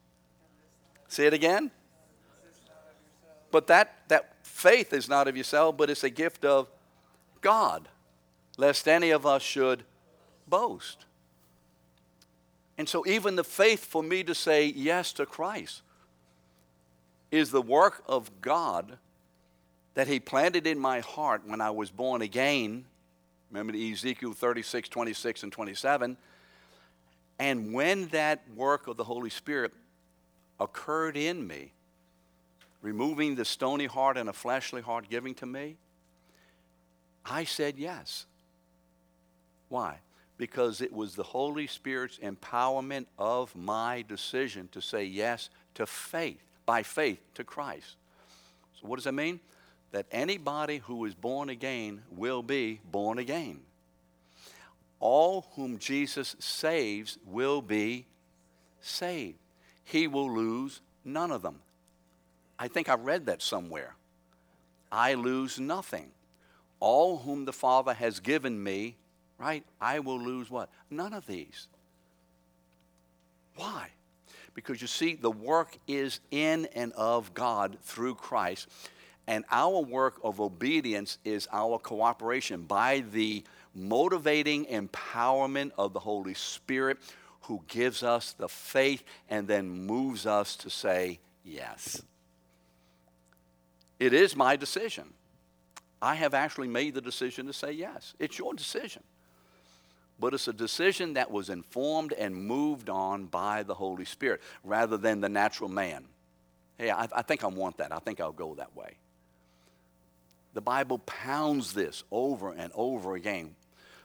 Say 1.09 1.27
it 1.27 1.35
again. 1.35 1.71
But 3.51 3.69
that, 3.69 3.95
that 4.09 4.35
faith 4.43 4.93
is 4.93 5.09
not 5.09 5.29
of 5.29 5.37
yourself, 5.37 5.77
but 5.77 5.89
it's 5.89 6.03
a 6.03 6.11
gift 6.11 6.45
of 6.45 6.67
God, 7.45 7.89
lest 8.57 8.89
any 8.89 9.11
of 9.11 9.27
us 9.27 9.43
should 9.43 9.85
boast. 10.49 11.05
And 12.79 12.89
so, 12.89 13.07
even 13.07 13.37
the 13.37 13.45
faith 13.45 13.85
for 13.85 14.03
me 14.03 14.25
to 14.25 14.35
say 14.35 14.67
yes 14.67 15.13
to 15.13 15.27
Christ 15.27 15.83
is 17.31 17.51
the 17.51 17.63
work 17.63 18.03
of 18.09 18.31
God 18.41 18.97
that 19.93 20.09
He 20.09 20.19
planted 20.19 20.67
in 20.67 20.79
my 20.79 21.01
heart 21.01 21.43
when 21.47 21.61
I 21.61 21.71
was 21.71 21.91
born 21.91 22.23
again. 22.23 22.87
Remember 23.51 23.77
Ezekiel 23.77 24.33
36, 24.33 24.89
26, 24.89 25.43
and 25.43 25.53
27. 25.53 26.17
And 27.39 27.75
when 27.75 28.09
that 28.09 28.43
work 28.57 28.87
of 28.87 28.97
the 28.97 29.05
Holy 29.05 29.31
Spirit 29.31 29.73
occurred 30.59 31.17
in 31.17 31.47
me, 31.47 31.73
removing 32.81 33.35
the 33.35 33.45
stony 33.45 33.87
heart 33.87 34.17
and 34.17 34.31
a 34.31 34.33
fleshly 34.33 34.81
heart 34.81 35.11
giving 35.11 35.35
to 35.35 35.47
me, 35.47 35.77
I 37.25 37.45
said 37.45 37.79
yes. 37.79 38.27
Why? 39.69 39.99
Because 40.37 40.81
it 40.81 40.93
was 40.93 41.15
the 41.15 41.23
Holy 41.23 41.67
Spirit's 41.67 42.19
empowerment 42.19 43.07
of 43.19 43.55
my 43.57 44.05
decision 44.07 44.69
to 44.73 44.81
say 44.81 45.05
yes 45.05 45.49
to 45.75 45.87
faith, 45.87 46.43
by 46.67 46.83
faith 46.83 47.21
to 47.35 47.45
Christ. 47.45 47.97
So, 48.81 48.87
what 48.87 48.97
does 48.97 49.05
that 49.05 49.13
mean? 49.13 49.41
That 49.93 50.07
anybody 50.11 50.79
who 50.79 51.05
is 51.05 51.15
born 51.15 51.51
again 51.51 52.03
will 52.11 52.43
be 52.43 52.81
born 52.91 53.19
again. 53.19 53.61
All 55.01 55.47
whom 55.55 55.79
Jesus 55.79 56.35
saves 56.39 57.19
will 57.27 57.63
be 57.63 58.07
saved. 58.81 59.39
He 59.85 60.09
will 60.09 60.31
lose 60.31 60.81
none 61.05 61.31
of 61.31 61.43
them. 61.43 61.61
I 62.59 62.69
think 62.69 62.89
I 62.89 62.95
read 62.95 63.27
that 63.27 63.43
somewhere. 63.43 63.95
I 64.91 65.15
lose 65.15 65.59
nothing. 65.59 66.11
All 66.81 67.19
whom 67.19 67.45
the 67.45 67.53
Father 67.53 67.95
has 67.95 68.21
given 68.21 68.63
me, 68.63 68.97
right, 69.39 69.65
I 69.81 70.01
will 70.01 70.21
lose 70.21 70.51
what? 70.51 70.71
None 70.91 71.13
of 71.13 71.27
these. 71.27 71.69
Why? 73.57 73.89
Because 74.55 74.81
you 74.81 74.87
see, 74.87 75.15
the 75.15 75.31
work 75.31 75.77
is 75.89 76.21
in 76.31 76.67
and 76.75 76.93
of 76.93 77.35
God 77.35 77.77
through 77.83 78.17
Christ. 78.17 78.69
And 79.27 79.45
our 79.51 79.81
work 79.81 80.21
of 80.23 80.41
obedience 80.41 81.19
is 81.25 81.49
our 81.51 81.79
cooperation 81.79 82.63
by 82.63 83.05
the 83.13 83.43
motivating 83.75 84.67
empowerment 84.67 85.73
of 85.79 85.93
the 85.93 86.01
Holy 86.01 86.35
Spirit 86.35 86.99
who 87.43 87.63
gives 87.69 88.03
us 88.03 88.33
the 88.33 88.49
faith 88.49 89.03
and 89.29 89.49
then 89.49 89.69
moves 89.69 90.27
us 90.27 90.57
to 90.57 90.71
say 90.71 91.19
yes. 91.45 92.03
It 93.99 94.13
is 94.13 94.37
my 94.37 94.57
decision. 94.57 95.13
I 96.05 96.17
have 96.17 96.35
actually 96.35 96.69
made 96.69 96.93
the 96.93 97.01
decision 97.01 97.47
to 97.47 97.55
say 97.55 97.73
yes. 97.73 98.13
It's 98.19 98.39
your 98.39 98.53
decision. 98.53 99.03
But 100.21 100.35
it's 100.35 100.49
a 100.49 100.53
decision 100.53 101.15
that 101.15 101.31
was 101.31 101.49
informed 101.49 102.13
and 102.13 102.37
moved 102.37 102.91
on 102.91 103.25
by 103.25 103.63
the 103.63 103.73
Holy 103.73 104.05
Spirit 104.05 104.43
rather 104.63 104.99
than 104.99 105.23
the 105.23 105.31
natural 105.31 105.71
man. 105.71 106.05
Hey, 106.77 106.91
I, 106.91 107.09
I 107.11 107.23
think 107.23 107.43
I 107.43 107.47
want 107.47 107.79
that. 107.79 107.91
I 107.91 108.01
think 108.01 108.21
I'll 108.21 108.33
go 108.33 108.55
that 108.57 108.77
way. 108.77 108.99
The 110.53 110.61
Bible 110.61 110.99
pounds 110.99 111.73
this 111.73 112.05
over 112.11 112.53
and 112.53 112.71
over 112.75 113.15
again 113.15 113.55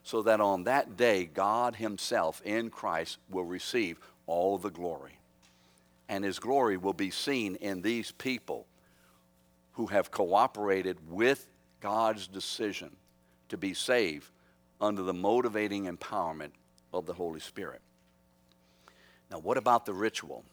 so 0.04 0.22
that 0.22 0.40
on 0.40 0.64
that 0.64 0.96
day, 0.96 1.26
God 1.26 1.76
Himself 1.76 2.42
in 2.46 2.70
Christ 2.70 3.18
will 3.30 3.44
receive 3.44 4.00
all 4.26 4.58
the 4.58 4.72
glory. 4.72 5.20
And 6.08 6.24
His 6.24 6.40
glory 6.40 6.78
will 6.78 6.94
be 6.94 7.12
seen 7.12 7.56
in 7.56 7.82
these 7.82 8.14
people 8.14 8.68
who 9.74 9.88
have 9.88 10.12
cooperated 10.12 10.98
with 11.10 11.46
God's 11.80 12.28
decision 12.28 12.92
to 13.50 13.58
be 13.58 13.74
saved 13.74 14.30
under 14.82 15.02
the 15.02 15.14
motivating 15.14 15.86
empowerment 15.86 16.52
of 16.94 17.06
the 17.06 17.14
Holy 17.14 17.40
Spirit. 17.40 17.82
Now, 19.32 19.40
what 19.40 19.58
about 19.58 19.86
the 19.86 19.94
ritual? 19.94 20.44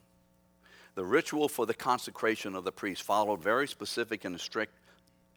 The 0.95 1.05
ritual 1.05 1.49
for 1.49 1.67
the 1.67 1.75
consecration 1.75 2.55
of 2.55 2.65
the 2.65 2.73
priest 2.73 3.03
followed 3.03 3.43
very 3.43 3.69
specific 3.69 4.25
and 4.25 4.41
strict 4.41 4.75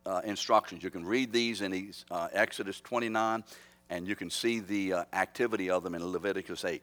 uh, 0.06 0.22
instructions. 0.24 0.84
You 0.84 0.90
can 0.90 1.06
read 1.06 1.32
these 1.32 1.62
in 1.62 1.94
uh, 2.10 2.28
Exodus 2.32 2.82
29, 2.82 3.44
and 3.90 4.08
you 4.08 4.16
can 4.16 4.30
see 4.30 4.60
the 4.60 4.94
uh, 4.94 5.04
activity 5.14 5.70
of 5.70 5.84
them 5.84 5.96
in 5.96 6.06
Leviticus 6.06 6.66
8. 6.66 6.82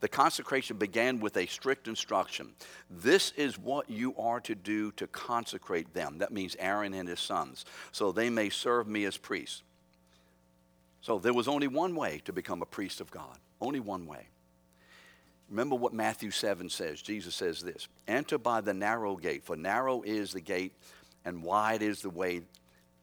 The 0.00 0.08
consecration 0.08 0.76
began 0.76 1.20
with 1.20 1.36
a 1.36 1.46
strict 1.46 1.88
instruction. 1.88 2.52
This 2.90 3.32
is 3.36 3.58
what 3.58 3.88
you 3.88 4.14
are 4.16 4.40
to 4.40 4.54
do 4.54 4.92
to 4.92 5.06
consecrate 5.06 5.94
them. 5.94 6.18
That 6.18 6.32
means 6.32 6.56
Aaron 6.58 6.94
and 6.94 7.08
his 7.08 7.20
sons, 7.20 7.64
so 7.92 8.12
they 8.12 8.30
may 8.30 8.50
serve 8.50 8.86
me 8.86 9.04
as 9.04 9.16
priests. 9.16 9.62
So 11.00 11.18
there 11.18 11.34
was 11.34 11.48
only 11.48 11.68
one 11.68 11.94
way 11.94 12.20
to 12.24 12.32
become 12.32 12.62
a 12.62 12.66
priest 12.66 13.00
of 13.00 13.10
God, 13.10 13.38
only 13.60 13.80
one 13.80 14.06
way. 14.06 14.28
Remember 15.48 15.76
what 15.76 15.92
Matthew 15.92 16.30
7 16.30 16.68
says. 16.68 17.00
Jesus 17.00 17.34
says 17.34 17.60
this 17.60 17.88
Enter 18.08 18.38
by 18.38 18.60
the 18.60 18.74
narrow 18.74 19.16
gate, 19.16 19.44
for 19.44 19.56
narrow 19.56 20.02
is 20.02 20.32
the 20.32 20.40
gate, 20.40 20.72
and 21.24 21.42
wide 21.42 21.82
is 21.82 22.02
the 22.02 22.10
way 22.10 22.42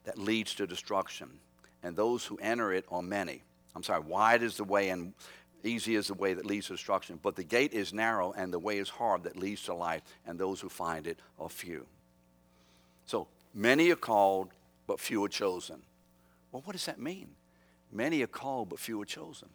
that 0.04 0.18
leads 0.18 0.54
to 0.56 0.66
destruction. 0.66 1.30
And 1.82 1.96
those 1.96 2.24
who 2.24 2.38
enter 2.38 2.72
it 2.72 2.84
are 2.90 3.02
many. 3.02 3.42
I'm 3.74 3.82
sorry, 3.82 4.00
wide 4.00 4.42
is 4.42 4.56
the 4.56 4.64
way, 4.64 4.90
and 4.90 5.14
Easy 5.64 5.96
is 5.96 6.08
the 6.08 6.14
way 6.14 6.34
that 6.34 6.44
leads 6.44 6.66
to 6.66 6.74
destruction, 6.74 7.18
but 7.22 7.36
the 7.36 7.42
gate 7.42 7.72
is 7.72 7.94
narrow 7.94 8.32
and 8.32 8.52
the 8.52 8.58
way 8.58 8.78
is 8.78 8.90
hard 8.90 9.22
that 9.24 9.36
leads 9.36 9.62
to 9.62 9.74
life, 9.74 10.02
and 10.26 10.38
those 10.38 10.60
who 10.60 10.68
find 10.68 11.06
it 11.06 11.18
are 11.40 11.48
few. 11.48 11.86
So 13.06 13.28
many 13.54 13.90
are 13.90 13.96
called, 13.96 14.50
but 14.86 15.00
few 15.00 15.24
are 15.24 15.28
chosen. 15.28 15.80
Well, 16.52 16.62
what 16.66 16.74
does 16.74 16.84
that 16.84 17.00
mean? 17.00 17.28
Many 17.90 18.22
are 18.22 18.28
called, 18.28 18.68
but 18.68 18.78
few 18.78 19.00
are 19.00 19.06
chosen. 19.06 19.48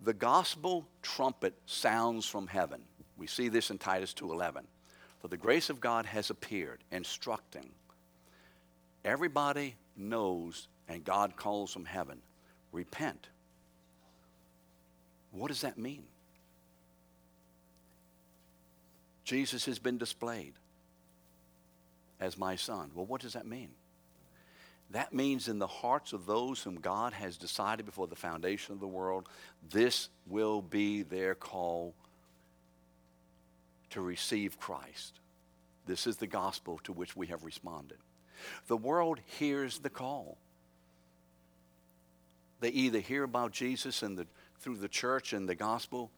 The 0.00 0.12
gospel 0.12 0.86
trumpet 1.02 1.54
sounds 1.66 2.26
from 2.26 2.46
heaven. 2.46 2.82
We 3.16 3.26
see 3.26 3.48
this 3.48 3.70
in 3.70 3.78
Titus 3.78 4.14
2:11. 4.14 4.68
For 5.20 5.28
the 5.28 5.36
grace 5.36 5.68
of 5.68 5.80
God 5.80 6.06
has 6.06 6.30
appeared, 6.30 6.84
instructing. 6.92 7.72
Everybody 9.04 9.74
knows, 9.96 10.68
and 10.86 11.04
God 11.04 11.34
calls 11.36 11.72
from 11.72 11.86
heaven, 11.86 12.22
repent 12.70 13.28
what 15.34 15.48
does 15.48 15.62
that 15.62 15.76
mean? 15.76 16.04
Jesus 19.24 19.64
has 19.66 19.78
been 19.78 19.98
displayed 19.98 20.52
as 22.20 22.38
my 22.38 22.56
son. 22.56 22.90
Well, 22.94 23.06
what 23.06 23.20
does 23.20 23.32
that 23.32 23.46
mean? 23.46 23.70
That 24.90 25.12
means 25.12 25.48
in 25.48 25.58
the 25.58 25.66
hearts 25.66 26.12
of 26.12 26.26
those 26.26 26.62
whom 26.62 26.76
God 26.76 27.14
has 27.14 27.36
decided 27.36 27.86
before 27.86 28.06
the 28.06 28.14
foundation 28.14 28.74
of 28.74 28.80
the 28.80 28.86
world, 28.86 29.28
this 29.70 30.08
will 30.26 30.62
be 30.62 31.02
their 31.02 31.34
call 31.34 31.94
to 33.90 34.00
receive 34.00 34.58
Christ. 34.58 35.18
This 35.86 36.06
is 36.06 36.16
the 36.16 36.26
gospel 36.26 36.80
to 36.84 36.92
which 36.92 37.16
we 37.16 37.26
have 37.28 37.44
responded. 37.44 37.98
The 38.68 38.76
world 38.76 39.20
hears 39.38 39.78
the 39.78 39.90
call. 39.90 40.36
They 42.60 42.68
either 42.68 43.00
hear 43.00 43.24
about 43.24 43.52
Jesus 43.52 44.02
and 44.02 44.16
the 44.16 44.26
through 44.64 44.78
the 44.78 44.88
church 44.88 45.34
and 45.34 45.46
the 45.46 45.54
gospel, 45.54 46.10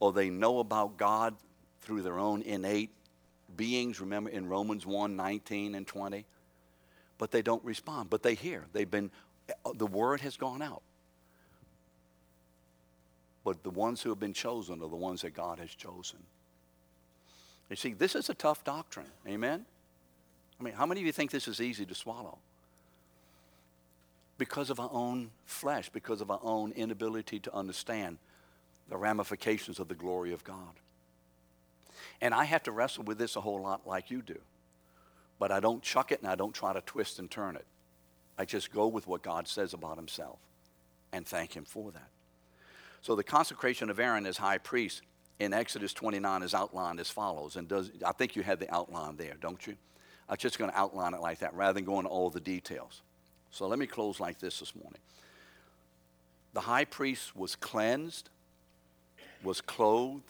or 0.00 0.12
they 0.12 0.28
know 0.28 0.58
about 0.58 0.96
God 0.96 1.36
through 1.82 2.02
their 2.02 2.18
own 2.18 2.42
innate 2.42 2.90
beings. 3.56 4.00
Remember 4.00 4.28
in 4.28 4.48
Romans 4.48 4.84
1 4.84 5.14
19 5.14 5.76
and 5.76 5.86
20? 5.86 6.26
But 7.16 7.30
they 7.30 7.42
don't 7.42 7.64
respond. 7.64 8.10
But 8.10 8.24
they 8.24 8.34
hear. 8.34 8.64
They've 8.72 8.90
been, 8.90 9.12
the 9.76 9.86
word 9.86 10.20
has 10.22 10.36
gone 10.36 10.62
out. 10.62 10.82
But 13.44 13.62
the 13.62 13.70
ones 13.70 14.02
who 14.02 14.08
have 14.10 14.18
been 14.18 14.34
chosen 14.34 14.82
are 14.82 14.88
the 14.88 14.96
ones 14.96 15.22
that 15.22 15.34
God 15.34 15.60
has 15.60 15.70
chosen. 15.70 16.18
You 17.70 17.76
see, 17.76 17.92
this 17.92 18.16
is 18.16 18.28
a 18.28 18.34
tough 18.34 18.64
doctrine. 18.64 19.06
Amen? 19.28 19.64
I 20.58 20.64
mean, 20.64 20.74
how 20.74 20.86
many 20.86 21.00
of 21.00 21.06
you 21.06 21.12
think 21.12 21.30
this 21.30 21.46
is 21.46 21.60
easy 21.60 21.86
to 21.86 21.94
swallow? 21.94 22.38
Because 24.42 24.70
of 24.70 24.80
our 24.80 24.90
own 24.92 25.30
flesh, 25.44 25.88
because 25.90 26.20
of 26.20 26.28
our 26.28 26.40
own 26.42 26.72
inability 26.72 27.38
to 27.38 27.54
understand 27.54 28.18
the 28.88 28.96
ramifications 28.96 29.78
of 29.78 29.86
the 29.86 29.94
glory 29.94 30.32
of 30.32 30.42
God. 30.42 30.80
And 32.20 32.34
I 32.34 32.42
have 32.42 32.64
to 32.64 32.72
wrestle 32.72 33.04
with 33.04 33.18
this 33.18 33.36
a 33.36 33.40
whole 33.40 33.62
lot 33.62 33.86
like 33.86 34.10
you 34.10 34.20
do. 34.20 34.40
But 35.38 35.52
I 35.52 35.60
don't 35.60 35.80
chuck 35.80 36.10
it 36.10 36.22
and 36.22 36.28
I 36.28 36.34
don't 36.34 36.52
try 36.52 36.72
to 36.72 36.80
twist 36.80 37.20
and 37.20 37.30
turn 37.30 37.54
it. 37.54 37.64
I 38.36 38.44
just 38.44 38.72
go 38.72 38.88
with 38.88 39.06
what 39.06 39.22
God 39.22 39.46
says 39.46 39.74
about 39.74 39.96
himself 39.96 40.40
and 41.12 41.24
thank 41.24 41.56
him 41.56 41.64
for 41.64 41.92
that. 41.92 42.08
So 43.00 43.14
the 43.14 43.22
consecration 43.22 43.90
of 43.90 44.00
Aaron 44.00 44.26
as 44.26 44.38
high 44.38 44.58
priest 44.58 45.02
in 45.38 45.52
Exodus 45.52 45.92
29 45.92 46.42
is 46.42 46.52
outlined 46.52 46.98
as 46.98 47.08
follows. 47.08 47.54
And 47.54 47.68
does, 47.68 47.92
I 48.04 48.10
think 48.10 48.34
you 48.34 48.42
had 48.42 48.58
the 48.58 48.74
outline 48.74 49.14
there, 49.14 49.36
don't 49.40 49.64
you? 49.64 49.76
I'm 50.28 50.36
just 50.36 50.58
going 50.58 50.72
to 50.72 50.76
outline 50.76 51.14
it 51.14 51.20
like 51.20 51.38
that 51.38 51.54
rather 51.54 51.74
than 51.74 51.84
going 51.84 51.98
into 51.98 52.10
all 52.10 52.28
the 52.28 52.40
details. 52.40 53.02
So 53.52 53.68
let 53.68 53.78
me 53.78 53.86
close 53.86 54.18
like 54.18 54.40
this 54.40 54.58
this 54.60 54.74
morning. 54.74 55.00
The 56.54 56.60
high 56.60 56.84
priest 56.84 57.36
was 57.36 57.54
cleansed, 57.54 58.28
was 59.42 59.60
clothed, 59.60 60.24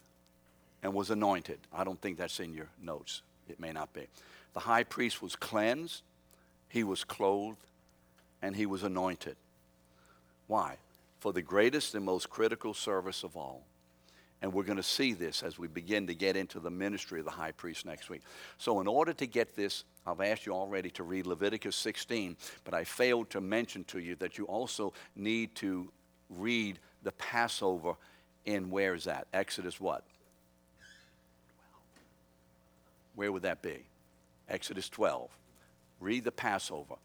and 0.82 0.92
was 0.92 1.10
anointed. 1.10 1.58
I 1.72 1.84
don't 1.84 2.00
think 2.00 2.18
that's 2.18 2.40
in 2.40 2.52
your 2.52 2.68
notes. 2.82 3.22
It 3.48 3.60
may 3.60 3.72
not 3.72 3.92
be. 3.92 4.06
The 4.54 4.60
high 4.60 4.84
priest 4.84 5.22
was 5.22 5.36
cleansed, 5.36 6.02
he 6.68 6.84
was 6.84 7.04
clothed, 7.04 7.58
and 8.42 8.56
he 8.56 8.66
was 8.66 8.82
anointed. 8.82 9.36
Why? 10.48 10.76
For 11.20 11.32
the 11.32 11.42
greatest 11.42 11.94
and 11.94 12.04
most 12.04 12.28
critical 12.28 12.74
service 12.74 13.22
of 13.22 13.36
all. 13.36 13.62
And 14.42 14.52
we're 14.52 14.64
going 14.64 14.76
to 14.76 14.82
see 14.82 15.12
this 15.12 15.44
as 15.44 15.58
we 15.58 15.68
begin 15.68 16.08
to 16.08 16.14
get 16.14 16.36
into 16.36 16.58
the 16.58 16.70
ministry 16.70 17.20
of 17.20 17.24
the 17.24 17.30
high 17.30 17.52
priest 17.52 17.86
next 17.86 18.10
week. 18.10 18.22
So, 18.58 18.80
in 18.80 18.88
order 18.88 19.12
to 19.12 19.26
get 19.26 19.54
this, 19.54 19.84
I've 20.04 20.20
asked 20.20 20.46
you 20.46 20.52
already 20.52 20.90
to 20.90 21.04
read 21.04 21.26
Leviticus 21.26 21.76
16, 21.76 22.36
but 22.64 22.74
I 22.74 22.82
failed 22.82 23.30
to 23.30 23.40
mention 23.40 23.84
to 23.84 24.00
you 24.00 24.16
that 24.16 24.38
you 24.38 24.44
also 24.46 24.92
need 25.14 25.54
to 25.56 25.90
read 26.28 26.80
the 27.04 27.12
Passover 27.12 27.94
in 28.44 28.68
where 28.68 28.94
is 28.94 29.04
that? 29.04 29.28
Exodus 29.32 29.80
what? 29.80 30.02
Where 33.14 33.30
would 33.30 33.42
that 33.42 33.62
be? 33.62 33.84
Exodus 34.48 34.88
12. 34.88 35.30
Read 36.00 36.24
the 36.24 36.32
Passover 36.32 36.96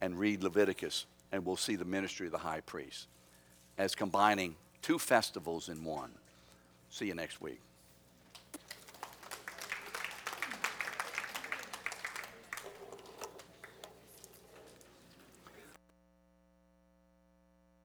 and 0.00 0.18
read 0.18 0.42
Leviticus, 0.42 1.06
and 1.30 1.44
we'll 1.46 1.56
see 1.56 1.76
the 1.76 1.84
ministry 1.84 2.26
of 2.26 2.32
the 2.32 2.38
high 2.38 2.60
priest 2.60 3.06
as 3.78 3.94
combining 3.94 4.56
two 4.82 4.98
festivals 4.98 5.68
in 5.68 5.84
one. 5.84 6.10
See 6.94 7.06
you 7.06 7.14
next 7.16 7.40
week. 7.40 7.60